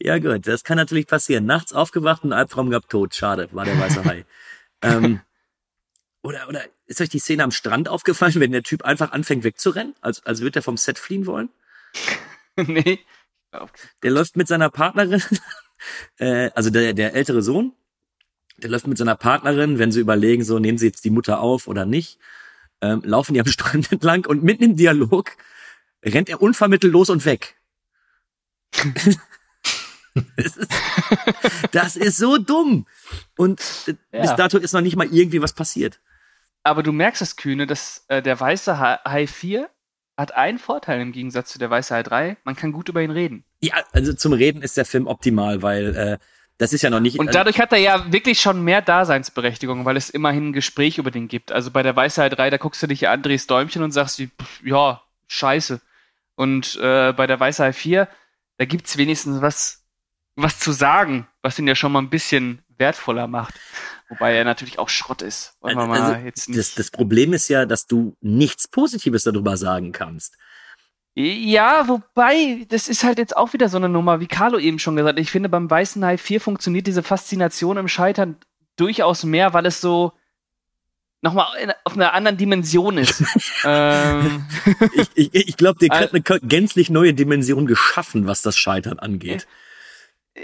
ja 0.00 0.18
gut, 0.18 0.46
das 0.46 0.64
kann 0.64 0.78
natürlich 0.78 1.06
passieren. 1.06 1.44
Nachts 1.44 1.72
aufgewacht 1.72 2.24
und 2.24 2.32
Albtraum 2.32 2.70
gehabt, 2.70 2.90
tot. 2.90 3.14
Schade, 3.14 3.48
war 3.52 3.64
der 3.64 3.78
weiße 3.78 4.04
Hai. 4.04 4.24
ähm, 4.82 5.20
oder, 6.22 6.48
oder 6.48 6.62
ist 6.86 7.00
euch 7.00 7.08
die 7.08 7.18
Szene 7.18 7.44
am 7.44 7.50
Strand 7.50 7.88
aufgefallen, 7.88 8.34
wenn 8.36 8.52
der 8.52 8.62
Typ 8.62 8.82
einfach 8.84 9.12
anfängt 9.12 9.44
wegzurennen, 9.44 9.94
als, 10.00 10.24
als 10.26 10.40
würde 10.40 10.60
er 10.60 10.62
vom 10.62 10.76
Set 10.76 10.98
fliehen 10.98 11.26
wollen? 11.26 11.48
nee. 12.56 13.00
Der 14.02 14.10
läuft 14.10 14.36
mit 14.36 14.46
seiner 14.48 14.70
Partnerin, 14.70 15.22
äh, 16.18 16.50
also 16.54 16.70
der, 16.70 16.92
der 16.92 17.14
ältere 17.14 17.42
Sohn, 17.42 17.72
der 18.58 18.70
läuft 18.70 18.86
mit 18.86 18.98
seiner 18.98 19.16
Partnerin, 19.16 19.78
wenn 19.78 19.90
sie 19.92 20.00
überlegen, 20.00 20.44
so 20.44 20.58
nehmen 20.58 20.78
sie 20.78 20.86
jetzt 20.86 21.04
die 21.04 21.10
Mutter 21.10 21.40
auf 21.40 21.66
oder 21.66 21.86
nicht, 21.86 22.18
ähm, 22.80 23.02
laufen 23.04 23.34
die 23.34 23.40
am 23.40 23.46
Strand 23.48 23.90
entlang 23.90 24.26
und 24.26 24.42
mitten 24.44 24.62
im 24.64 24.76
Dialog 24.76 25.32
rennt 26.04 26.28
er 26.28 26.40
unvermittelt 26.42 26.92
los 26.92 27.10
und 27.10 27.24
weg. 27.24 27.56
das, 30.36 30.56
ist, 30.56 30.70
das 31.72 31.96
ist 31.96 32.16
so 32.16 32.38
dumm. 32.38 32.86
Und 33.36 33.60
äh, 33.86 33.94
Ja. 34.12 34.22
bis 34.22 34.36
dato 34.36 34.58
ist 34.58 34.72
noch 34.72 34.80
nicht 34.80 34.96
mal 34.96 35.08
irgendwie 35.12 35.42
was 35.42 35.52
passiert. 35.54 36.00
Aber 36.62 36.82
du 36.82 36.92
merkst 36.92 37.20
das 37.22 37.36
Kühne, 37.36 37.66
dass 37.66 38.04
äh, 38.08 38.22
der 38.22 38.38
weiße 38.38 38.78
Ha- 38.78 39.00
Hai 39.04 39.26
4 39.26 39.68
hat 40.16 40.34
einen 40.34 40.58
Vorteil 40.58 41.00
im 41.00 41.12
Gegensatz 41.12 41.50
zu 41.50 41.58
der 41.58 41.70
weiße 41.70 41.94
Hai 41.94 42.02
3. 42.02 42.36
Man 42.44 42.56
kann 42.56 42.72
gut 42.72 42.88
über 42.90 43.00
ihn 43.02 43.10
reden. 43.10 43.44
Ja, 43.60 43.74
also 43.92 44.12
zum 44.12 44.32
Reden 44.34 44.60
ist 44.62 44.76
der 44.76 44.84
Film 44.84 45.06
optimal, 45.06 45.62
weil 45.62 45.96
äh, 45.96 46.18
das 46.58 46.74
ist 46.74 46.82
ja 46.82 46.90
noch 46.90 47.00
nicht. 47.00 47.18
Und 47.18 47.34
dadurch 47.34 47.58
hat 47.58 47.72
er 47.72 47.78
ja 47.78 48.12
wirklich 48.12 48.38
schon 48.40 48.62
mehr 48.62 48.82
Daseinsberechtigung, 48.82 49.86
weil 49.86 49.96
es 49.96 50.10
immerhin 50.10 50.48
ein 50.48 50.52
Gespräch 50.52 50.98
über 50.98 51.10
den 51.10 51.26
gibt. 51.28 51.52
Also 51.52 51.70
bei 51.70 51.82
der 51.82 51.96
Weiße 51.96 52.20
Hai 52.20 52.28
3, 52.28 52.50
da 52.50 52.58
guckst 52.58 52.82
du 52.82 52.86
dich 52.86 53.08
an 53.08 53.14
Andres 53.14 53.46
Däumchen 53.46 53.82
und 53.82 53.92
sagst, 53.92 54.20
pff, 54.20 54.62
ja, 54.62 55.00
scheiße. 55.28 55.80
Und 56.34 56.76
äh, 56.82 57.14
bei 57.14 57.26
der 57.26 57.40
Weiße 57.40 57.64
Hai 57.64 57.72
4, 57.72 58.06
da 58.58 58.64
gibt's 58.66 58.98
wenigstens 58.98 59.40
was, 59.40 59.82
was 60.36 60.58
zu 60.58 60.72
sagen, 60.72 61.26
was 61.40 61.58
ihn 61.58 61.66
ja 61.66 61.74
schon 61.74 61.92
mal 61.92 62.00
ein 62.02 62.10
bisschen 62.10 62.62
wertvoller 62.76 63.26
macht. 63.26 63.54
Wobei 64.10 64.34
er 64.34 64.44
natürlich 64.44 64.78
auch 64.80 64.88
Schrott 64.88 65.22
ist. 65.22 65.54
Wollen 65.60 65.78
wir 65.78 65.86
mal 65.86 66.00
Also, 66.02 66.26
jetzt 66.26 66.48
nicht. 66.48 66.58
das, 66.58 66.74
das 66.74 66.90
Problem 66.90 67.32
ist 67.32 67.48
ja, 67.48 67.64
dass 67.64 67.86
du 67.86 68.16
nichts 68.20 68.66
Positives 68.66 69.22
darüber 69.22 69.56
sagen 69.56 69.92
kannst. 69.92 70.36
Ja, 71.14 71.86
wobei, 71.88 72.66
das 72.68 72.88
ist 72.88 73.04
halt 73.04 73.18
jetzt 73.18 73.36
auch 73.36 73.52
wieder 73.52 73.68
so 73.68 73.76
eine 73.76 73.88
Nummer, 73.88 74.20
wie 74.20 74.26
Carlo 74.26 74.58
eben 74.58 74.78
schon 74.80 74.96
gesagt 74.96 75.16
hat. 75.16 75.22
Ich 75.22 75.30
finde, 75.30 75.48
beim 75.48 75.70
Weißen 75.70 76.04
Hai 76.04 76.18
4 76.18 76.40
funktioniert 76.40 76.86
diese 76.88 77.02
Faszination 77.04 77.76
im 77.76 77.88
Scheitern 77.88 78.36
durchaus 78.76 79.22
mehr, 79.24 79.52
weil 79.52 79.66
es 79.66 79.80
so 79.80 80.12
nochmal 81.22 81.46
auf 81.84 81.94
einer 81.94 82.12
anderen 82.14 82.36
Dimension 82.36 82.98
ist. 82.98 83.22
ähm, 83.64 84.44
Ich, 84.94 85.08
ich, 85.14 85.34
ich 85.34 85.56
glaube, 85.56 85.78
dir 85.78 85.94
hat 85.94 86.12
eine 86.12 86.22
gänzlich 86.22 86.90
neue 86.90 87.14
Dimension 87.14 87.66
geschaffen, 87.66 88.26
was 88.26 88.42
das 88.42 88.56
Scheitern 88.56 88.98
angeht. 88.98 89.46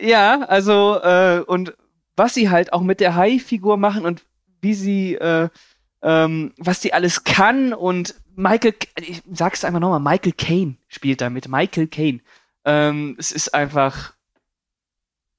ja, 0.01 0.43
also, 0.43 1.01
äh, 1.03 1.43
und 1.47 1.75
was 2.17 2.35
sie 2.35 2.51
halt 2.51 2.73
auch 2.73 2.83
mit 2.83 3.01
der 3.01 3.15
Hai-Figur 3.15 3.77
machen 3.77 4.05
und 4.05 4.25
wie 4.61 4.75
sie, 4.75 5.15
äh, 5.15 5.49
ähm, 6.03 6.55
was 6.59 6.83
sie 6.83 6.93
alles 6.93 7.25
kann 7.25 7.73
und 7.73 8.15
Michael, 8.35 8.75
ich 9.01 9.23
sag's 9.33 9.64
einfach 9.64 9.81
nochmal, 9.81 10.01
Michael 10.01 10.33
Caine 10.33 10.77
spielt 10.89 11.21
damit, 11.21 11.49
Michael 11.49 11.87
Caine. 11.87 12.21
Ähm, 12.64 13.17
es 13.19 13.33
ist 13.33 13.55
einfach, 13.55 14.12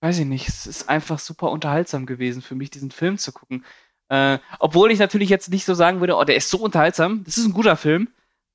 weiß 0.01 0.19
ich 0.19 0.25
nicht, 0.25 0.47
es 0.47 0.65
ist 0.65 0.89
einfach 0.89 1.19
super 1.19 1.51
unterhaltsam 1.51 2.05
gewesen 2.05 2.41
für 2.41 2.55
mich, 2.55 2.71
diesen 2.71 2.91
Film 2.91 3.17
zu 3.17 3.31
gucken. 3.31 3.63
Äh, 4.09 4.39
obwohl 4.59 4.91
ich 4.91 4.99
natürlich 4.99 5.29
jetzt 5.29 5.49
nicht 5.49 5.65
so 5.65 5.73
sagen 5.73 5.99
würde, 5.99 6.15
oh, 6.15 6.23
der 6.23 6.37
ist 6.37 6.49
so 6.49 6.57
unterhaltsam, 6.59 7.23
das 7.23 7.37
ist 7.37 7.45
ein 7.45 7.53
guter 7.53 7.75
Film. 7.75 8.09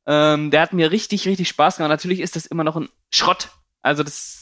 Ähm, 0.07 0.51
der 0.51 0.63
hat 0.63 0.73
mir 0.73 0.91
richtig, 0.91 1.27
richtig 1.27 1.49
Spaß 1.49 1.77
gemacht. 1.77 1.91
Natürlich 1.91 2.21
ist 2.21 2.35
das 2.35 2.47
immer 2.47 2.65
noch 2.65 2.77
ein 2.77 2.89
Schrott. 3.11 3.51
Also 3.83 4.03
das, 4.03 4.42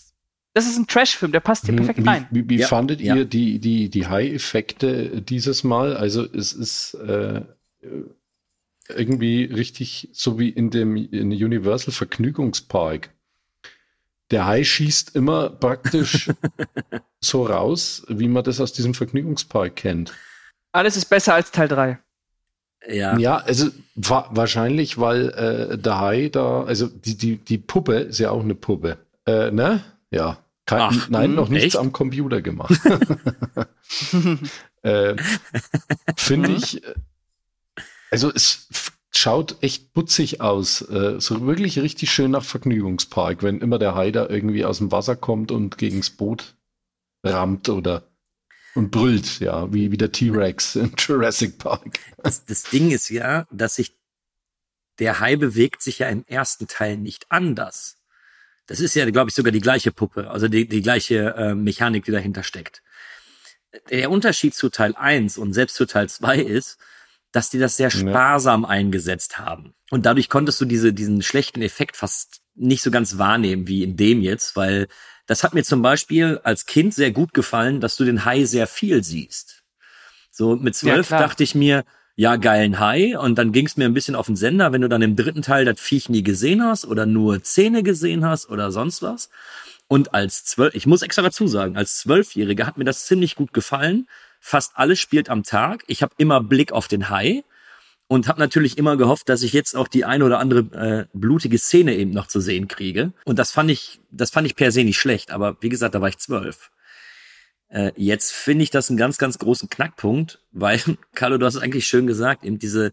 das 0.52 0.66
ist 0.66 0.76
ein 0.78 0.86
Trash-Film, 0.86 1.32
der 1.32 1.40
passt 1.40 1.66
hier 1.66 1.76
perfekt 1.76 1.98
Hm, 1.98 2.04
wie, 2.04 2.08
rein. 2.08 2.26
Wie, 2.30 2.48
wie 2.48 2.58
Ja, 2.58 2.66
fandet 2.66 3.00
ja. 3.00 3.14
ihr 3.14 3.24
die, 3.24 3.58
die, 3.58 3.88
die 3.88 4.06
High-Effekte 4.06 5.22
dieses 5.22 5.64
Mal? 5.64 5.96
Also 5.96 6.24
es 6.24 6.52
ist 6.52 6.94
äh, 6.94 7.42
irgendwie 8.88 9.44
richtig 9.44 10.08
so 10.12 10.38
wie 10.38 10.48
in 10.48 10.70
dem 10.70 10.96
in 10.96 11.30
Universal 11.32 11.92
Vergnügungspark. 11.92 13.10
Der 14.30 14.46
Hai 14.46 14.62
schießt 14.64 15.16
immer 15.16 15.50
praktisch 15.50 16.30
so 17.20 17.44
raus, 17.46 18.04
wie 18.08 18.28
man 18.28 18.44
das 18.44 18.60
aus 18.60 18.72
diesem 18.72 18.94
Vergnügungspark 18.94 19.76
kennt. 19.76 20.12
Alles 20.72 20.96
ist 20.96 21.06
besser 21.06 21.34
als 21.34 21.50
Teil 21.50 21.68
3. 21.68 21.98
Ja. 22.88 23.18
Ja, 23.18 23.36
also 23.38 23.68
wa 23.94 24.28
wahrscheinlich, 24.30 24.98
weil 24.98 25.28
äh, 25.30 25.78
der 25.78 26.00
Hai 26.00 26.28
da, 26.28 26.62
also 26.64 26.86
die, 26.86 27.16
die, 27.16 27.36
die 27.36 27.58
Puppe 27.58 27.94
ist 27.96 28.18
ja 28.18 28.30
auch 28.30 28.42
eine 28.42 28.54
Puppe. 28.54 28.98
Äh, 29.26 29.50
ne? 29.50 29.84
Ja. 30.10 30.44
Kein, 30.66 30.80
Ach, 30.80 31.08
nein, 31.08 31.30
hm, 31.30 31.34
noch 31.34 31.48
nichts 31.48 31.74
echt? 31.74 31.76
am 31.76 31.92
Computer 31.92 32.42
gemacht. 32.42 32.78
äh, 34.82 35.16
Finde 36.16 36.52
ich, 36.52 36.84
äh, 36.84 36.94
also 38.10 38.30
es 38.32 38.68
schaut 39.10 39.56
echt 39.62 39.92
putzig 39.92 40.40
aus. 40.40 40.82
Äh, 40.82 41.20
so 41.20 41.44
wirklich 41.46 41.78
richtig 41.78 42.12
schön 42.12 42.30
nach 42.30 42.44
Vergnügungspark, 42.44 43.42
wenn 43.42 43.60
immer 43.60 43.78
der 43.78 43.94
Hai 43.94 44.12
da 44.12 44.28
irgendwie 44.28 44.64
aus 44.64 44.78
dem 44.78 44.92
Wasser 44.92 45.16
kommt 45.16 45.50
und 45.50 45.78
gegens 45.78 46.10
Boot 46.10 46.54
rammt 47.24 47.68
oder 47.68 48.04
und 48.74 48.92
brüllt, 48.92 49.40
ja, 49.40 49.72
wie, 49.72 49.90
wie 49.90 49.96
der 49.96 50.12
T-Rex 50.12 50.76
in 50.76 50.92
Jurassic 50.96 51.58
Park. 51.58 51.98
Das, 52.22 52.44
das 52.44 52.62
Ding 52.64 52.90
ist 52.90 53.08
ja, 53.08 53.46
dass 53.50 53.76
sich 53.76 53.96
der 54.98 55.18
Hai 55.18 55.36
bewegt 55.36 55.82
sich 55.82 55.98
ja 56.00 56.08
im 56.08 56.24
ersten 56.26 56.68
Teil 56.68 56.96
nicht 56.98 57.26
anders. 57.30 57.99
Das 58.70 58.78
ist 58.78 58.94
ja, 58.94 59.04
glaube 59.10 59.30
ich, 59.30 59.34
sogar 59.34 59.50
die 59.50 59.60
gleiche 59.60 59.90
Puppe, 59.90 60.30
also 60.30 60.46
die, 60.46 60.68
die 60.68 60.80
gleiche 60.80 61.34
äh, 61.36 61.54
Mechanik, 61.56 62.04
die 62.04 62.12
dahinter 62.12 62.44
steckt. 62.44 62.84
Der 63.90 64.12
Unterschied 64.12 64.54
zu 64.54 64.68
Teil 64.68 64.94
1 64.94 65.38
und 65.38 65.54
selbst 65.54 65.74
zu 65.74 65.86
Teil 65.86 66.08
2 66.08 66.36
ist, 66.38 66.78
dass 67.32 67.50
die 67.50 67.58
das 67.58 67.76
sehr 67.76 67.90
Ja. 67.90 67.98
sparsam 67.98 68.64
eingesetzt 68.64 69.40
haben. 69.40 69.74
Und 69.90 70.06
dadurch 70.06 70.28
konntest 70.28 70.60
du 70.60 70.66
diese, 70.66 70.92
diesen 70.92 71.20
schlechten 71.20 71.62
Effekt 71.62 71.96
fast 71.96 72.42
nicht 72.54 72.84
so 72.84 72.92
ganz 72.92 73.18
wahrnehmen 73.18 73.66
wie 73.66 73.82
in 73.82 73.96
dem 73.96 74.22
jetzt, 74.22 74.54
weil 74.54 74.86
das 75.26 75.42
hat 75.42 75.52
mir 75.52 75.64
zum 75.64 75.82
Beispiel 75.82 76.38
als 76.44 76.64
Kind 76.64 76.94
sehr 76.94 77.10
gut 77.10 77.34
gefallen, 77.34 77.80
dass 77.80 77.96
du 77.96 78.04
den 78.04 78.24
Hai 78.24 78.44
sehr 78.44 78.68
viel 78.68 79.02
siehst. 79.02 79.64
So 80.30 80.54
mit 80.54 80.76
zwölf 80.76 81.08
klar. 81.08 81.18
dachte 81.18 81.42
ich 81.42 81.56
mir, 81.56 81.84
ja, 82.20 82.36
geilen 82.36 82.78
Hai. 82.78 83.18
Und 83.18 83.38
dann 83.38 83.50
ging 83.50 83.64
es 83.64 83.78
mir 83.78 83.86
ein 83.86 83.94
bisschen 83.94 84.14
auf 84.14 84.26
den 84.26 84.36
Sender, 84.36 84.72
wenn 84.72 84.82
du 84.82 84.90
dann 84.90 85.00
im 85.00 85.16
dritten 85.16 85.40
Teil 85.40 85.64
das 85.64 85.80
Viech 85.80 86.10
nie 86.10 86.22
gesehen 86.22 86.62
hast 86.62 86.84
oder 86.84 87.06
nur 87.06 87.42
Zähne 87.42 87.82
gesehen 87.82 88.26
hast 88.26 88.50
oder 88.50 88.70
sonst 88.72 89.00
was. 89.00 89.30
Und 89.88 90.12
als 90.12 90.44
zwölf, 90.44 90.74
ich 90.74 90.86
muss 90.86 91.00
extra 91.00 91.22
dazu 91.22 91.46
sagen, 91.46 91.78
als 91.78 91.96
Zwölfjähriger 92.00 92.66
hat 92.66 92.76
mir 92.76 92.84
das 92.84 93.06
ziemlich 93.06 93.36
gut 93.36 93.54
gefallen. 93.54 94.06
Fast 94.38 94.72
alles 94.74 95.00
spielt 95.00 95.30
am 95.30 95.44
Tag. 95.44 95.82
Ich 95.86 96.02
habe 96.02 96.12
immer 96.18 96.42
Blick 96.42 96.72
auf 96.72 96.88
den 96.88 97.08
Hai 97.08 97.42
und 98.06 98.28
habe 98.28 98.38
natürlich 98.38 98.76
immer 98.76 98.98
gehofft, 98.98 99.30
dass 99.30 99.42
ich 99.42 99.54
jetzt 99.54 99.74
auch 99.74 99.88
die 99.88 100.04
eine 100.04 100.26
oder 100.26 100.40
andere 100.40 100.58
äh, 100.76 101.06
blutige 101.18 101.56
Szene 101.56 101.96
eben 101.96 102.10
noch 102.10 102.26
zu 102.26 102.40
sehen 102.40 102.68
kriege. 102.68 103.14
Und 103.24 103.38
das 103.38 103.50
fand 103.50 103.70
ich, 103.70 103.98
das 104.10 104.30
fand 104.30 104.46
ich 104.46 104.56
per 104.56 104.72
se 104.72 104.84
nicht 104.84 104.98
schlecht. 104.98 105.30
Aber 105.30 105.56
wie 105.62 105.70
gesagt, 105.70 105.94
da 105.94 106.02
war 106.02 106.10
ich 106.10 106.18
zwölf. 106.18 106.70
Äh, 107.70 107.92
jetzt 107.96 108.32
finde 108.32 108.62
ich 108.64 108.70
das 108.70 108.90
einen 108.90 108.98
ganz, 108.98 109.16
ganz 109.18 109.38
großen 109.38 109.70
Knackpunkt, 109.70 110.40
weil, 110.52 110.80
Carlo, 111.14 111.38
du 111.38 111.46
hast 111.46 111.54
es 111.54 111.62
eigentlich 111.62 111.86
schön 111.86 112.06
gesagt, 112.06 112.44
eben 112.44 112.58
diese, 112.58 112.92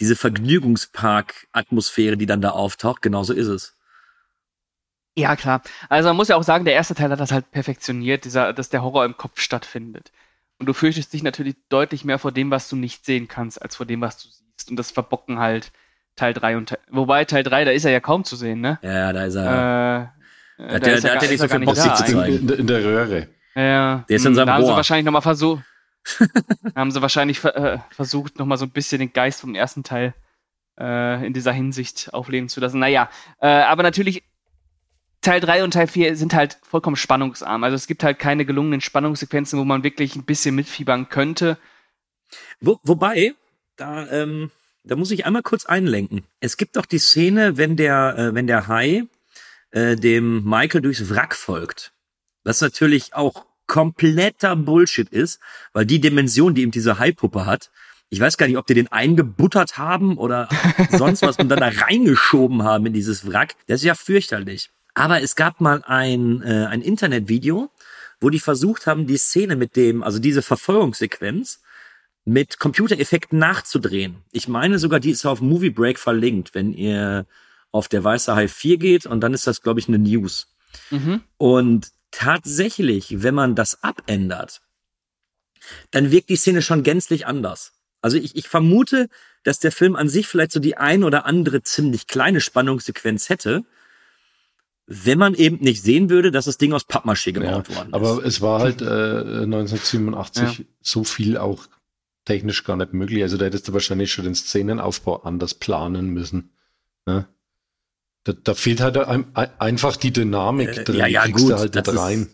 diese 0.00 0.16
Vergnügungspark-Atmosphäre, 0.16 2.16
die 2.16 2.26
dann 2.26 2.40
da 2.40 2.50
auftaucht, 2.50 3.02
genauso 3.02 3.32
ist 3.32 3.48
es. 3.48 3.74
Ja, 5.16 5.36
klar. 5.36 5.62
Also 5.88 6.08
man 6.08 6.16
muss 6.16 6.28
ja 6.28 6.36
auch 6.36 6.42
sagen, 6.42 6.64
der 6.64 6.74
erste 6.74 6.94
Teil 6.94 7.10
hat 7.10 7.20
das 7.20 7.30
halt 7.30 7.50
perfektioniert, 7.52 8.24
dieser, 8.24 8.52
dass 8.52 8.68
der 8.68 8.82
Horror 8.82 9.04
im 9.04 9.16
Kopf 9.16 9.40
stattfindet. 9.40 10.10
Und 10.58 10.66
du 10.66 10.72
fürchtest 10.72 11.12
dich 11.12 11.22
natürlich 11.22 11.54
deutlich 11.68 12.04
mehr 12.04 12.18
vor 12.18 12.32
dem, 12.32 12.50
was 12.50 12.68
du 12.68 12.76
nicht 12.76 13.04
sehen 13.04 13.28
kannst, 13.28 13.60
als 13.62 13.76
vor 13.76 13.86
dem, 13.86 14.00
was 14.00 14.18
du 14.22 14.28
siehst. 14.28 14.70
Und 14.70 14.76
das 14.76 14.90
verbocken 14.90 15.38
halt 15.38 15.70
Teil 16.16 16.32
3 16.34 16.56
und 16.56 16.68
Teil, 16.68 16.78
wobei 16.90 17.24
Teil 17.24 17.42
3, 17.42 17.64
da 17.64 17.70
ist 17.72 17.84
er 17.84 17.90
ja 17.92 18.00
kaum 18.00 18.24
zu 18.24 18.36
sehen, 18.36 18.60
ne? 18.60 18.78
Ja, 18.82 19.12
da 19.12 19.24
ist 19.24 19.34
er. 19.34 20.12
Äh, 20.58 20.62
hat 20.62 20.72
da 20.74 20.78
der- 20.78 20.94
ist 20.94 21.04
da 21.04 21.08
er 21.08 21.14
hat 21.14 21.20
gar- 21.20 21.24
er 21.24 21.30
nicht 21.30 21.40
so 21.40 21.48
viel 21.48 21.60
Bock, 21.60 21.76
sich 21.76 21.84
da 21.84 21.94
zu 21.96 22.04
zeigen. 22.12 22.48
In, 22.48 22.50
in 22.50 22.66
der 22.68 22.84
Röhre. 22.84 23.28
Ja, 23.54 24.04
Der 24.08 24.16
ist 24.16 24.24
in 24.24 24.32
mh, 24.32 24.36
seinem 24.36 24.46
da 24.46 24.54
haben 24.54 24.64
sie 24.66 24.72
wahrscheinlich 24.72 25.04
nochmal 25.04 25.22
versucht, 25.22 25.62
haben 26.74 26.90
sie 26.90 27.00
wahrscheinlich 27.02 27.40
ver 27.40 27.56
äh, 27.56 27.78
versucht, 27.90 28.38
nochmal 28.38 28.58
so 28.58 28.64
ein 28.66 28.70
bisschen 28.70 28.98
den 28.98 29.12
Geist 29.12 29.40
vom 29.40 29.54
ersten 29.54 29.84
Teil 29.84 30.14
äh, 30.78 31.24
in 31.26 31.32
dieser 31.32 31.52
Hinsicht 31.52 32.12
aufleben 32.12 32.48
zu 32.48 32.60
lassen. 32.60 32.78
Naja, 32.80 33.08
äh, 33.40 33.46
aber 33.46 33.82
natürlich, 33.82 34.24
Teil 35.20 35.40
3 35.40 35.64
und 35.64 35.70
Teil 35.72 35.86
4 35.86 36.16
sind 36.16 36.34
halt 36.34 36.58
vollkommen 36.62 36.96
spannungsarm. 36.96 37.64
Also 37.64 37.76
es 37.76 37.86
gibt 37.86 38.04
halt 38.04 38.18
keine 38.18 38.44
gelungenen 38.44 38.82
Spannungssequenzen, 38.82 39.58
wo 39.58 39.64
man 39.64 39.82
wirklich 39.82 40.16
ein 40.16 40.24
bisschen 40.24 40.54
mitfiebern 40.54 41.08
könnte. 41.08 41.56
Wo, 42.60 42.78
wobei, 42.82 43.34
da, 43.76 44.06
ähm, 44.10 44.50
da 44.82 44.96
muss 44.96 45.10
ich 45.10 45.24
einmal 45.24 45.42
kurz 45.42 45.64
einlenken. 45.64 46.24
Es 46.40 46.58
gibt 46.58 46.76
doch 46.76 46.84
die 46.84 46.98
Szene, 46.98 47.56
wenn 47.56 47.76
der, 47.76 48.18
äh, 48.18 48.34
wenn 48.34 48.46
der 48.46 48.68
Hai 48.68 49.04
äh, 49.70 49.96
dem 49.96 50.44
Michael 50.44 50.82
durchs 50.82 51.08
Wrack 51.08 51.34
folgt. 51.34 51.93
Was 52.44 52.60
natürlich 52.60 53.14
auch 53.14 53.46
kompletter 53.66 54.56
Bullshit 54.56 55.08
ist, 55.08 55.40
weil 55.72 55.86
die 55.86 56.00
Dimension, 56.00 56.54
die 56.54 56.62
eben 56.62 56.70
diese 56.70 56.98
Hai-Puppe 56.98 57.46
hat, 57.46 57.70
ich 58.10 58.20
weiß 58.20 58.36
gar 58.36 58.46
nicht, 58.46 58.58
ob 58.58 58.66
die 58.66 58.74
den 58.74 58.92
eingebuttert 58.92 59.78
haben 59.78 60.18
oder 60.18 60.48
sonst 60.90 61.22
was 61.22 61.38
und 61.38 61.48
dann 61.48 61.60
da 61.60 61.68
reingeschoben 61.68 62.62
haben 62.62 62.86
in 62.86 62.92
dieses 62.92 63.26
Wrack. 63.26 63.54
Das 63.66 63.80
ist 63.80 63.86
ja 63.86 63.94
fürchterlich. 63.94 64.70
Aber 64.94 65.20
es 65.20 65.34
gab 65.34 65.60
mal 65.60 65.82
ein, 65.84 66.42
äh, 66.42 66.66
ein 66.66 66.82
Internetvideo, 66.82 67.70
wo 68.20 68.30
die 68.30 68.38
versucht 68.38 68.86
haben, 68.86 69.06
die 69.06 69.16
Szene 69.16 69.56
mit 69.56 69.74
dem, 69.74 70.02
also 70.02 70.18
diese 70.20 70.42
Verfolgungssequenz, 70.42 71.60
mit 72.24 72.58
Computereffekten 72.58 73.38
nachzudrehen. 73.38 74.16
Ich 74.30 74.48
meine 74.48 74.78
sogar, 74.78 75.00
die 75.00 75.10
ist 75.10 75.26
auf 75.26 75.40
Movie 75.40 75.70
Break 75.70 75.98
verlinkt, 75.98 76.54
wenn 76.54 76.72
ihr 76.72 77.26
auf 77.70 77.88
der 77.88 78.04
Weiße 78.04 78.34
Hai 78.34 78.48
4 78.48 78.78
geht 78.78 79.06
und 79.06 79.20
dann 79.20 79.34
ist 79.34 79.46
das, 79.46 79.60
glaube 79.60 79.80
ich, 79.80 79.88
eine 79.88 79.98
News. 79.98 80.48
Mhm. 80.90 81.22
Und 81.36 81.90
tatsächlich, 82.14 83.22
wenn 83.22 83.34
man 83.34 83.54
das 83.54 83.82
abändert, 83.82 84.62
dann 85.90 86.10
wirkt 86.10 86.28
die 86.28 86.36
Szene 86.36 86.62
schon 86.62 86.82
gänzlich 86.82 87.26
anders. 87.26 87.72
Also 88.02 88.18
ich, 88.18 88.36
ich 88.36 88.48
vermute, 88.48 89.08
dass 89.44 89.58
der 89.58 89.72
Film 89.72 89.96
an 89.96 90.08
sich 90.08 90.26
vielleicht 90.26 90.52
so 90.52 90.60
die 90.60 90.76
ein 90.76 91.04
oder 91.04 91.24
andere 91.26 91.62
ziemlich 91.62 92.06
kleine 92.06 92.40
Spannungssequenz 92.40 93.28
hätte, 93.30 93.64
wenn 94.86 95.18
man 95.18 95.34
eben 95.34 95.56
nicht 95.60 95.82
sehen 95.82 96.10
würde, 96.10 96.30
dass 96.30 96.44
das 96.44 96.58
Ding 96.58 96.74
aus 96.74 96.86
Pappmaché 96.86 97.32
gebaut 97.32 97.74
worden 97.74 97.88
ist. 97.88 97.94
Aber 97.94 98.24
es 98.24 98.40
war 98.42 98.60
halt 98.60 98.82
äh, 98.82 99.44
1987 99.44 100.58
Ja. 100.58 100.64
so 100.82 101.04
viel 101.04 101.38
auch 101.38 101.66
technisch 102.26 102.64
gar 102.64 102.76
nicht 102.76 102.92
möglich. 102.92 103.22
Also 103.22 103.38
da 103.38 103.46
hättest 103.46 103.68
du 103.68 103.72
wahrscheinlich 103.72 104.12
schon 104.12 104.24
den 104.24 104.34
Szenenaufbau 104.34 105.22
anders 105.22 105.54
planen 105.54 106.10
müssen. 106.10 106.50
Ne? 107.06 107.26
Da, 108.24 108.32
da 108.32 108.54
fehlt 108.54 108.80
halt 108.80 108.96
ein, 108.96 109.26
ein, 109.34 109.48
einfach 109.58 109.96
die 109.96 110.12
Dynamik 110.12 110.78
Äh, 110.78 110.84
drin. 110.84 110.96
ja, 110.96 111.06
ja, 111.06 111.26
die 111.26 111.32
gut, 111.32 111.50
du 111.50 111.58
halt 111.58 111.76
das 111.76 111.88
ist- 111.88 111.98
rein. 112.00 112.28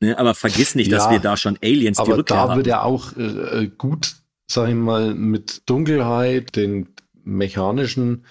Ne, 0.00 0.18
aber 0.18 0.34
vergiss 0.34 0.74
nicht, 0.74 0.92
dass 0.92 1.04
Ja, 1.04 1.12
wir 1.12 1.18
da 1.20 1.36
schon 1.38 1.56
Aliens 1.62 1.96
die 1.96 2.02
Aber 2.02 2.18
Rückkehr 2.18 2.36
da 2.36 2.42
haben. 2.50 2.56
wird 2.58 2.66
er 2.66 2.84
auch 2.84 3.16
äh, 3.16 3.22
äh, 3.64 3.70
gut, 3.78 4.16
sag 4.46 4.68
ich 4.68 4.74
mal, 4.74 5.14
mit 5.14 5.62
Dunkelheit, 5.66 6.54
den 6.54 6.88
mechanischen 7.24 8.24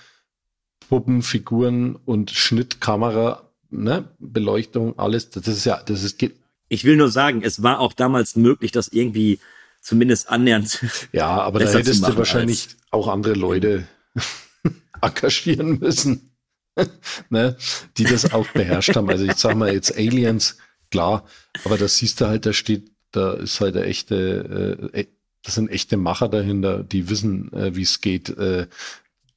Puppenfiguren 0.89 1.95
und 1.95 2.30
Schnittkamera, 2.32 3.49
ne, 3.72 4.09
Beleuchtung, 4.20 4.99
alles, 4.99 5.30
das 5.32 5.47
ist 5.47 5.66
ja, 5.66 5.82
das 5.84 6.03
ist, 6.03 6.24
Ich 6.70 6.84
will 6.84 6.95
nur 6.97 7.09
sagen, 7.09 7.41
es 7.43 7.63
war 7.63 7.80
auch 7.80 7.93
damals 7.93 8.36
möglich, 8.36 8.72
das 8.72 8.88
irgendwie 8.89 9.39
zumindest 9.82 10.30
annähernd. 10.30 10.86
ja, 11.11 11.28
aber 11.28 11.59
da 11.59 11.70
hättest 11.72 12.07
du 12.07 12.16
wahrscheinlich 12.18 12.68
auch 12.91 13.07
andere 13.07 13.34
Leute 13.34 13.88
engagieren 15.01 15.80
müssen, 15.80 16.34
ne, 17.30 17.57
die 17.97 18.05
das 18.05 18.34
auch 18.34 18.47
beherrscht 18.49 18.95
haben. 18.95 19.09
Also 19.09 19.26
ich 19.26 19.36
sag 19.38 19.55
mal 19.55 19.73
jetzt 19.73 19.95
Aliens, 19.97 20.57
klar, 20.91 21.26
aber 21.63 21.78
da 21.78 21.88
siehst 21.88 22.21
du 22.21 22.28
halt, 22.28 22.45
da 22.45 22.53
steht, 22.53 22.91
da 23.11 23.34
ist 23.34 23.59
halt 23.61 23.76
der 23.76 23.86
echte, 23.88 24.89
äh, 24.93 25.05
das 25.43 25.55
sind 25.55 25.69
echte 25.69 25.97
Macher 25.97 26.28
dahinter, 26.30 26.84
die 26.84 27.09
wissen, 27.09 27.51
äh, 27.53 27.76
wie 27.76 27.84
es 27.84 28.01
geht, 28.01 28.30
äh, 28.30 28.67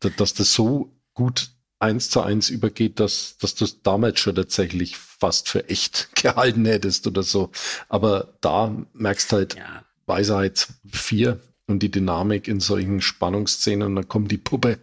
da- 0.01 0.09
dass 0.11 0.35
das 0.35 0.53
so 0.53 0.93
gut 1.15 1.51
eins 1.81 2.11
zu 2.11 2.23
eins 2.23 2.51
übergeht, 2.51 2.99
dass, 2.99 3.37
dass 3.39 3.55
du 3.55 3.65
es 3.65 3.83
damals 3.83 4.19
schon 4.21 4.35
tatsächlich 4.35 4.97
fast 4.97 5.49
für 5.49 5.69
echt 5.69 6.11
gehalten 6.15 6.65
hättest 6.65 7.07
oder 7.07 7.23
so. 7.23 7.51
Aber 7.89 8.35
da 8.41 8.75
merkst 8.95 9.33
halt 9.33 9.55
Ja, 9.57 9.85
Weisheit 10.07 10.69
4 10.91 11.41
und 11.67 11.81
die 11.83 11.91
Dynamik 11.91 12.49
in 12.49 12.61
solchen 12.61 13.01
Spannungsszenen 13.01 13.89
und 13.89 13.97
dann 13.97 14.09
kommt 14.09 14.31
die 14.33 14.39
Puppe 14.39 14.79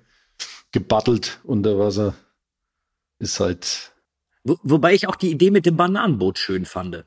gebattelt 0.72 1.40
unter 1.44 1.80
Wasser. 1.80 2.14
Ist 3.20 3.40
halt, 3.40 3.94
Wo, 4.44 4.58
wobei 4.64 4.94
ich 4.94 5.08
auch 5.08 5.16
die 5.16 5.32
Idee 5.32 5.52
mit 5.52 5.66
dem 5.66 5.78
Bananenboot 5.78 6.38
schön 6.38 6.66
fand. 6.66 7.06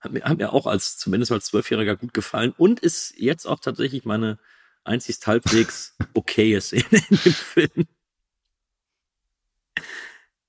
Hat 0.00 0.12
mir, 0.12 0.24
hat 0.24 0.38
mir 0.38 0.52
auch 0.52 0.66
als, 0.66 0.98
zumindest 0.98 1.30
als 1.30 1.46
Zwölfjähriger 1.46 1.96
gut 1.96 2.12
gefallen 2.12 2.52
und 2.56 2.80
ist 2.80 3.14
jetzt 3.16 3.46
auch 3.46 3.60
tatsächlich 3.60 4.04
meine 4.04 4.38
einzigst 4.84 5.26
halbwegs 5.26 5.96
okaye 6.14 6.60
Szene 6.60 6.84
in 6.90 7.18
dem 7.24 7.32
Film. 7.32 7.86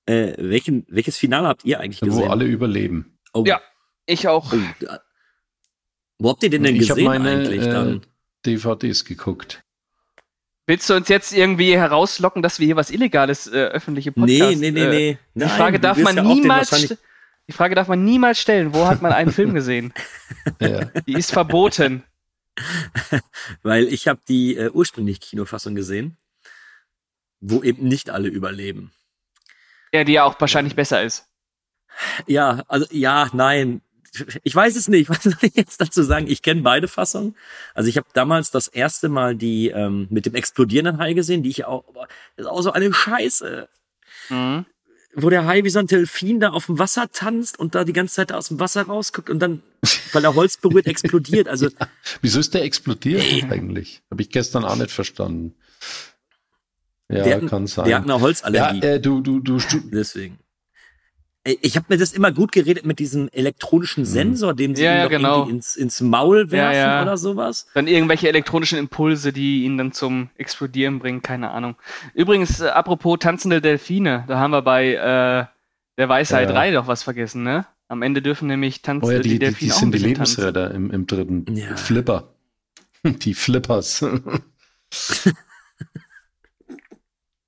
Äh, 0.06 0.34
welchen, 0.38 0.84
welches 0.88 1.16
Finale 1.16 1.48
habt 1.48 1.64
ihr 1.64 1.80
eigentlich 1.80 2.02
wo 2.02 2.06
gesehen? 2.06 2.30
alle 2.30 2.44
überleben. 2.44 3.18
oh, 3.32 3.44
Ja, 3.46 3.60
ich 4.06 4.28
auch. 4.28 4.52
oh, 4.52 4.96
wo 6.18 6.30
habt 6.30 6.42
ihr 6.42 6.50
den 6.50 6.62
denn 6.62 6.76
ich 6.76 6.88
gesehen 6.88 7.04
meine 7.04 7.30
eigentlich 7.30 7.62
äh, 7.62 7.70
dann? 7.70 8.06
DVDs 8.44 9.04
geguckt. 9.04 9.62
Willst 10.66 10.88
du 10.88 10.94
uns 10.94 11.08
jetzt 11.08 11.32
irgendwie 11.32 11.76
herauslocken, 11.76 12.42
dass 12.42 12.58
wir 12.58 12.66
hier 12.66 12.76
was 12.76 12.90
Illegales 12.90 13.46
äh, 13.46 13.66
öffentliche 13.66 14.12
Podcast... 14.12 14.58
Nee, 14.60 14.70
nee, 14.70 14.70
nee, 14.70 14.80
äh, 14.80 14.90
nee. 14.90 15.18
Die 15.34 15.48
Frage 15.48 15.78
darf 15.78 15.98
man 15.98 16.16
ja 16.16 16.22
niemals... 16.22 16.96
Die 17.46 17.52
Frage 17.52 17.74
darf 17.74 17.88
man 17.88 18.02
niemals 18.02 18.38
stellen. 18.38 18.72
Wo 18.72 18.86
hat 18.86 19.02
man 19.02 19.12
einen 19.12 19.32
Film 19.32 19.54
gesehen? 19.54 19.92
Ja. 20.60 20.84
Die 21.06 21.14
ist 21.14 21.32
verboten. 21.32 22.04
Weil 23.62 23.84
ich 23.84 24.08
habe 24.08 24.20
die 24.28 24.56
äh, 24.56 24.68
ursprüngliche 24.68 25.20
Kinofassung 25.20 25.74
gesehen, 25.74 26.18
wo 27.40 27.62
eben 27.62 27.88
nicht 27.88 28.10
alle 28.10 28.28
überleben. 28.28 28.92
Ja, 29.94 30.04
die 30.04 30.12
ja 30.12 30.24
auch 30.24 30.38
wahrscheinlich 30.38 30.76
besser 30.76 31.02
ist. 31.02 31.26
Ja, 32.26 32.62
also 32.68 32.86
ja, 32.90 33.30
nein. 33.32 33.80
Ich 34.42 34.54
weiß 34.54 34.76
es 34.76 34.88
nicht. 34.88 35.08
Was 35.10 35.22
soll 35.22 35.34
ich 35.42 35.54
jetzt 35.54 35.80
dazu 35.80 36.02
sagen? 36.02 36.26
Ich 36.28 36.42
kenne 36.42 36.62
beide 36.62 36.88
Fassungen. 36.88 37.36
Also 37.74 37.88
ich 37.88 37.96
habe 37.96 38.06
damals 38.12 38.50
das 38.50 38.68
erste 38.68 39.08
Mal 39.08 39.36
die 39.36 39.68
ähm, 39.68 40.06
mit 40.10 40.26
dem 40.26 40.34
explodierenden 40.34 40.98
Hai 40.98 41.14
gesehen, 41.14 41.42
die 41.42 41.50
ich 41.50 41.64
auch, 41.64 41.86
aber 41.88 42.08
das 42.36 42.46
ist 42.46 42.50
auch 42.50 42.62
so 42.62 42.72
eine 42.72 42.92
Scheiße. 42.92 43.68
Mhm. 44.30 44.66
Wo 45.16 45.30
der 45.30 45.46
Hai 45.46 45.62
wie 45.62 45.70
so 45.70 45.78
ein 45.78 45.86
Delfin 45.86 46.40
da 46.40 46.50
auf 46.50 46.66
dem 46.66 46.78
Wasser 46.78 47.10
tanzt 47.10 47.58
und 47.58 47.76
da 47.76 47.84
die 47.84 47.92
ganze 47.92 48.16
Zeit 48.16 48.32
aus 48.32 48.48
dem 48.48 48.58
Wasser 48.58 48.82
rausguckt 48.82 49.30
und 49.30 49.38
dann, 49.38 49.62
weil 50.12 50.24
er 50.24 50.34
Holz 50.34 50.56
berührt, 50.56 50.86
explodiert. 50.86 51.46
Also 51.46 51.68
Wieso 52.20 52.40
ist 52.40 52.52
der 52.52 52.64
explodiert 52.64 53.22
eigentlich? 53.48 54.02
Habe 54.10 54.22
ich 54.22 54.30
gestern 54.30 54.64
auch 54.64 54.76
nicht 54.76 54.90
verstanden. 54.90 55.54
Ja, 57.08 57.22
der, 57.22 57.40
kann 57.46 57.66
sein. 57.66 57.84
der 57.84 57.96
hat 57.98 58.04
eine 58.04 58.14
ja, 58.14 58.20
Holzallergie. 58.20 58.80
äh, 58.80 59.00
du, 59.00 59.20
du, 59.20 59.38
du, 59.38 59.58
du, 59.58 59.80
Deswegen. 59.92 60.38
Ey, 61.44 61.58
Ich 61.62 61.76
habe 61.76 61.86
mir 61.90 61.98
das 61.98 62.12
immer 62.12 62.32
gut 62.32 62.52
geredet 62.52 62.86
mit 62.86 62.98
diesem 62.98 63.28
elektronischen 63.32 64.04
Sensor, 64.04 64.54
den 64.54 64.74
sie 64.74 64.82
Ja, 64.84 64.96
ja, 64.96 65.02
doch 65.04 65.10
genau. 65.10 65.38
irgendwie 65.40 65.56
ins, 65.56 65.76
ins 65.76 66.00
Maul 66.00 66.50
werfen 66.50 66.76
ja. 66.76 67.02
oder 67.02 67.16
sowas. 67.16 67.66
Dann 67.74 67.86
irgendwelche 67.86 68.28
elektronischen 68.28 68.78
Impulse, 68.78 69.32
die 69.32 69.64
ihn 69.64 69.76
dann 69.78 69.92
zum 69.92 70.30
Explodieren 70.36 70.98
bringen, 70.98 71.22
keine 71.22 71.50
Ahnung. 71.50 71.76
Übrigens, 72.14 72.60
äh, 72.60 72.68
apropos 72.68 73.18
tanzende 73.20 73.60
Delfine, 73.60 74.24
da 74.26 74.38
haben 74.38 74.52
wir 74.52 74.62
bei 74.62 74.94
äh, 74.94 75.44
der 75.98 76.08
Weisheit 76.08 76.48
Ja. 76.48 76.54
3 76.54 76.70
doch 76.72 76.86
was 76.86 77.02
vergessen, 77.02 77.42
ne? 77.42 77.66
Am 77.88 78.00
Ende 78.02 78.22
dürfen 78.22 78.48
nämlich 78.48 78.80
tanzen 78.80 79.06
oh 79.06 79.10
ja, 79.12 79.18
die, 79.18 79.28
die, 79.28 79.34
die, 79.34 79.38
Delfine 79.40 79.68
die 79.68 79.72
auch 79.72 79.76
ein 79.76 79.92
sind 79.92 79.94
die. 79.94 79.98
Lebensretter 79.98 80.70
im, 80.72 80.90
im 80.90 81.06
dritten. 81.06 81.44
Ja. 81.54 81.76
Flipper. 81.76 82.30
Die 83.04 83.34
Flippers. 83.34 84.00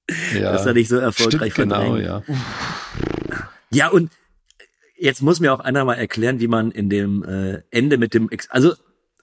ja, 0.34 0.52
dass 0.52 0.66
er 0.66 0.74
nicht 0.74 0.88
so 0.88 0.98
erfolgreich 0.98 1.52
stimmt, 1.54 1.70
genau, 1.72 1.96
verdrängt. 1.96 2.06
ja. 2.06 2.22
Ja, 3.76 3.88
und 3.88 4.10
jetzt 4.96 5.20
muss 5.20 5.38
mir 5.38 5.52
auch 5.52 5.60
einer 5.60 5.84
mal 5.84 5.94
erklären, 5.94 6.40
wie 6.40 6.48
man 6.48 6.70
in 6.70 6.88
dem 6.88 7.22
äh, 7.24 7.62
Ende 7.70 7.98
mit 7.98 8.14
dem, 8.14 8.30
Ex 8.30 8.48
also 8.48 8.72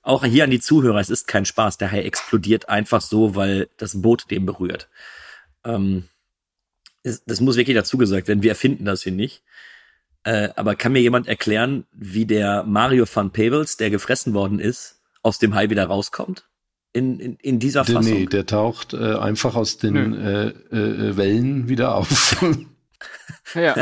auch 0.03 0.23
hier 0.23 0.43
an 0.43 0.51
die 0.51 0.59
Zuhörer, 0.59 0.99
es 0.99 1.09
ist 1.09 1.27
kein 1.27 1.45
Spaß, 1.45 1.79
der 1.79 1.91
Hai 1.91 2.03
explodiert 2.03 2.69
einfach 2.69 3.01
so, 3.01 3.35
weil 3.35 3.69
das 3.77 3.99
Boot 3.99 4.29
den 4.29 4.45
berührt. 4.45 4.89
Ähm, 5.63 6.03
es, 7.01 7.23
das 7.25 7.41
muss 7.41 7.55
wirklich 7.55 7.75
dazu 7.75 7.97
gesagt 7.97 8.27
werden, 8.27 8.43
wir 8.43 8.51
erfinden 8.51 8.85
das 8.85 9.01
hier 9.01 9.11
nicht. 9.11 9.41
Äh, 10.23 10.49
aber 10.55 10.75
kann 10.75 10.91
mir 10.91 11.01
jemand 11.01 11.27
erklären, 11.27 11.85
wie 11.91 12.27
der 12.27 12.63
Mario 12.63 13.05
van 13.11 13.31
Peebles, 13.31 13.77
der 13.77 13.89
gefressen 13.89 14.35
worden 14.35 14.59
ist, 14.59 15.01
aus 15.23 15.39
dem 15.39 15.55
Hai 15.55 15.71
wieder 15.71 15.85
rauskommt? 15.85 16.47
In, 16.93 17.19
in, 17.19 17.35
in 17.37 17.57
dieser 17.57 17.85
Fassung? 17.85 18.03
nee, 18.03 18.25
der 18.27 18.45
taucht 18.45 18.93
äh, 18.93 19.15
einfach 19.15 19.55
aus 19.55 19.79
den 19.79 20.13
äh, 20.13 20.49
äh, 20.49 21.17
Wellen 21.17 21.69
wieder 21.69 21.95
auf. 21.95 22.37
Ja, 23.53 23.75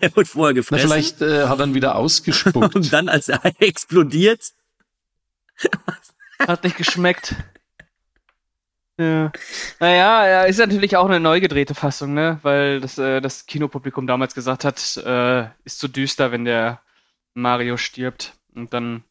er 0.00 0.16
wird 0.16 0.28
vorher 0.28 0.52
Na, 0.52 0.60
gefressen. 0.60 0.88
vielleicht 0.88 1.20
äh, 1.22 1.46
hat 1.48 1.58
er 1.58 1.66
ihn 1.66 1.74
wieder 1.74 1.96
ausgespuckt. 1.96 2.74
und 2.74 2.92
dann, 2.92 3.08
als 3.08 3.28
Hai 3.28 3.52
explodiert, 3.58 4.52
hat 6.38 6.64
nicht 6.64 6.76
geschmeckt. 6.76 7.34
Ja. 8.98 9.30
Naja, 9.78 10.26
ja, 10.26 10.42
ist 10.44 10.58
natürlich 10.58 10.96
auch 10.96 11.04
eine 11.06 11.20
neu 11.20 11.40
gedrehte 11.40 11.74
Fassung, 11.74 12.14
ne? 12.14 12.38
Weil 12.42 12.80
das, 12.80 12.96
äh, 12.96 13.20
das 13.20 13.44
Kinopublikum 13.46 14.06
damals 14.06 14.34
gesagt 14.34 14.64
hat, 14.64 14.96
äh, 14.96 15.48
ist 15.64 15.78
zu 15.78 15.88
düster, 15.88 16.32
wenn 16.32 16.44
der 16.46 16.80
Mario 17.34 17.76
stirbt. 17.76 18.32
Und 18.54 18.72
dann 18.72 19.04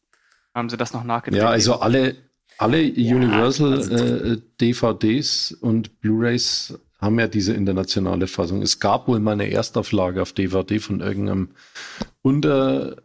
haben 0.54 0.68
sie 0.70 0.76
das 0.76 0.92
noch 0.92 1.04
nachgedreht. 1.04 1.40
Ja, 1.42 1.48
also 1.50 1.78
alle, 1.80 2.16
alle 2.58 2.78
Universal 2.82 3.74
also- 3.74 3.94
äh, 3.94 4.38
DVDs 4.60 5.52
und 5.52 6.00
Blu-rays 6.00 6.76
haben 6.98 7.18
ja 7.18 7.28
diese 7.28 7.52
internationale 7.52 8.26
Fassung. 8.26 8.62
Es 8.62 8.80
gab 8.80 9.06
wohl 9.08 9.20
mal 9.20 9.32
eine 9.32 9.50
Erstauflage 9.50 10.22
auf 10.22 10.32
DVD 10.32 10.78
von 10.78 11.00
irgendeinem 11.00 11.50
Unterlabel, 12.22 13.02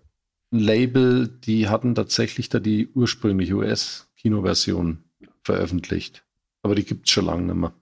die 1.28 1.68
hatten 1.68 1.96
tatsächlich 1.96 2.50
da 2.50 2.60
die 2.60 2.90
ursprüngliche 2.94 3.54
US-Kinoversion 3.56 5.04
veröffentlicht. 5.44 6.24
Aber 6.64 6.76
die 6.76 6.86
gibt's 6.86 7.12
schon 7.12 7.26
lange 7.26 7.44
nicht 7.44 7.56
mehr. 7.56 7.74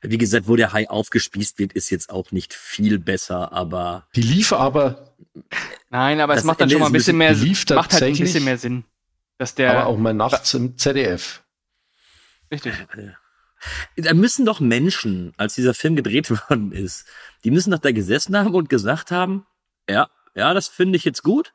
Wie 0.00 0.18
gesagt, 0.18 0.48
wo 0.48 0.56
der 0.56 0.72
Hai 0.72 0.88
aufgespießt 0.88 1.58
wird, 1.58 1.72
ist 1.72 1.90
jetzt 1.90 2.10
auch 2.10 2.30
nicht 2.30 2.54
viel 2.54 2.98
besser, 2.98 3.52
aber 3.52 4.06
Die 4.14 4.22
lief 4.22 4.52
aber, 4.52 5.14
Nein, 5.90 6.20
aber 6.20 6.34
es 6.34 6.44
macht 6.44 6.60
dann 6.60 6.70
schon 6.70 6.80
mal 6.80 6.86
ein 6.86 6.92
bisschen 6.92 7.16
mehr 7.16 7.34
lief 7.34 7.68
macht 7.70 7.92
halt 7.92 8.02
ein 8.02 8.16
bisschen 8.16 8.44
mehr 8.44 8.58
Sinn. 8.58 8.84
Dass 9.38 9.54
der. 9.54 9.72
aber 9.72 9.86
auch 9.86 9.98
mal 9.98 10.14
nachts 10.14 10.54
im 10.54 10.78
ZDF. 10.78 11.42
richtig. 12.50 12.72
Da 13.96 14.14
müssen 14.14 14.46
doch 14.46 14.60
Menschen, 14.60 15.32
als 15.36 15.54
dieser 15.54 15.74
Film 15.74 15.96
gedreht 15.96 16.30
worden 16.50 16.72
ist, 16.72 17.06
die 17.44 17.50
müssen 17.50 17.70
doch 17.70 17.78
da 17.78 17.92
gesessen 17.92 18.36
haben 18.36 18.54
und 18.54 18.68
gesagt 18.68 19.10
haben, 19.10 19.46
ja, 19.88 20.08
ja, 20.34 20.52
das 20.54 20.68
finde 20.68 20.96
ich 20.96 21.04
jetzt 21.04 21.22
gut. 21.22 21.54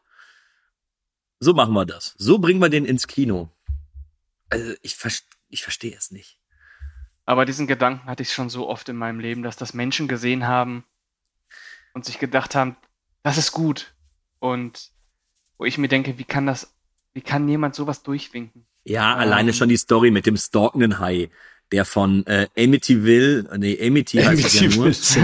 So 1.40 1.54
machen 1.54 1.74
wir 1.74 1.86
das. 1.86 2.16
So 2.18 2.38
bringen 2.40 2.62
wir 2.62 2.70
den 2.70 2.86
ins 2.86 3.08
Kino. 3.08 3.50
Also 4.50 4.74
ich, 4.82 4.98
ich 5.50 5.64
verstehe 5.64 5.96
es 5.96 6.12
nicht. 6.12 6.38
Aber 7.26 7.46
diesen 7.46 7.68
Gedanken 7.68 8.08
hatte 8.08 8.24
ich 8.24 8.34
schon 8.34 8.50
so 8.50 8.68
oft 8.68 8.90
in 8.90 8.96
meinem 8.96 9.20
Leben, 9.20 9.44
dass 9.44 9.56
das 9.56 9.74
Menschen 9.74 10.08
gesehen 10.08 10.48
haben 10.48 10.84
und 11.94 12.06
sich 12.06 12.20
gedacht 12.20 12.56
haben, 12.56 12.76
das 13.24 13.38
ist 13.38 13.52
gut. 13.52 13.94
Und 14.40 14.92
wo 15.58 15.66
ich 15.66 15.78
mir 15.78 15.88
denke, 15.88 16.18
wie 16.18 16.24
kann 16.24 16.46
das, 16.46 16.74
wie 17.14 17.22
kann 17.22 17.48
jemand 17.48 17.76
sowas 17.76 18.04
durchwinken? 18.04 18.66
Ja, 18.84 19.14
Ähm. 19.14 19.20
alleine 19.20 19.54
schon 19.54 19.70
die 19.70 19.78
Story 19.78 20.12
mit 20.12 20.26
dem 20.26 20.38
stalkenden 20.38 21.00
Hai, 21.00 21.30
der 21.72 21.86
von 21.86 22.26
äh, 22.28 22.48
Amityville, 22.58 23.50
äh, 23.52 23.58
nee, 23.58 23.78
Amity 23.88 24.18
heißt 24.18 24.46
es 24.46 24.60
ja 24.60 24.68
nur, 24.70 24.88
das 24.90 25.16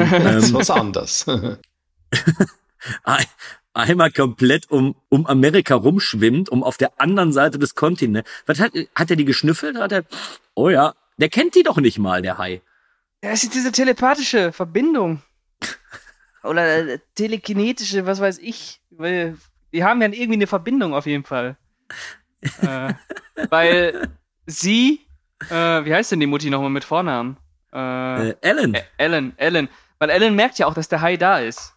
ist 0.46 0.54
was 0.54 0.70
anderes. 0.70 1.26
ein- 3.04 3.26
einmal 3.74 4.12
komplett 4.12 4.70
um, 4.72 4.96
um 5.10 5.28
Amerika 5.28 5.76
rumschwimmt, 5.76 6.50
um 6.50 6.64
auf 6.64 6.78
der 6.78 7.00
anderen 7.00 7.32
Seite 7.32 7.60
des 7.60 7.76
Kontinents. 7.76 8.30
Was 8.46 8.60
hat, 8.60 8.72
hat 8.96 9.10
er 9.10 9.16
die 9.16 9.26
geschnüffelt? 9.26 9.78
Hat 9.78 9.92
er, 9.92 10.04
oh 10.56 10.70
ja, 10.70 10.96
der 11.18 11.30
kennt 11.30 11.56
die 11.56 11.64
doch 11.64 11.78
nicht 11.78 12.00
mal, 12.00 12.22
der 12.22 12.38
Hai. 12.38 12.62
Ja, 13.24 13.32
es 13.32 13.44
ist 13.44 13.54
diese 13.54 13.72
telepathische 13.72 14.52
Verbindung. 14.52 15.22
Oder 16.44 16.88
äh, 16.88 17.00
telekinetische, 17.16 18.06
was 18.06 18.20
weiß 18.20 18.40
ich. 18.40 18.80
Weil 18.90 19.38
die 19.74 19.84
haben 19.84 20.02
ja 20.02 20.08
irgendwie 20.08 20.34
eine 20.34 20.48
Verbindung 20.48 20.94
auf 20.94 21.06
jeden 21.06 21.24
Fall. 21.24 21.58
äh, 22.62 22.94
weil 23.50 24.10
sie, 24.46 25.02
äh, 25.50 25.86
wie 25.86 25.94
heißt 25.94 26.12
denn 26.12 26.20
die 26.20 26.28
Mutti 26.28 26.50
nochmal 26.50 26.70
mit 26.70 26.84
Vornamen? 26.84 27.38
Äh, 27.74 28.30
Äh, 28.30 28.36
Alan. 28.44 28.76
Ä- 28.76 28.84
Ellen, 28.98 29.34
Ellen. 29.38 29.70
Weil 30.00 30.10
Ellen 30.10 30.36
merkt 30.36 30.58
ja 30.60 30.68
auch, 30.68 30.74
dass 30.74 30.88
der 30.90 31.02
Hai 31.02 31.18
da 31.18 31.40
ist. 31.40 31.74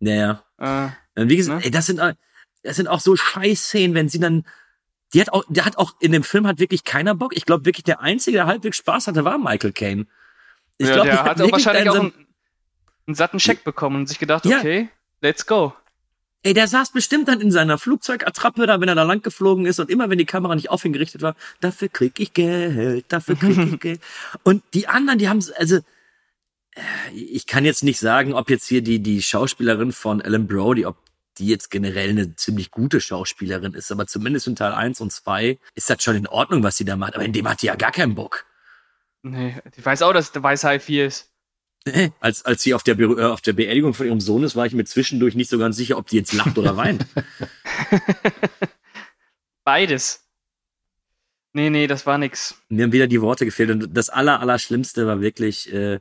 Naja. 0.00 0.42
Äh, 0.58 0.88
Und 1.20 1.28
wie 1.28 1.36
gesagt, 1.36 1.60
Ne? 1.60 1.64
ey, 1.64 1.70
das 1.70 1.86
sind, 1.86 1.98
äh, 1.98 2.14
das 2.62 2.76
sind 2.76 2.88
auch 2.88 3.00
so 3.00 3.16
Scheißszenen, 3.16 3.94
wenn 3.94 4.08
sie 4.08 4.20
dann, 4.20 4.44
die 5.14 5.20
hat 5.20 5.32
auch, 5.32 5.44
der 5.48 5.64
hat 5.64 5.76
auch, 5.78 5.94
in 6.00 6.12
dem 6.12 6.22
Film 6.22 6.46
hat 6.46 6.58
wirklich 6.58 6.84
keiner 6.84 7.14
Bock. 7.14 7.36
Ich 7.36 7.44
glaube 7.44 7.64
wirklich, 7.66 7.84
der 7.84 8.00
Einzige, 8.00 8.38
der 8.38 8.46
halbwegs 8.46 8.76
Spaß 8.78 9.08
hatte, 9.08 9.24
war 9.24 9.36
Michael 9.38 9.72
Caine. 9.72 10.06
Ich 10.78 10.88
ja, 10.88 10.94
glaube, 10.94 11.10
der 11.10 11.24
hat 11.24 11.40
auch 11.40 11.52
wahrscheinlich 11.52 11.88
auch 11.88 11.94
einen, 11.96 12.12
einen 13.06 13.14
satten 13.14 13.40
Scheck 13.40 13.64
bekommen 13.64 13.96
und 13.96 14.06
sich 14.08 14.18
gedacht, 14.18 14.44
Ja. 14.46 14.58
okay, 14.58 14.88
let's 15.20 15.46
go. 15.46 15.74
Ey, 16.42 16.54
der 16.54 16.68
saß 16.68 16.92
bestimmt 16.92 17.28
dann 17.28 17.40
in 17.40 17.50
seiner 17.50 17.78
Flugzeugattrappe 17.78 18.66
da, 18.66 18.80
wenn 18.80 18.88
er 18.88 18.94
da 18.94 19.02
lang 19.02 19.22
geflogen 19.22 19.66
ist 19.66 19.78
und 19.78 19.90
immer, 19.90 20.10
wenn 20.10 20.18
die 20.18 20.26
Kamera 20.26 20.54
nicht 20.54 20.70
auf 20.70 20.84
ihn 20.84 20.92
gerichtet 20.92 21.22
war, 21.22 21.36
dafür 21.60 21.88
krieg 21.88 22.18
ich 22.18 22.32
Geld, 22.32 23.04
dafür 23.08 23.36
krieg 23.36 23.58
ich 23.58 23.80
Geld. 23.80 24.00
Und 24.42 24.62
die 24.74 24.88
anderen, 24.88 25.18
die 25.18 25.28
haben, 25.28 25.44
also, 25.56 25.76
äh, 25.76 27.14
ich 27.14 27.46
kann 27.46 27.64
jetzt 27.64 27.84
nicht 27.84 28.00
sagen, 28.00 28.34
ob 28.34 28.50
jetzt 28.50 28.66
hier 28.66 28.82
die, 28.82 29.00
die 29.00 29.22
Schauspielerin 29.22 29.92
von 29.92 30.20
Ellen 30.20 30.46
Brody, 30.46 30.86
ob 30.86 30.96
die 31.38 31.46
jetzt 31.46 31.70
generell 31.70 32.10
eine 32.10 32.36
ziemlich 32.36 32.70
gute 32.70 33.00
Schauspielerin 33.00 33.74
ist, 33.74 33.90
aber 33.90 34.06
zumindest 34.06 34.46
in 34.46 34.56
Teil 34.56 34.72
1 34.72 35.00
und 35.00 35.12
2 35.12 35.58
ist 35.74 35.88
das 35.88 36.02
schon 36.02 36.16
in 36.16 36.26
Ordnung, 36.26 36.62
was 36.62 36.76
sie 36.76 36.84
da 36.84 36.96
macht, 36.96 37.14
aber 37.14 37.24
in 37.24 37.32
dem 37.32 37.48
hat 37.48 37.62
die 37.62 37.66
ja 37.66 37.76
gar 37.76 37.92
keinen 37.92 38.14
Bock. 38.14 38.44
Nee, 39.22 39.56
ich 39.76 39.84
weiß 39.84 40.02
auch, 40.02 40.12
dass 40.12 40.32
der 40.32 40.42
Weißhai 40.42 40.80
4 40.80 41.06
ist. 41.06 41.31
Als, 42.20 42.44
als 42.44 42.62
sie 42.62 42.74
auf 42.74 42.82
der, 42.82 42.94
Be 42.94 43.04
äh, 43.04 43.24
auf 43.24 43.40
der 43.40 43.54
Beerdigung 43.54 43.94
von 43.94 44.06
ihrem 44.06 44.20
Sohn 44.20 44.44
ist, 44.44 44.54
war 44.54 44.66
ich 44.66 44.72
mir 44.72 44.84
zwischendurch 44.84 45.34
nicht 45.34 45.50
so 45.50 45.58
ganz 45.58 45.76
sicher, 45.76 45.98
ob 45.98 46.06
die 46.06 46.16
jetzt 46.16 46.32
lacht 46.32 46.56
oder 46.56 46.76
weint. 46.76 47.06
Beides. 49.64 50.22
Nee, 51.52 51.70
nee, 51.70 51.86
das 51.86 52.06
war 52.06 52.18
nix. 52.18 52.54
Mir 52.68 52.84
haben 52.84 52.92
wieder 52.92 53.06
die 53.06 53.20
Worte 53.20 53.44
gefehlt. 53.44 53.70
Und 53.70 53.96
das 53.96 54.08
aller, 54.08 54.40
aller 54.40 54.58
Schlimmste 54.58 55.06
war 55.06 55.20
wirklich, 55.20 55.72
äh, 55.72 56.00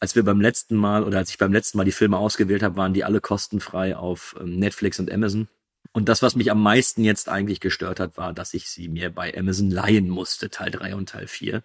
als 0.00 0.14
wir 0.14 0.22
beim 0.22 0.40
letzten 0.40 0.76
Mal 0.76 1.04
oder 1.04 1.18
als 1.18 1.30
ich 1.30 1.38
beim 1.38 1.52
letzten 1.52 1.78
Mal 1.78 1.84
die 1.84 1.92
Filme 1.92 2.18
ausgewählt 2.18 2.62
habe, 2.62 2.76
waren 2.76 2.94
die 2.94 3.04
alle 3.04 3.20
kostenfrei 3.20 3.96
auf 3.96 4.36
ähm, 4.40 4.58
Netflix 4.58 4.98
und 4.98 5.10
Amazon. 5.10 5.48
Und 5.96 6.10
das, 6.10 6.20
was 6.20 6.36
mich 6.36 6.50
am 6.50 6.62
meisten 6.62 7.04
jetzt 7.04 7.30
eigentlich 7.30 7.58
gestört 7.58 8.00
hat, 8.00 8.18
war, 8.18 8.34
dass 8.34 8.52
ich 8.52 8.68
sie 8.68 8.86
mir 8.86 9.08
bei 9.08 9.34
Amazon 9.34 9.70
leihen 9.70 10.10
musste, 10.10 10.50
Teil 10.50 10.70
3 10.70 10.94
und 10.94 11.08
Teil 11.08 11.26
4. 11.26 11.62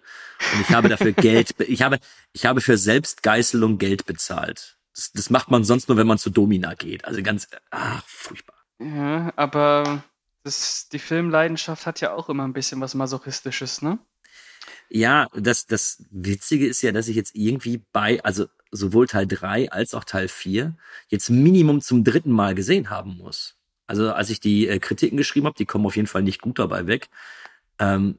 Und 0.54 0.60
ich 0.62 0.70
habe 0.70 0.88
dafür 0.88 1.12
Geld, 1.12 1.54
ich 1.60 1.82
habe, 1.82 1.98
ich 2.32 2.46
habe 2.46 2.62
für 2.62 2.78
Selbstgeißelung 2.78 3.76
Geld 3.76 4.06
bezahlt. 4.06 4.78
Das, 4.94 5.12
das 5.12 5.28
macht 5.28 5.50
man 5.50 5.64
sonst 5.64 5.90
nur, 5.90 5.98
wenn 5.98 6.06
man 6.06 6.16
zu 6.16 6.30
Domina 6.30 6.72
geht. 6.72 7.04
Also 7.04 7.22
ganz, 7.22 7.46
ah, 7.72 8.00
furchtbar. 8.06 8.56
Ja, 8.78 9.34
aber 9.36 10.02
das, 10.44 10.88
die 10.88 10.98
Filmleidenschaft 10.98 11.84
hat 11.84 12.00
ja 12.00 12.14
auch 12.14 12.30
immer 12.30 12.44
ein 12.44 12.54
bisschen 12.54 12.80
was 12.80 12.94
Masochistisches, 12.94 13.82
ne? 13.82 13.98
Ja, 14.88 15.28
das, 15.34 15.66
das 15.66 16.06
Witzige 16.10 16.66
ist 16.66 16.80
ja, 16.80 16.92
dass 16.92 17.08
ich 17.08 17.16
jetzt 17.16 17.34
irgendwie 17.34 17.84
bei, 17.92 18.24
also 18.24 18.46
sowohl 18.70 19.08
Teil 19.08 19.26
3 19.26 19.70
als 19.70 19.92
auch 19.92 20.04
Teil 20.04 20.28
4 20.28 20.74
jetzt 21.08 21.28
Minimum 21.28 21.82
zum 21.82 22.02
dritten 22.02 22.32
Mal 22.32 22.54
gesehen 22.54 22.88
haben 22.88 23.18
muss. 23.18 23.58
Also 23.86 24.12
als 24.12 24.30
ich 24.30 24.40
die 24.40 24.68
äh, 24.68 24.78
Kritiken 24.78 25.16
geschrieben 25.16 25.46
habe, 25.46 25.56
die 25.58 25.66
kommen 25.66 25.86
auf 25.86 25.96
jeden 25.96 26.08
Fall 26.08 26.22
nicht 26.22 26.40
gut 26.40 26.58
dabei 26.58 26.86
weg. 26.86 27.08
Ähm, 27.78 28.18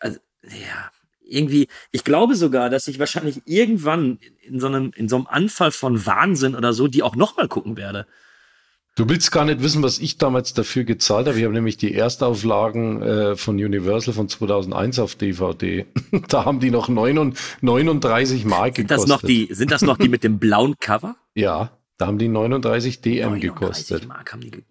also, 0.00 0.18
ja, 0.44 0.90
irgendwie, 1.26 1.68
ich 1.90 2.04
glaube 2.04 2.34
sogar, 2.34 2.68
dass 2.70 2.86
ich 2.86 2.98
wahrscheinlich 2.98 3.40
irgendwann 3.46 4.18
in 4.42 4.60
so 4.60 4.66
einem, 4.66 4.92
in 4.94 5.08
so 5.08 5.16
einem 5.16 5.26
Anfall 5.26 5.70
von 5.70 6.04
Wahnsinn 6.06 6.54
oder 6.54 6.72
so, 6.72 6.86
die 6.86 7.02
auch 7.02 7.16
nochmal 7.16 7.48
gucken 7.48 7.76
werde. 7.76 8.06
Du 8.96 9.08
willst 9.08 9.32
gar 9.32 9.44
nicht 9.44 9.60
wissen, 9.60 9.82
was 9.82 9.98
ich 9.98 10.18
damals 10.18 10.54
dafür 10.54 10.84
gezahlt 10.84 11.26
habe. 11.26 11.36
Ich 11.36 11.44
habe 11.44 11.54
nämlich 11.54 11.76
die 11.76 11.94
Erstauflagen 11.94 13.02
äh, 13.02 13.36
von 13.36 13.56
Universal 13.56 14.14
von 14.14 14.28
2001 14.28 15.00
auf 15.00 15.16
DVD. 15.16 15.86
da 16.28 16.44
haben 16.44 16.60
die 16.60 16.70
noch 16.70 16.88
39 16.88 18.44
Mark 18.44 18.76
Sind 18.76 18.88
gekostet. 18.88 18.90
das 18.90 19.06
noch 19.08 19.22
die, 19.26 19.48
sind 19.52 19.70
das 19.72 19.82
noch 19.82 19.98
die 19.98 20.08
mit 20.08 20.22
dem 20.24 20.38
blauen 20.38 20.76
Cover? 20.78 21.16
Ja, 21.36 21.76
da 21.96 22.06
haben 22.06 22.18
die 22.18 22.28
39 22.28 23.00
DM 23.00 23.30
39 23.32 23.40
gekostet. 23.42 24.06
Mark 24.06 24.32
haben 24.32 24.40
die, 24.40 24.52
ge- 24.52 24.62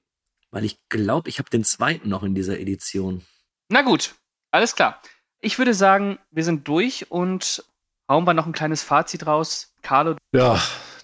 weil 0.54 0.64
ich 0.64 0.78
glaube, 0.88 1.30
ich 1.30 1.40
habe 1.40 1.50
den 1.50 1.64
zweiten 1.64 2.08
noch 2.10 2.24
in 2.24 2.36
dieser 2.36 2.60
Edition. 2.60 3.24
Na 3.70 3.82
gut, 3.82 4.14
alles 4.52 4.76
klar. 4.76 5.02
Ich 5.42 5.58
würde 5.58 5.74
sagen, 5.74 6.20
wir 6.32 6.44
sind 6.44 6.68
durch 6.68 7.12
und 7.12 7.66
hauen 8.08 8.26
wir 8.26 8.36
noch 8.36 8.46
ein 8.46 8.54
kleines 8.54 8.84
Fazit 8.84 9.26
raus. 9.26 9.74
Carlo, 9.82 10.16
Ja, 10.32 10.62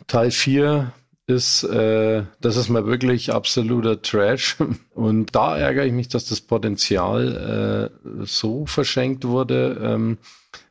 Teil 0.08 0.32
4 0.32 0.94
ist, 1.26 1.64
äh, 1.64 2.24
das 2.40 2.58
ist 2.58 2.70
mal 2.70 2.86
wirklich 2.86 3.34
absoluter 3.34 4.02
Trash. 4.02 4.58
Und 4.94 5.36
da 5.36 5.58
ärgere 5.58 5.86
ich 5.86 5.94
mich, 5.94 6.08
dass 6.08 6.26
das 6.26 6.42
Potenzial 6.42 7.92
äh, 8.06 8.26
so 8.26 8.66
verschenkt 8.66 9.26
wurde. 9.26 9.80
Ähm, 9.82 10.18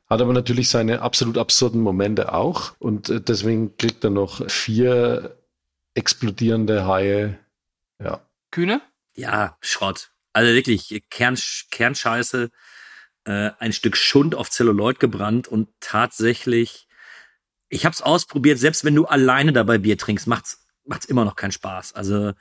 hat 0.08 0.20
aber 0.20 0.32
natürlich 0.32 0.68
seine 0.68 1.02
absolut 1.02 1.38
absurden 1.38 1.80
Momente 1.80 2.32
auch. 2.32 2.72
Und 2.78 3.08
äh, 3.08 3.20
deswegen 3.20 3.76
kriegt 3.76 4.02
er 4.02 4.10
noch 4.10 4.48
vier 4.50 5.36
explodierende 5.94 6.86
Haie. 6.86 7.38
Ja. 8.02 8.20
Kühne? 8.50 8.82
Ja, 9.14 9.56
Schrott. 9.60 10.10
Also 10.32 10.52
wirklich 10.52 11.02
Kern, 11.10 11.38
Kernscheiße, 11.70 12.50
äh, 13.24 13.50
ein 13.58 13.72
Stück 13.72 13.96
Schund 13.96 14.34
auf 14.34 14.50
Zelluloid 14.50 15.00
gebrannt 15.00 15.48
und 15.48 15.68
tatsächlich, 15.80 16.86
ich 17.68 17.84
habe 17.84 17.92
es 17.94 18.02
ausprobiert, 18.02 18.58
selbst 18.58 18.84
wenn 18.84 18.94
du 18.94 19.06
alleine 19.06 19.52
dabei 19.52 19.78
Bier 19.78 19.98
trinkst, 19.98 20.26
macht's 20.26 20.64
macht's 20.88 21.06
immer 21.06 21.24
noch 21.24 21.36
keinen 21.36 21.52
Spaß. 21.52 21.94
Also 21.94 22.32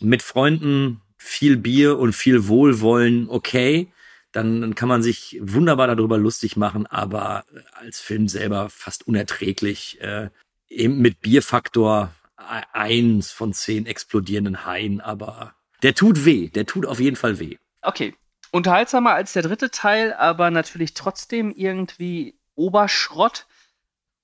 mit 0.00 0.22
Freunden 0.22 1.02
viel 1.18 1.56
Bier 1.56 1.98
und 1.98 2.14
viel 2.14 2.48
Wohlwollen, 2.48 3.28
okay, 3.28 3.92
dann, 4.32 4.60
dann 4.60 4.74
kann 4.74 4.88
man 4.88 5.02
sich 5.02 5.38
wunderbar 5.40 5.86
darüber 5.86 6.18
lustig 6.18 6.56
machen, 6.56 6.86
aber 6.86 7.44
als 7.72 8.00
Film 8.00 8.28
selber 8.28 8.68
fast 8.70 9.06
unerträglich. 9.06 10.00
Äh, 10.00 10.30
eben 10.68 10.98
mit 10.98 11.20
Bierfaktor 11.20 12.12
eins 12.36 13.32
von 13.32 13.52
zehn 13.52 13.86
explodierenden 13.86 14.66
Haien, 14.66 15.00
aber 15.00 15.54
der 15.82 15.94
tut 15.94 16.24
weh, 16.24 16.48
der 16.48 16.66
tut 16.66 16.86
auf 16.86 17.00
jeden 17.00 17.16
Fall 17.16 17.38
weh. 17.38 17.56
Okay. 17.82 18.14
Unterhaltsamer 18.52 19.12
als 19.12 19.32
der 19.32 19.42
dritte 19.42 19.70
Teil, 19.70 20.14
aber 20.14 20.50
natürlich 20.50 20.94
trotzdem 20.94 21.50
irgendwie 21.50 22.38
Oberschrott. 22.54 23.46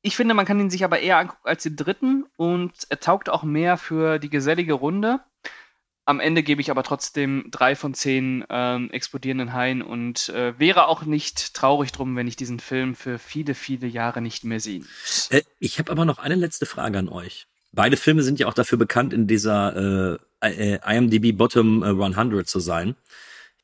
Ich 0.00 0.16
finde, 0.16 0.34
man 0.34 0.46
kann 0.46 0.58
ihn 0.58 0.70
sich 0.70 0.84
aber 0.84 1.00
eher 1.00 1.18
angucken 1.18 1.46
als 1.46 1.64
den 1.64 1.76
dritten 1.76 2.26
und 2.36 2.72
er 2.88 3.00
taugt 3.00 3.28
auch 3.28 3.42
mehr 3.42 3.76
für 3.76 4.18
die 4.18 4.30
gesellige 4.30 4.72
Runde. 4.72 5.20
Am 6.04 6.18
Ende 6.18 6.42
gebe 6.42 6.60
ich 6.60 6.70
aber 6.70 6.82
trotzdem 6.82 7.46
drei 7.50 7.76
von 7.76 7.94
zehn 7.94 8.44
ähm, 8.48 8.90
explodierenden 8.90 9.52
Haien 9.52 9.82
und 9.82 10.30
äh, 10.30 10.58
wäre 10.58 10.88
auch 10.88 11.02
nicht 11.04 11.54
traurig 11.54 11.92
drum, 11.92 12.16
wenn 12.16 12.26
ich 12.26 12.34
diesen 12.34 12.58
Film 12.58 12.96
für 12.96 13.20
viele, 13.20 13.54
viele 13.54 13.86
Jahre 13.86 14.20
nicht 14.20 14.42
mehr 14.42 14.58
sehen 14.58 14.88
muss. 15.02 15.28
Äh, 15.30 15.42
ich 15.60 15.78
habe 15.78 15.92
aber 15.92 16.04
noch 16.04 16.18
eine 16.18 16.34
letzte 16.34 16.66
Frage 16.66 16.98
an 16.98 17.08
euch. 17.08 17.46
Beide 17.73 17.97
Filme 17.97 18.23
sind 18.23 18.39
ja 18.39 18.47
auch 18.47 18.55
dafür 18.55 18.79
bekannt, 18.79 19.12
in 19.12 19.27
dieser 19.27 20.18
äh, 20.43 20.77
äh, 20.77 20.79
IMDb 20.85 21.37
Bottom 21.37 21.83
äh, 21.83 21.87
100 21.87 22.47
zu 22.47 22.61
sein. 22.61 22.97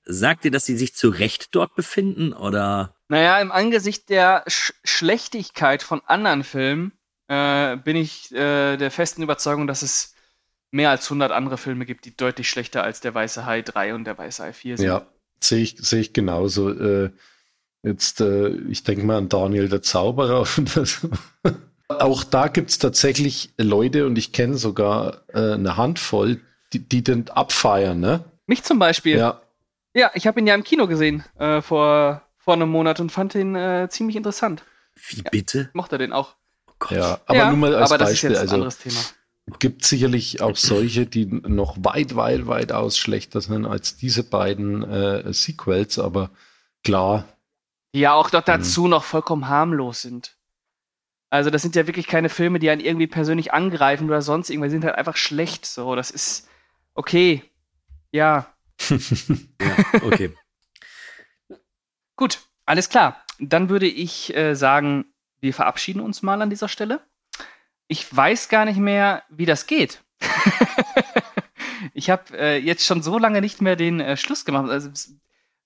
Sagt 0.04 0.46
ihr, 0.46 0.50
dass 0.50 0.64
sie 0.64 0.76
sich 0.76 0.94
zu 0.94 1.10
Recht 1.10 1.54
dort 1.54 1.74
befinden 1.74 2.32
oder? 2.32 2.94
Naja, 3.08 3.38
im 3.40 3.52
Angesicht 3.52 4.08
der 4.08 4.44
Sch 4.46 4.72
Schlechtigkeit 4.82 5.82
von 5.82 6.00
anderen 6.06 6.44
Filmen 6.44 6.92
äh, 7.28 7.76
bin 7.76 7.96
ich 7.96 8.32
äh, 8.32 8.78
der 8.78 8.90
festen 8.90 9.22
Überzeugung, 9.22 9.66
dass 9.66 9.82
es 9.82 10.14
mehr 10.70 10.90
als 10.90 11.04
100 11.04 11.30
andere 11.30 11.58
Filme 11.58 11.84
gibt, 11.84 12.04
die 12.06 12.16
deutlich 12.16 12.48
schlechter 12.48 12.82
als 12.82 13.00
Der 13.00 13.14
Weiße 13.14 13.44
Hai 13.44 13.62
3 13.62 13.94
und 13.94 14.04
Der 14.04 14.16
Weiße 14.16 14.42
Hai 14.42 14.52
4 14.52 14.78
sind. 14.78 14.86
Ja, 14.86 15.06
sehe 15.40 15.62
ich, 15.62 15.76
sehe 15.78 16.00
ich 16.00 16.12
genauso. 16.14 16.70
Äh, 16.70 17.10
jetzt, 17.82 18.20
äh, 18.20 18.48
ich 18.48 18.84
denke 18.84 19.04
mal 19.04 19.18
an 19.18 19.28
Daniel 19.28 19.68
der 19.68 19.82
Zauberer. 19.82 20.46
Und 20.56 20.76
das, 20.76 21.06
auch 21.88 22.24
da 22.24 22.48
gibt 22.48 22.70
es 22.70 22.78
tatsächlich 22.78 23.50
Leute, 23.58 24.06
und 24.06 24.18
ich 24.18 24.32
kenne 24.32 24.56
sogar 24.56 25.22
äh, 25.28 25.54
eine 25.54 25.76
Handvoll, 25.76 26.40
die, 26.72 26.80
die 26.80 27.02
den 27.02 27.28
abfeiern, 27.30 27.98
ne? 28.00 28.24
Mich 28.46 28.62
zum 28.62 28.78
Beispiel. 28.78 29.16
Ja, 29.18 29.40
Ja, 29.94 30.10
ich 30.14 30.26
habe 30.26 30.40
ihn 30.40 30.46
ja 30.46 30.54
im 30.54 30.64
Kino 30.64 30.86
gesehen 30.86 31.24
äh, 31.38 31.60
vor, 31.62 32.22
vor 32.36 32.54
einem 32.54 32.68
Monat 32.70 33.00
und 33.00 33.10
fand 33.10 33.34
ihn 33.34 33.54
äh, 33.54 33.88
ziemlich 33.90 34.16
interessant. 34.16 34.62
Wie 35.08 35.22
bitte? 35.22 35.70
Mochte 35.72 35.96
den 35.98 36.12
auch. 36.12 36.36
Oh 36.68 36.72
Gott. 36.78 36.90
ja. 36.92 37.20
Aber 37.26 37.38
ja, 37.38 37.48
nur 37.48 37.58
mal 37.58 37.74
als 37.74 37.90
aber 37.90 37.98
das 37.98 38.10
Beispiel. 38.10 38.30
ist 38.32 38.34
jetzt 38.34 38.38
ein 38.38 38.42
also 38.42 38.54
anderes 38.56 38.78
Thema. 38.78 39.00
gibt 39.58 39.84
sicherlich 39.84 40.42
auch 40.42 40.56
solche, 40.56 41.06
die 41.06 41.26
noch 41.26 41.76
weit, 41.80 42.16
weit, 42.16 42.46
weit 42.46 42.72
aus 42.72 42.98
schlechter 42.98 43.40
sind 43.40 43.64
als 43.64 43.96
diese 43.96 44.24
beiden 44.24 44.82
äh, 44.82 45.32
Sequels, 45.32 45.98
aber 45.98 46.30
klar, 46.84 47.24
Die 47.94 48.00
ja 48.00 48.12
auch 48.14 48.30
Mhm. 48.32 48.36
noch 48.38 48.44
dazu 48.44 48.88
noch 48.88 49.04
vollkommen 49.04 49.48
harmlos 49.48 50.02
sind. 50.02 50.36
Also 51.30 51.50
das 51.50 51.62
sind 51.62 51.76
ja 51.76 51.86
wirklich 51.86 52.06
keine 52.06 52.28
Filme, 52.28 52.58
die 52.58 52.70
einen 52.70 52.80
irgendwie 52.80 53.06
persönlich 53.06 53.52
angreifen 53.52 54.08
oder 54.08 54.22
sonst 54.22 54.50
irgendwas. 54.50 54.70
Die 54.70 54.76
sind 54.76 54.84
halt 54.84 54.96
einfach 54.96 55.16
schlecht. 55.16 55.66
So, 55.66 55.94
das 55.94 56.10
ist 56.10 56.48
okay. 56.94 57.42
Ja, 58.10 58.52
Ja, 59.60 59.76
okay. 60.02 60.34
gut, 62.16 62.40
alles 62.64 62.88
klar. 62.88 63.24
Dann 63.38 63.68
würde 63.68 63.86
ich 63.86 64.34
äh, 64.36 64.54
sagen, 64.54 65.06
wir 65.40 65.54
verabschieden 65.54 66.00
uns 66.00 66.22
mal 66.22 66.42
an 66.42 66.50
dieser 66.50 66.68
Stelle. 66.68 67.00
Ich 67.86 68.14
weiß 68.14 68.48
gar 68.48 68.64
nicht 68.64 68.78
mehr, 68.78 69.22
wie 69.28 69.46
das 69.46 69.66
geht. 69.66 70.02
ich 71.94 72.10
habe 72.10 72.36
äh, 72.36 72.58
jetzt 72.58 72.84
schon 72.84 73.02
so 73.02 73.18
lange 73.18 73.40
nicht 73.40 73.62
mehr 73.62 73.76
den 73.76 74.00
äh, 74.00 74.16
Schluss 74.16 74.44
gemacht. 74.44 74.68
Also, 74.68 74.90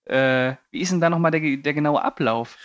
äh, 0.05 0.57
wie 0.71 0.81
ist 0.81 0.93
denn 0.93 1.01
da 1.01 1.11
nochmal 1.11 1.31
der, 1.31 1.57
der 1.57 1.75
genaue 1.75 2.03
Ablauf? 2.03 2.59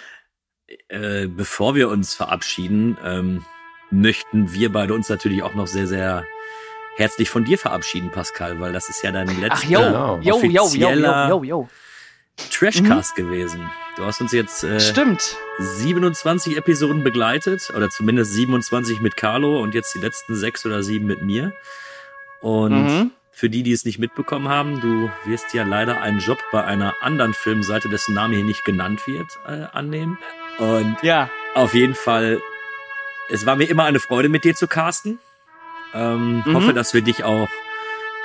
Äh, 0.90 1.28
bevor 1.28 1.76
wir 1.76 1.90
uns 1.90 2.14
verabschieden, 2.14 2.98
ähm, 3.04 3.46
möchten 3.92 4.52
wir 4.54 4.72
beide 4.72 4.94
uns 4.94 5.10
natürlich 5.10 5.44
auch 5.44 5.54
noch 5.54 5.68
sehr, 5.68 5.88
sehr 5.88 6.26
herzlich 6.98 7.30
von 7.30 7.46
dir 7.46 7.58
verabschieden, 7.58 8.10
Pascal, 8.12 8.60
weil 8.60 8.74
das 8.74 8.90
ist 8.90 9.04
ja 9.04 9.12
dein 9.12 9.28
letzter 9.40 9.54
Ach, 9.54 9.64
yo, 9.64 9.80
yo, 10.22 10.42
yo, 10.44 10.70
yo, 10.74 10.92
yo, 10.94 11.28
yo, 11.30 11.44
yo. 11.44 11.70
Trashcast 12.52 13.16
gewesen. 13.16 13.68
Du 13.96 14.06
hast 14.06 14.22
uns 14.22 14.32
jetzt 14.32 14.64
äh, 14.64 14.80
Stimmt. 14.80 15.36
27 15.60 16.56
Episoden 16.58 17.04
begleitet, 17.04 17.72
oder 17.76 17.90
zumindest 17.90 18.34
27 18.34 19.00
mit 19.02 19.18
Carlo 19.18 19.60
und 19.62 19.74
jetzt 19.74 19.96
die 19.96 20.00
letzten 20.00 20.36
sechs 20.36 20.64
oder 20.66 20.84
sieben 20.84 21.08
mit 21.08 21.24
mir. 21.24 21.54
Und 22.42 22.74
Mhm. 22.84 23.12
für 23.32 23.50
die, 23.50 23.64
die 23.64 23.72
es 23.72 23.86
nicht 23.86 23.98
mitbekommen 23.98 24.50
haben, 24.50 24.82
du 24.82 25.10
wirst 25.26 25.54
ja 25.56 25.64
leider 25.64 26.00
einen 26.02 26.20
Job 26.20 26.38
bei 26.52 26.64
einer 26.64 26.94
anderen 27.02 27.34
Filmseite, 27.34 27.90
dessen 27.90 28.14
Name 28.14 28.36
hier 28.36 28.46
nicht 28.46 28.66
genannt 28.66 29.08
wird, 29.08 29.28
äh, 29.48 29.66
annehmen. 29.74 30.20
Und 30.60 30.98
Ja, 31.02 31.30
auf 31.56 31.74
jeden 31.74 31.96
Fall, 31.96 32.42
es 33.30 33.46
war 33.46 33.56
mir 33.56 33.70
immer 33.70 33.86
eine 33.86 34.00
Freude, 34.00 34.30
mit 34.30 34.44
dir 34.44 34.56
zu 34.56 34.68
casten. 34.68 35.20
Ähm, 35.94 36.44
Mhm. 36.46 36.56
Hoffe, 36.56 36.74
dass 36.74 36.94
wir 36.94 37.02
dich 37.02 37.24
auch 37.24 37.50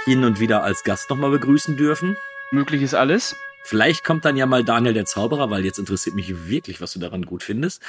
hin 0.05 0.25
und 0.25 0.41
wieder 0.41 0.63
als 0.65 0.83
Gast 0.85 1.11
nochmal 1.11 1.31
begrüßen 1.31 1.77
dürfen. 1.77 2.17
möglich 2.51 2.83
ist 2.83 2.95
alles. 2.95 3.37
Vielleicht 3.65 4.05
kommt 4.05 4.25
dann 4.25 4.37
ja 4.37 4.45
mal 4.47 4.65
Daniel 4.65 4.93
der 4.93 5.05
Zauberer, 5.07 5.49
weil 5.51 5.65
jetzt 5.65 5.79
interessiert 5.79 6.17
mich 6.17 6.49
wirklich, 6.49 6.81
was 6.81 6.93
du 6.93 6.99
daran 6.99 7.25
gut 7.25 7.43
findest. 7.45 7.81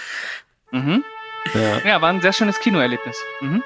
Mhm. 0.71 1.03
ja. 1.53 1.79
Ja, 1.89 2.01
war 2.01 2.09
ein 2.09 2.21
sehr 2.21 2.31
schönes 2.33 2.59
Kinoerlebnis. 2.59 3.17
Mhm. 3.41 3.63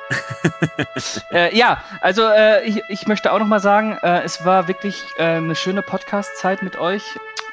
äh, 1.32 1.56
ja, 1.56 1.84
also 2.02 2.24
äh, 2.28 2.66
ich, 2.66 2.82
ich 2.90 3.08
möchte 3.08 3.32
auch 3.32 3.40
noch 3.40 3.48
mal 3.48 3.60
sagen, 3.60 3.98
äh, 4.02 4.22
es 4.24 4.46
war 4.46 4.68
wirklich 4.68 5.04
äh, 5.18 5.24
eine 5.24 5.56
schöne 5.56 5.82
Podcast-Zeit 5.82 6.64
mit 6.64 6.78
euch. 6.80 7.04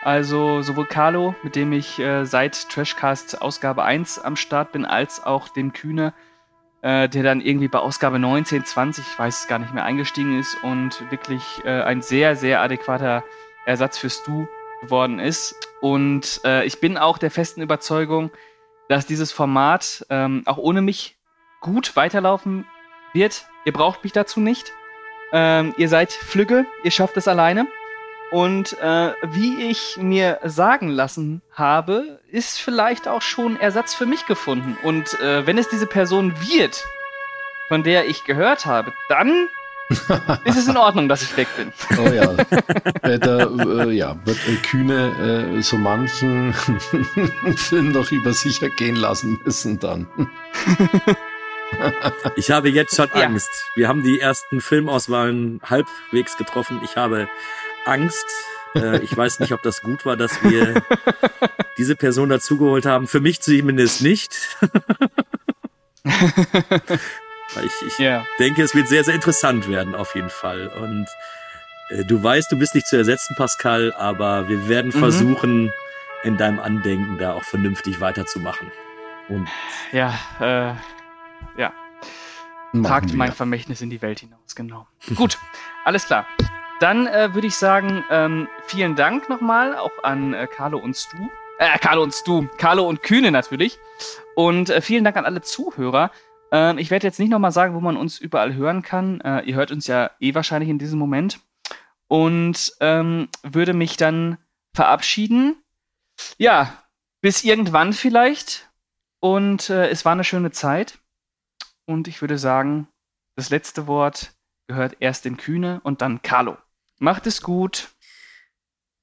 Also 0.04 0.60
sowohl 0.60 0.84
Carlo, 0.84 1.34
mit 1.42 1.56
dem 1.56 1.72
ich 1.72 1.98
äh, 1.98 2.26
seit 2.26 2.68
Trashcast 2.68 3.40
Ausgabe 3.40 3.84
1 3.84 4.18
am 4.18 4.36
Start 4.36 4.72
bin, 4.72 4.84
als 4.84 5.24
auch 5.24 5.48
dem 5.48 5.72
Kühne, 5.72 6.12
äh, 6.82 7.08
der 7.08 7.22
dann 7.22 7.40
irgendwie 7.40 7.68
bei 7.68 7.78
Ausgabe 7.78 8.18
19, 8.18 8.66
20, 8.66 9.02
ich 9.02 9.18
weiß 9.18 9.40
es 9.40 9.48
gar 9.48 9.58
nicht 9.58 9.72
mehr, 9.72 9.84
eingestiegen 9.84 10.38
ist 10.38 10.62
und 10.62 11.10
wirklich 11.10 11.42
äh, 11.64 11.80
ein 11.80 12.02
sehr, 12.02 12.36
sehr 12.36 12.60
adäquater 12.60 13.24
Ersatz 13.64 13.96
für 13.96 14.10
Stu 14.10 14.46
geworden 14.82 15.18
ist. 15.18 15.56
Und 15.80 16.42
äh, 16.44 16.66
ich 16.66 16.80
bin 16.80 16.98
auch 16.98 17.16
der 17.16 17.30
festen 17.30 17.62
Überzeugung, 17.62 18.30
dass 18.90 19.06
dieses 19.06 19.32
Format 19.32 20.04
ähm, 20.10 20.42
auch 20.44 20.58
ohne 20.58 20.82
mich 20.82 21.16
gut 21.62 21.96
weiterlaufen 21.96 22.66
wird. 23.14 23.46
Ihr 23.64 23.72
braucht 23.72 24.04
mich 24.04 24.12
dazu 24.12 24.40
nicht. 24.40 24.70
Ähm, 25.32 25.74
ihr 25.78 25.88
seid 25.88 26.12
Flügge, 26.12 26.66
ihr 26.82 26.90
schafft 26.90 27.16
es 27.16 27.26
alleine. 27.26 27.66
Und 28.34 28.76
äh, 28.80 29.12
wie 29.28 29.70
ich 29.70 29.96
mir 29.96 30.40
sagen 30.42 30.88
lassen 30.88 31.40
habe, 31.52 32.18
ist 32.32 32.58
vielleicht 32.58 33.06
auch 33.06 33.22
schon 33.22 33.56
Ersatz 33.60 33.94
für 33.94 34.06
mich 34.06 34.26
gefunden. 34.26 34.76
Und 34.82 35.14
äh, 35.20 35.46
wenn 35.46 35.56
es 35.56 35.68
diese 35.68 35.86
Person 35.86 36.32
wird, 36.40 36.84
von 37.68 37.84
der 37.84 38.08
ich 38.08 38.24
gehört 38.24 38.66
habe, 38.66 38.92
dann 39.08 39.46
ist 40.46 40.58
es 40.58 40.66
in 40.66 40.76
Ordnung, 40.76 41.08
dass 41.08 41.22
ich 41.22 41.36
weg 41.36 41.46
bin. 41.56 41.72
Oh 41.96 42.10
ja. 42.10 42.34
äh, 43.02 43.20
da 43.20 43.46
äh, 43.84 43.92
ja, 43.92 44.16
wird 44.24 44.38
äh, 44.48 44.56
Kühne 44.68 45.54
äh, 45.56 45.62
so 45.62 45.76
manchen 45.76 46.52
Film 47.56 47.92
noch 47.92 48.10
über 48.10 48.32
sich 48.32 48.60
ergehen 48.60 48.96
lassen 48.96 49.38
müssen 49.44 49.78
dann. 49.78 50.08
Ich 52.36 52.52
habe 52.52 52.68
jetzt 52.68 52.94
schon 52.94 53.08
Ja. 53.14 53.26
Angst. 53.26 53.50
Wir 53.74 53.88
haben 53.88 54.04
die 54.04 54.20
ersten 54.20 54.60
Filmauswahlen 54.60 55.60
halbwegs 55.64 56.36
getroffen. 56.36 56.80
Ich 56.84 56.96
habe 56.96 57.26
Angst. 57.86 58.26
Äh, 58.74 58.98
Ich 59.04 59.16
weiß 59.16 59.40
nicht, 59.40 59.52
ob 59.52 59.62
das 59.62 59.80
gut 59.82 60.04
war, 60.06 60.16
dass 60.16 60.42
wir 60.42 60.82
diese 61.78 61.96
Person 61.96 62.28
dazugeholt 62.28 62.86
haben. 62.86 63.06
Für 63.06 63.20
mich 63.20 63.40
zumindest 63.40 64.02
nicht. 64.02 64.56
Ich, 67.64 67.86
ich 67.86 67.98
Ja. 67.98 68.26
denke, 68.40 68.62
es 68.62 68.74
wird 68.74 68.88
sehr, 68.88 69.04
sehr 69.04 69.14
interessant 69.14 69.68
werden, 69.68 69.94
auf 69.94 70.14
jeden 70.16 70.30
Fall. 70.30 70.68
Und 70.68 71.06
äh, 71.90 72.04
du 72.04 72.20
weißt, 72.20 72.50
du 72.50 72.58
bist 72.58 72.74
nicht 72.74 72.86
zu 72.88 72.96
ersetzen, 72.96 73.34
Pascal, 73.36 73.92
aber 73.96 74.48
wir 74.48 74.68
werden 74.68 74.88
Mhm. 74.88 74.98
versuchen, 74.98 75.72
in 76.24 76.36
deinem 76.36 76.58
Andenken 76.58 77.18
da 77.18 77.34
auch 77.34 77.44
vernünftig 77.44 78.00
weiterzumachen. 78.00 78.72
Und 79.28 79.48
Ja, 79.92 80.18
äh, 80.40 80.74
ja. 81.60 81.72
Tragt 82.82 83.10
wir. 83.10 83.18
mein 83.18 83.32
Vermächtnis 83.32 83.82
in 83.82 83.90
die 83.90 84.02
Welt 84.02 84.18
hinaus, 84.20 84.56
genau. 84.56 84.88
Gut, 85.14 85.38
alles 85.84 86.06
klar. 86.06 86.26
Dann 86.84 87.06
äh, 87.06 87.32
würde 87.32 87.46
ich 87.46 87.56
sagen, 87.56 88.04
ähm, 88.10 88.46
vielen 88.66 88.94
Dank 88.94 89.30
nochmal 89.30 89.74
auch 89.74 90.02
an 90.02 90.34
äh, 90.34 90.46
Carlo 90.46 90.76
und 90.76 90.94
Stu. 90.94 91.16
Äh, 91.58 91.78
Carlo 91.78 92.02
und 92.02 92.12
Stu. 92.12 92.46
Carlo 92.58 92.86
und 92.86 93.02
Kühne 93.02 93.30
natürlich. 93.30 93.78
Und 94.36 94.68
äh, 94.68 94.82
vielen 94.82 95.02
Dank 95.02 95.16
an 95.16 95.24
alle 95.24 95.40
Zuhörer. 95.40 96.10
Ähm, 96.52 96.76
ich 96.76 96.90
werde 96.90 97.06
jetzt 97.06 97.18
nicht 97.18 97.30
nochmal 97.30 97.52
sagen, 97.52 97.74
wo 97.74 97.80
man 97.80 97.96
uns 97.96 98.18
überall 98.18 98.52
hören 98.52 98.82
kann. 98.82 99.22
Äh, 99.22 99.44
ihr 99.44 99.54
hört 99.54 99.70
uns 99.70 99.86
ja 99.86 100.10
eh 100.20 100.34
wahrscheinlich 100.34 100.68
in 100.68 100.78
diesem 100.78 100.98
Moment. 100.98 101.40
Und 102.06 102.74
ähm, 102.80 103.30
würde 103.42 103.72
mich 103.72 103.96
dann 103.96 104.36
verabschieden. 104.74 105.56
Ja, 106.36 106.84
bis 107.22 107.44
irgendwann 107.44 107.94
vielleicht. 107.94 108.68
Und 109.20 109.70
äh, 109.70 109.88
es 109.88 110.04
war 110.04 110.12
eine 110.12 110.22
schöne 110.22 110.50
Zeit. 110.50 110.98
Und 111.86 112.08
ich 112.08 112.20
würde 112.20 112.36
sagen, 112.36 112.88
das 113.36 113.48
letzte 113.48 113.86
Wort 113.86 114.34
gehört 114.68 114.96
erst 115.00 115.24
dem 115.24 115.38
Kühne 115.38 115.80
und 115.82 116.02
dann 116.02 116.20
Carlo. 116.20 116.58
Macht 116.98 117.26
es 117.26 117.42
gut. 117.42 117.88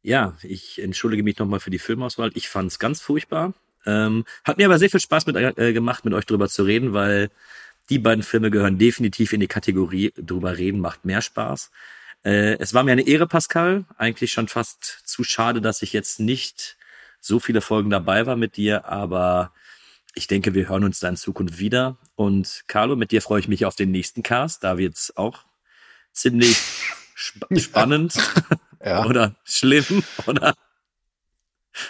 Ja, 0.04 0.36
ich 0.42 0.82
entschuldige 0.82 1.24
mich 1.24 1.38
nochmal 1.38 1.60
für 1.60 1.70
die 1.70 1.80
Filmauswahl. 1.80 2.32
Ich 2.34 2.50
fand's 2.50 2.80
ganz 2.80 3.02
furchtbar. 3.02 3.54
Ähm, 3.86 4.26
hat 4.44 4.58
mir 4.58 4.66
aber 4.66 4.80
sehr 4.80 4.90
viel 4.90 5.00
Spaß 5.00 5.26
mit, 5.28 5.36
äh, 5.36 5.74
gemacht, 5.74 6.06
mit 6.06 6.14
euch 6.14 6.26
drüber 6.26 6.50
zu 6.50 6.64
reden, 6.64 6.94
weil 6.94 7.30
die 7.90 8.00
beiden 8.00 8.24
Filme 8.24 8.52
gehören 8.52 8.78
definitiv 8.78 9.34
in 9.34 9.40
die 9.40 9.48
Kategorie 9.48 10.14
drüber 10.18 10.58
reden 10.58 10.80
macht 10.80 11.06
mehr 11.06 11.22
Spaß. 11.22 11.72
Äh, 12.24 12.58
es 12.60 12.74
war 12.74 12.84
mir 12.84 12.92
eine 12.94 13.08
Ehre, 13.08 13.28
Pascal. 13.28 13.86
Eigentlich 13.98 14.32
schon 14.32 14.48
fast 14.48 15.02
zu 15.06 15.24
schade, 15.24 15.62
dass 15.62 15.82
ich 15.82 15.94
jetzt 15.94 16.20
nicht 16.20 16.78
so 17.20 17.40
viele 17.40 17.62
Folgen 17.62 17.90
dabei 17.90 18.26
war 18.26 18.36
mit 18.36 18.58
dir, 18.58 18.86
aber 18.86 19.54
ich 20.14 20.28
denke, 20.28 20.54
wir 20.54 20.70
hören 20.70 20.84
uns 20.84 21.00
da 21.00 21.10
in 21.10 21.16
Zukunft 21.16 21.60
wieder. 21.60 21.98
Und 22.16 22.64
Carlo, 22.68 22.96
mit 22.96 23.12
dir 23.12 23.22
freue 23.22 23.40
ich 23.40 23.48
mich 23.48 23.66
auf 23.66 23.76
den 23.76 23.92
nächsten 23.92 24.24
Cast. 24.24 24.64
Da 24.64 24.78
wird's 24.78 25.16
auch 25.16 25.40
ziemlich 26.12 26.58
sp 27.22 27.46
spannend 27.60 28.16
Ja. 28.84 29.06
oder 29.06 29.36
schlimm 29.44 30.04
oder 30.26 30.56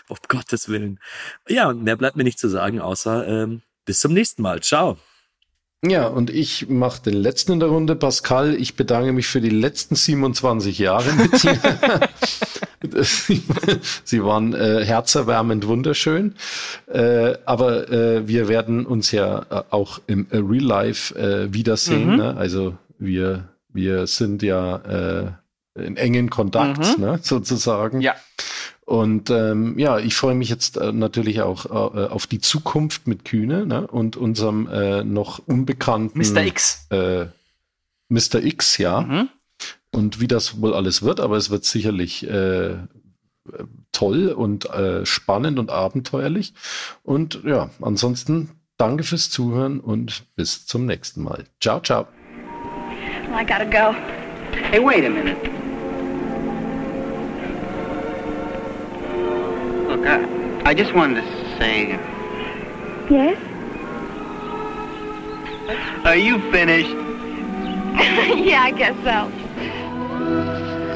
um 0.10 0.18
Gottes 0.28 0.68
Willen. 0.68 1.00
Ja, 1.48 1.70
und 1.70 1.84
mehr 1.84 1.96
bleibt 1.96 2.18
mir 2.18 2.24
nicht 2.24 2.38
zu 2.38 2.50
sagen, 2.50 2.82
außer 2.82 3.28
ähm, 3.28 3.62
bis 3.86 4.02
zum 4.02 4.14
nächsten 4.14 4.42
Mal. 4.42 4.62
Ciao. 4.62 4.98
Ja, 5.84 6.06
und 6.06 6.30
ich 6.30 6.70
mache 6.70 7.02
den 7.02 7.16
letzten 7.16 7.54
in 7.54 7.60
der 7.60 7.70
Runde. 7.70 7.96
Pascal, 7.96 8.54
ich 8.54 8.76
bedanke 8.76 9.14
mich 9.14 9.26
für 9.26 9.42
die 9.42 9.50
letzten 9.50 9.96
27 9.96 10.78
Jahre 10.78 11.12
mit 11.14 11.42
dir. 11.42 11.60
Sie 14.04 14.24
waren 14.24 14.54
äh, 14.54 14.86
herzerwärmend 14.86 15.66
wunderschön. 15.66 16.36
Äh, 16.88 17.36
aber 17.46 17.90
äh, 17.90 18.28
wir 18.28 18.48
werden 18.48 18.86
uns 18.86 19.12
ja 19.12 19.40
äh, 19.50 19.64
auch 19.72 20.00
im 20.06 20.28
äh, 20.30 20.38
Real 20.38 20.64
Life 20.64 21.16
äh, 21.16 21.52
wiedersehen. 21.52 22.12
Mhm. 22.12 22.16
Ne? 22.18 22.38
Also 22.38 22.78
wir, 23.00 23.50
wir 23.74 24.08
sind 24.08 24.44
ja 24.44 24.76
äh, 24.78 25.32
in 25.76 25.98
engen 25.98 26.30
Kontakt, 26.30 26.98
Mhm. 26.98 27.04
ne? 27.04 27.20
sozusagen. 27.24 28.02
Ja. 28.02 28.16
Und 28.86 29.30
ähm, 29.30 29.80
ja, 29.80 30.00
ich 30.00 30.16
freue 30.16 30.36
mich 30.36 30.50
jetzt 30.50 30.76
äh, 30.78 30.92
natürlich 30.92 31.42
auch 31.42 31.66
äh, 31.66 32.08
auf 32.08 32.28
die 32.28 32.42
Zukunft 32.42 33.08
mit 33.08 33.24
Kühne 33.24 33.66
ne? 33.66 33.88
und 33.88 34.18
unserem 34.18 34.68
äh, 34.68 35.04
noch 35.04 35.40
unbekannten 35.46 36.20
Mr. 36.20 36.44
X. 36.46 36.88
Äh, 36.90 37.28
Mr. 38.10 38.44
X, 38.44 38.78
ja. 38.78 39.02
Mhm. 39.02 39.30
Und 39.94 40.20
wie 40.20 40.28
das 40.28 40.60
wohl 40.62 40.74
alles 40.74 41.04
wird, 41.04 41.20
aber 41.20 41.38
es 41.38 41.50
wird 41.50 41.64
sicherlich 41.64 42.28
äh, 42.28 42.76
toll 43.92 44.30
und 44.30 44.70
äh, 44.70 45.06
spannend 45.06 45.60
und 45.60 45.70
abenteuerlich. 45.70 46.54
Und 47.04 47.42
ja, 47.46 47.70
ansonsten 47.82 48.50
danke 48.78 49.04
fürs 49.04 49.30
Zuhören 49.30 49.80
und 49.80 50.24
bis 50.36 50.66
zum 50.66 50.86
nächsten 50.86 51.24
Mal. 51.24 51.46
Ciao, 51.62 51.80
ciao. 51.82 52.08
I 53.34 53.44
gotta 53.44 53.66
go. 53.66 53.94
Hey, 54.72 54.80
wait 54.80 55.04
a 55.06 55.10
minute. 55.10 55.38
Look, 59.88 60.06
I, 60.06 60.62
I 60.66 60.74
just 60.74 60.94
wanted 60.94 61.22
to 61.22 61.58
say, 61.58 62.00
Yes? 63.10 63.38
are 66.06 66.16
you 66.16 66.40
finished? 66.52 66.90
yeah, 68.46 68.64
I 68.64 68.72
guess 68.72 68.96
so. 69.04 69.30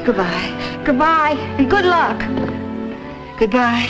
Goodbye. 0.04 0.82
Goodbye. 0.84 1.36
And 1.58 1.68
good 1.70 1.84
luck. 1.84 2.18
Goodbye. 3.38 3.86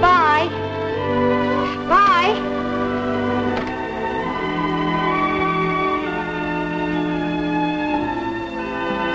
Bye. 0.00 0.48
Bye. 1.88 2.52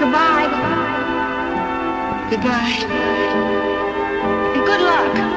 Goodbye. 0.02 0.47
Goodbye. 2.32 2.88
And 4.56 4.66
good 4.66 4.82
luck. 4.82 5.31